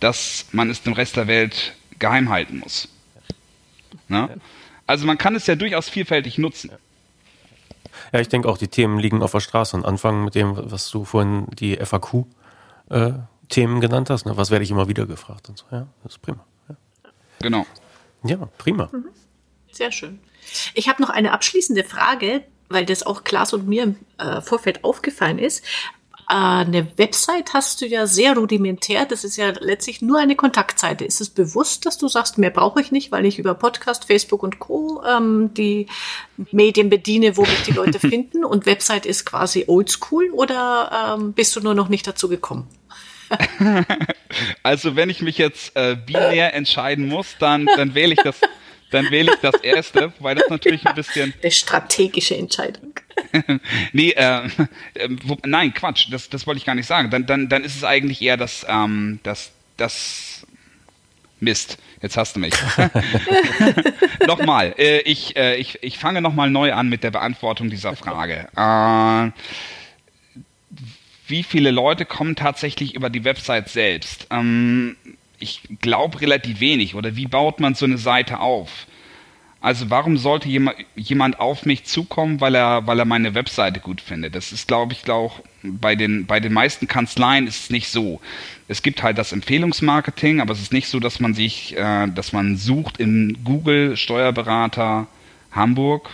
dass 0.00 0.46
man 0.52 0.70
es 0.70 0.82
dem 0.82 0.92
Rest 0.92 1.16
der 1.16 1.26
Welt 1.26 1.74
geheim 1.98 2.28
halten 2.28 2.58
muss. 2.58 2.88
Ne? 4.08 4.40
Also 4.86 5.06
man 5.06 5.18
kann 5.18 5.34
es 5.34 5.46
ja 5.46 5.56
durchaus 5.56 5.88
vielfältig 5.88 6.38
nutzen. 6.38 6.70
Ja, 8.12 8.20
ich 8.20 8.28
denke 8.28 8.48
auch, 8.48 8.58
die 8.58 8.68
Themen 8.68 8.98
liegen 8.98 9.22
auf 9.22 9.32
der 9.32 9.40
Straße 9.40 9.76
und 9.76 9.84
anfangen 9.84 10.24
mit 10.24 10.34
dem, 10.34 10.56
was 10.56 10.90
du 10.90 11.04
vorhin 11.04 11.46
die 11.58 11.76
FAQ-Themen 11.76 13.76
äh, 13.76 13.80
genannt 13.80 14.10
hast. 14.10 14.26
Ne? 14.26 14.36
Was 14.36 14.50
werde 14.50 14.64
ich 14.64 14.70
immer 14.70 14.88
wieder 14.88 15.06
gefragt 15.06 15.48
und 15.48 15.58
so. 15.58 15.64
Ja, 15.70 15.86
das 16.02 16.14
ist 16.14 16.22
prima. 16.22 16.44
Ja. 16.68 16.76
Genau. 17.40 17.66
Ja, 18.24 18.36
prima. 18.58 18.88
Mhm. 18.92 19.08
Sehr 19.72 19.90
schön. 19.90 20.20
Ich 20.74 20.88
habe 20.88 21.02
noch 21.02 21.10
eine 21.10 21.32
abschließende 21.32 21.84
Frage, 21.84 22.42
weil 22.68 22.86
das 22.86 23.04
auch 23.04 23.24
Klaas 23.24 23.52
und 23.52 23.68
mir 23.68 23.82
im 23.84 23.96
äh, 24.18 24.40
Vorfeld 24.40 24.84
aufgefallen 24.84 25.38
ist. 25.38 25.64
Äh, 26.28 26.34
eine 26.34 26.86
Website 26.96 27.52
hast 27.52 27.80
du 27.80 27.86
ja 27.86 28.06
sehr 28.06 28.34
rudimentär. 28.36 29.04
Das 29.04 29.24
ist 29.24 29.36
ja 29.36 29.52
letztlich 29.60 30.02
nur 30.02 30.18
eine 30.18 30.36
Kontaktseite. 30.36 31.04
Ist 31.04 31.20
es 31.20 31.30
bewusst, 31.30 31.86
dass 31.86 31.98
du 31.98 32.08
sagst, 32.08 32.38
mehr 32.38 32.50
brauche 32.50 32.80
ich 32.80 32.92
nicht, 32.92 33.12
weil 33.12 33.26
ich 33.26 33.38
über 33.38 33.54
Podcast, 33.54 34.06
Facebook 34.06 34.42
und 34.42 34.58
Co. 34.58 35.02
Ähm, 35.06 35.52
die 35.54 35.86
Medien 36.50 36.90
bediene, 36.90 37.36
wo 37.36 37.42
mich 37.42 37.62
die 37.62 37.72
Leute 37.72 37.98
finden 38.08 38.44
und 38.44 38.66
Website 38.66 39.06
ist 39.06 39.26
quasi 39.26 39.64
oldschool 39.66 40.30
oder 40.30 41.16
ähm, 41.18 41.32
bist 41.32 41.54
du 41.56 41.60
nur 41.60 41.74
noch 41.74 41.88
nicht 41.88 42.06
dazu 42.06 42.28
gekommen? 42.28 42.68
also 44.62 44.96
wenn 44.96 45.10
ich 45.10 45.22
mich 45.22 45.38
jetzt 45.38 45.74
äh, 45.76 45.96
binär 45.96 46.54
entscheiden 46.54 47.08
muss, 47.08 47.36
dann, 47.38 47.66
dann 47.76 47.94
wähle 47.94 48.14
ich 48.14 48.20
das 48.20 48.40
dann 48.94 49.10
wähle 49.10 49.32
ich 49.34 49.40
das 49.40 49.56
erste, 49.56 50.12
weil 50.20 50.36
das 50.36 50.48
natürlich 50.48 50.86
ein 50.86 50.94
bisschen. 50.94 51.34
Eine 51.42 51.50
strategische 51.50 52.36
Entscheidung. 52.36 52.92
nee, 53.92 54.10
äh, 54.10 54.48
wo, 55.22 55.36
nein, 55.44 55.74
Quatsch, 55.74 56.06
das, 56.10 56.28
das 56.28 56.46
wollte 56.46 56.58
ich 56.58 56.64
gar 56.64 56.74
nicht 56.74 56.86
sagen. 56.86 57.10
Dann, 57.10 57.26
dann, 57.26 57.48
dann 57.48 57.64
ist 57.64 57.76
es 57.76 57.84
eigentlich 57.84 58.22
eher 58.22 58.36
das, 58.36 58.64
ähm, 58.68 59.18
das, 59.22 59.50
das 59.76 60.46
Mist. 61.40 61.78
Jetzt 62.00 62.16
hast 62.16 62.36
du 62.36 62.40
mich. 62.40 62.54
nochmal, 64.26 64.74
äh, 64.78 65.00
ich, 65.00 65.36
äh, 65.36 65.56
ich, 65.56 65.82
ich 65.82 65.98
fange 65.98 66.20
nochmal 66.20 66.50
neu 66.50 66.72
an 66.72 66.88
mit 66.88 67.02
der 67.02 67.10
Beantwortung 67.10 67.70
dieser 67.70 67.96
Frage. 67.96 68.48
Äh, 68.56 69.30
wie 71.26 71.42
viele 71.42 71.70
Leute 71.70 72.04
kommen 72.04 72.36
tatsächlich 72.36 72.94
über 72.94 73.10
die 73.10 73.24
Website 73.24 73.68
selbst? 73.68 74.26
Ähm, 74.30 74.96
ich 75.38 75.62
glaube 75.80 76.20
relativ 76.20 76.60
wenig. 76.60 76.94
Oder 76.94 77.16
wie 77.16 77.26
baut 77.26 77.60
man 77.60 77.74
so 77.74 77.84
eine 77.84 77.98
Seite 77.98 78.40
auf? 78.40 78.86
Also 79.64 79.88
warum 79.88 80.18
sollte 80.18 80.46
jemand 80.94 81.40
auf 81.40 81.64
mich 81.64 81.84
zukommen, 81.84 82.38
weil 82.42 82.54
er, 82.54 82.86
weil 82.86 82.98
er 82.98 83.06
meine 83.06 83.34
Webseite 83.34 83.80
gut 83.80 84.02
findet? 84.02 84.34
Das 84.34 84.52
ist, 84.52 84.68
glaube 84.68 84.92
ich, 84.92 85.08
auch 85.08 85.40
bei 85.62 85.96
den, 85.96 86.26
bei 86.26 86.38
den 86.38 86.52
meisten 86.52 86.86
Kanzleien 86.86 87.46
ist 87.46 87.64
es 87.64 87.70
nicht 87.70 87.88
so. 87.88 88.20
Es 88.68 88.82
gibt 88.82 89.02
halt 89.02 89.16
das 89.16 89.32
Empfehlungsmarketing, 89.32 90.42
aber 90.42 90.52
es 90.52 90.60
ist 90.60 90.74
nicht 90.74 90.88
so, 90.88 91.00
dass 91.00 91.18
man 91.18 91.32
sich, 91.32 91.74
äh, 91.78 92.08
dass 92.08 92.34
man 92.34 92.58
sucht 92.58 92.98
in 92.98 93.38
Google 93.42 93.96
Steuerberater 93.96 95.06
Hamburg. 95.50 96.10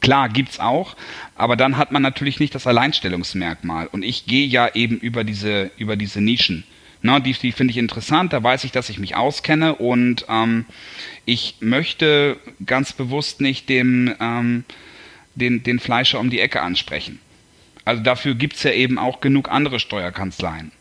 Klar, 0.00 0.30
gibt's 0.30 0.58
auch, 0.58 0.96
aber 1.34 1.56
dann 1.56 1.76
hat 1.76 1.92
man 1.92 2.00
natürlich 2.00 2.40
nicht 2.40 2.54
das 2.54 2.66
Alleinstellungsmerkmal. 2.66 3.88
Und 3.88 4.04
ich 4.04 4.24
gehe 4.24 4.46
ja 4.46 4.74
eben 4.74 4.96
über 4.96 5.22
diese, 5.22 5.70
über 5.76 5.96
diese 5.96 6.22
Nischen. 6.22 6.64
Na, 7.02 7.20
die 7.20 7.32
die 7.32 7.52
finde 7.52 7.72
ich 7.72 7.78
interessant, 7.78 8.32
da 8.32 8.42
weiß 8.42 8.64
ich, 8.64 8.72
dass 8.72 8.88
ich 8.88 8.98
mich 8.98 9.16
auskenne 9.16 9.76
und 9.76 10.24
ähm, 10.28 10.64
ich 11.24 11.56
möchte 11.60 12.38
ganz 12.64 12.92
bewusst 12.92 13.40
nicht 13.40 13.68
dem, 13.68 14.14
ähm, 14.20 14.64
den, 15.34 15.62
den 15.62 15.78
Fleischer 15.78 16.18
um 16.20 16.30
die 16.30 16.40
Ecke 16.40 16.62
ansprechen. 16.62 17.20
Also 17.84 18.02
dafür 18.02 18.34
gibt 18.34 18.56
es 18.56 18.62
ja 18.64 18.72
eben 18.72 18.98
auch 18.98 19.20
genug 19.20 19.50
andere 19.50 19.78
Steuerkanzleien. 19.78 20.72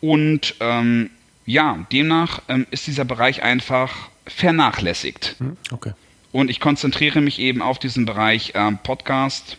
Und 0.00 0.56
ähm, 0.60 1.10
ja, 1.44 1.86
demnach 1.92 2.42
ähm, 2.48 2.66
ist 2.70 2.86
dieser 2.86 3.04
Bereich 3.04 3.42
einfach 3.42 4.08
vernachlässigt. 4.26 5.36
Hm, 5.38 5.56
okay. 5.70 5.92
Und 6.32 6.50
ich 6.50 6.60
konzentriere 6.60 7.20
mich 7.20 7.38
eben 7.38 7.62
auf 7.62 7.78
diesen 7.78 8.04
Bereich 8.04 8.52
ähm, 8.54 8.78
Podcast, 8.82 9.56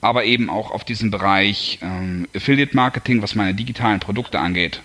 aber 0.00 0.24
eben 0.24 0.48
auch 0.50 0.70
auf 0.70 0.84
diesen 0.84 1.10
Bereich 1.10 1.78
ähm, 1.82 2.26
Affiliate 2.34 2.74
Marketing, 2.74 3.22
was 3.22 3.34
meine 3.34 3.54
digitalen 3.54 4.00
Produkte 4.00 4.38
angeht. 4.38 4.82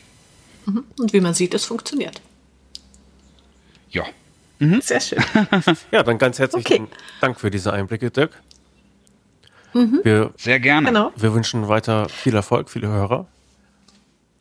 Mhm. 0.65 0.83
Und 0.99 1.13
wie 1.13 1.21
man 1.21 1.33
sieht, 1.33 1.53
es 1.53 1.65
funktioniert. 1.65 2.21
Ja. 3.89 4.05
Mhm. 4.59 4.81
Sehr 4.81 4.99
schön. 4.99 5.23
ja, 5.91 6.03
dann 6.03 6.17
ganz 6.17 6.39
herzlichen 6.39 6.85
okay. 6.85 6.97
Dank 7.21 7.39
für 7.39 7.51
diese 7.51 7.73
Einblicke, 7.73 8.09
Dirk. 8.09 8.41
Mhm. 9.73 10.01
Wir, 10.03 10.33
Sehr 10.37 10.59
gerne. 10.59 10.87
Genau. 10.87 11.11
Wir 11.15 11.33
wünschen 11.33 11.67
weiter 11.67 12.09
viel 12.09 12.35
Erfolg, 12.35 12.69
viele 12.69 12.87
Hörer. 12.87 13.27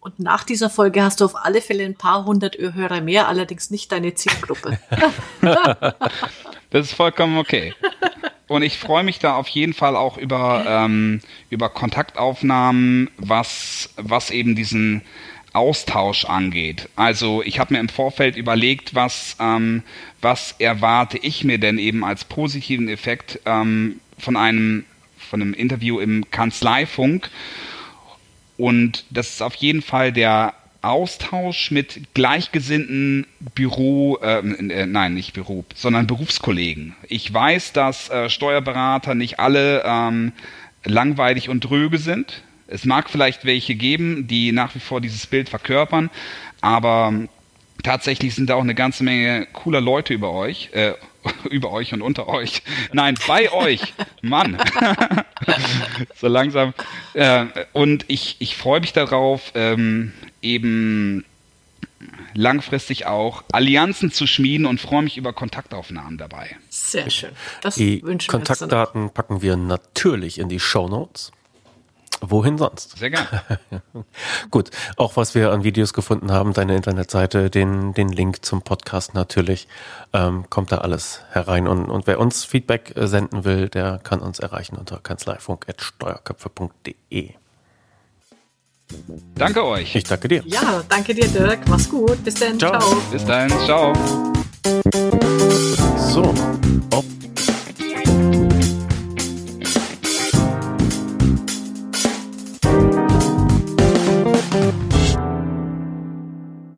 Und 0.00 0.18
nach 0.18 0.42
dieser 0.42 0.68
Folge 0.68 1.02
hast 1.02 1.20
du 1.20 1.24
auf 1.26 1.36
alle 1.36 1.60
Fälle 1.60 1.84
ein 1.84 1.94
paar 1.94 2.24
hundert 2.24 2.58
Hörer 2.58 3.00
mehr, 3.00 3.28
allerdings 3.28 3.70
nicht 3.70 3.92
deine 3.92 4.14
Zielgruppe. 4.14 4.78
das 5.40 6.86
ist 6.86 6.94
vollkommen 6.94 7.38
okay. 7.38 7.72
Und 8.52 8.62
ich 8.62 8.76
freue 8.76 9.02
mich 9.02 9.18
da 9.18 9.34
auf 9.36 9.48
jeden 9.48 9.72
Fall 9.72 9.96
auch 9.96 10.18
über, 10.18 10.66
ähm, 10.68 11.20
über 11.48 11.70
Kontaktaufnahmen, 11.70 13.08
was, 13.16 13.88
was 13.96 14.30
eben 14.30 14.54
diesen 14.54 15.00
Austausch 15.54 16.26
angeht. 16.26 16.90
Also 16.94 17.42
ich 17.42 17.58
habe 17.58 17.72
mir 17.72 17.80
im 17.80 17.88
Vorfeld 17.88 18.36
überlegt, 18.36 18.94
was, 18.94 19.36
ähm, 19.40 19.82
was 20.20 20.54
erwarte 20.58 21.16
ich 21.16 21.44
mir 21.44 21.56
denn 21.56 21.78
eben 21.78 22.04
als 22.04 22.24
positiven 22.24 22.90
Effekt 22.90 23.40
ähm, 23.46 24.00
von 24.18 24.36
einem 24.36 24.84
von 25.16 25.40
einem 25.40 25.54
Interview 25.54 25.98
im 25.98 26.30
Kanzleifunk. 26.30 27.30
Und 28.58 29.06
das 29.08 29.30
ist 29.30 29.42
auf 29.42 29.54
jeden 29.54 29.80
Fall 29.80 30.12
der 30.12 30.52
Austausch 30.82 31.70
mit 31.70 32.14
gleichgesinnten 32.14 33.26
Büro, 33.54 34.18
äh, 34.22 34.38
äh, 34.38 34.86
nein, 34.86 35.14
nicht 35.14 35.32
Büro, 35.32 35.64
sondern 35.74 36.06
Berufskollegen. 36.06 36.96
Ich 37.08 37.32
weiß, 37.32 37.72
dass 37.72 38.10
äh, 38.10 38.28
Steuerberater 38.28 39.14
nicht 39.14 39.38
alle 39.38 39.82
ähm, 39.84 40.32
langweilig 40.84 41.48
und 41.48 41.60
dröge 41.60 41.98
sind. 41.98 42.42
Es 42.66 42.84
mag 42.84 43.10
vielleicht 43.10 43.44
welche 43.44 43.74
geben, 43.74 44.26
die 44.26 44.52
nach 44.52 44.74
wie 44.74 44.80
vor 44.80 45.00
dieses 45.00 45.26
Bild 45.26 45.48
verkörpern, 45.48 46.10
aber 46.60 47.12
tatsächlich 47.82 48.34
sind 48.34 48.50
da 48.50 48.54
auch 48.54 48.62
eine 48.62 48.74
ganze 48.74 49.04
Menge 49.04 49.46
cooler 49.52 49.80
Leute 49.80 50.14
über 50.14 50.32
euch, 50.32 50.70
äh, 50.72 50.94
über 51.50 51.70
euch 51.70 51.92
und 51.92 52.02
unter 52.02 52.28
euch. 52.28 52.62
Nein, 52.92 53.16
bei 53.26 53.52
euch. 53.52 53.94
Mann. 54.22 54.58
so 56.16 56.28
langsam. 56.28 56.74
Äh, 57.14 57.46
und 57.72 58.04
ich, 58.08 58.36
ich 58.38 58.56
freue 58.56 58.80
mich 58.80 58.92
darauf, 58.92 59.52
ähm, 59.54 60.12
eben 60.40 61.24
langfristig 62.34 63.06
auch 63.06 63.44
Allianzen 63.52 64.10
zu 64.10 64.26
schmieden 64.26 64.66
und 64.66 64.80
freue 64.80 65.02
mich 65.02 65.16
über 65.16 65.32
Kontaktaufnahmen 65.32 66.18
dabei. 66.18 66.56
Sehr 66.70 67.10
schön. 67.10 67.30
Das 67.60 67.74
die 67.76 68.00
Kontaktdaten 68.00 69.10
packen 69.10 69.42
wir 69.42 69.56
natürlich 69.56 70.38
in 70.38 70.48
die 70.48 70.60
Show 70.60 70.88
Notes. 70.88 71.32
Wohin 72.22 72.56
sonst? 72.56 72.96
Sehr 72.98 73.10
gerne. 73.10 73.42
Gut, 74.50 74.70
auch 74.96 75.16
was 75.16 75.34
wir 75.34 75.50
an 75.50 75.64
Videos 75.64 75.92
gefunden 75.92 76.30
haben, 76.30 76.52
deine 76.52 76.76
Internetseite, 76.76 77.50
den, 77.50 77.94
den 77.94 78.10
Link 78.10 78.44
zum 78.44 78.62
Podcast 78.62 79.14
natürlich, 79.14 79.66
ähm, 80.12 80.44
kommt 80.48 80.70
da 80.70 80.78
alles 80.78 81.22
herein. 81.30 81.66
Und, 81.66 81.86
und 81.86 82.06
wer 82.06 82.20
uns 82.20 82.44
Feedback 82.44 82.96
äh, 82.96 83.08
senden 83.08 83.44
will, 83.44 83.68
der 83.68 83.98
kann 83.98 84.20
uns 84.20 84.38
erreichen 84.38 84.76
unter 84.76 84.98
kanzleifunk.steuerköpfe.de. 84.98 87.30
Danke 89.34 89.64
euch. 89.64 89.96
Ich 89.96 90.04
danke 90.04 90.28
dir. 90.28 90.42
Ja, 90.46 90.84
danke 90.88 91.14
dir, 91.14 91.26
Dirk. 91.26 91.66
Mach's 91.68 91.88
gut. 91.88 92.22
Bis 92.22 92.34
dann. 92.34 92.56
Ciao. 92.58 92.78
ciao. 92.78 93.02
Bis 93.10 93.24
dann. 93.24 93.48
Ciao. 93.64 93.94